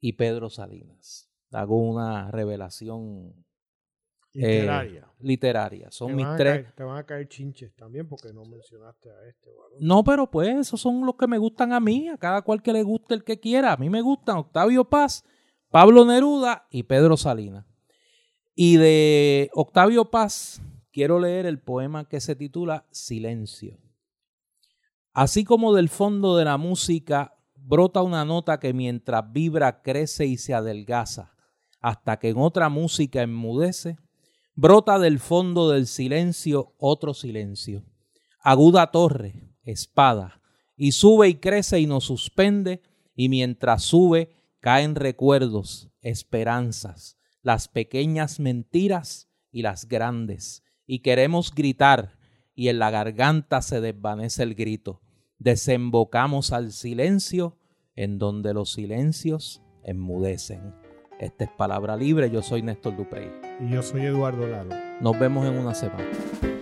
y 0.00 0.12
Pedro 0.12 0.50
Salinas. 0.50 1.30
Hago 1.52 1.78
una 1.78 2.30
revelación 2.30 3.32
eh, 4.34 4.58
Literaria. 4.60 5.08
literaria. 5.20 5.90
Son 5.92 6.14
mis 6.14 6.26
tres. 6.36 6.62
caer, 6.64 6.74
te 6.74 6.82
van 6.82 6.98
a 6.98 7.06
caer 7.06 7.28
chinches 7.28 7.72
también 7.76 8.08
porque 8.08 8.32
no 8.32 8.44
mencionaste 8.44 9.08
a 9.10 9.28
este. 9.28 9.50
No, 9.80 10.02
pero 10.04 10.28
pues 10.30 10.48
esos 10.48 10.80
son 10.80 11.06
los 11.06 11.14
que 11.14 11.26
me 11.28 11.38
gustan 11.38 11.72
a 11.72 11.78
mí, 11.80 12.08
a 12.08 12.18
cada 12.18 12.42
cual 12.42 12.60
que 12.60 12.72
le 12.72 12.82
guste 12.82 13.14
el 13.14 13.22
que 13.24 13.38
quiera. 13.40 13.72
A 13.72 13.76
mí 13.76 13.88
me 13.88 14.02
gustan 14.02 14.36
Octavio 14.38 14.84
Paz, 14.84 15.24
Pablo 15.70 16.04
Neruda 16.04 16.66
y 16.70 16.82
Pedro 16.82 17.16
Salinas. 17.16 17.64
Y 18.54 18.76
de 18.76 19.50
Octavio 19.54 20.10
Paz 20.10 20.62
quiero 20.92 21.18
leer 21.18 21.46
el 21.46 21.58
poema 21.58 22.08
que 22.08 22.20
se 22.20 22.36
titula 22.36 22.86
Silencio. 22.90 23.78
Así 25.12 25.44
como 25.44 25.74
del 25.74 25.88
fondo 25.88 26.36
de 26.36 26.44
la 26.44 26.56
música 26.56 27.36
brota 27.56 28.02
una 28.02 28.24
nota 28.24 28.60
que 28.60 28.72
mientras 28.72 29.32
vibra 29.32 29.82
crece 29.82 30.26
y 30.26 30.36
se 30.36 30.54
adelgaza, 30.54 31.34
hasta 31.80 32.18
que 32.18 32.28
en 32.28 32.38
otra 32.38 32.68
música 32.68 33.22
enmudece, 33.22 33.96
brota 34.54 34.98
del 34.98 35.18
fondo 35.18 35.70
del 35.70 35.86
silencio 35.86 36.74
otro 36.78 37.14
silencio 37.14 37.84
aguda 38.44 38.90
torre, 38.90 39.56
espada, 39.62 40.42
y 40.76 40.92
sube 40.92 41.28
y 41.28 41.36
crece 41.36 41.80
y 41.80 41.86
nos 41.86 42.04
suspende, 42.04 42.82
y 43.16 43.30
mientras 43.30 43.82
sube 43.82 44.36
caen 44.60 44.94
recuerdos, 44.94 45.88
esperanzas, 46.02 47.16
las 47.44 47.68
pequeñas 47.68 48.40
mentiras 48.40 49.28
y 49.52 49.62
las 49.62 49.86
grandes, 49.86 50.64
y 50.86 51.00
queremos 51.00 51.54
gritar, 51.54 52.18
y 52.56 52.68
en 52.68 52.78
la 52.78 52.90
garganta 52.90 53.62
se 53.62 53.80
desvanece 53.80 54.42
el 54.42 54.54
grito. 54.54 55.02
Desembocamos 55.38 56.52
al 56.52 56.72
silencio, 56.72 57.58
en 57.96 58.18
donde 58.18 58.54
los 58.54 58.72
silencios 58.72 59.62
enmudecen. 59.84 60.74
Esta 61.20 61.44
es 61.44 61.50
Palabra 61.50 61.96
Libre, 61.96 62.30
yo 62.30 62.42
soy 62.42 62.62
Néstor 62.62 62.96
Duprey. 62.96 63.30
Y 63.60 63.70
yo 63.70 63.82
soy 63.82 64.06
Eduardo 64.06 64.46
Lalo. 64.46 64.74
Nos 65.00 65.18
vemos 65.18 65.46
en 65.46 65.58
una 65.58 65.74
semana. 65.74 66.53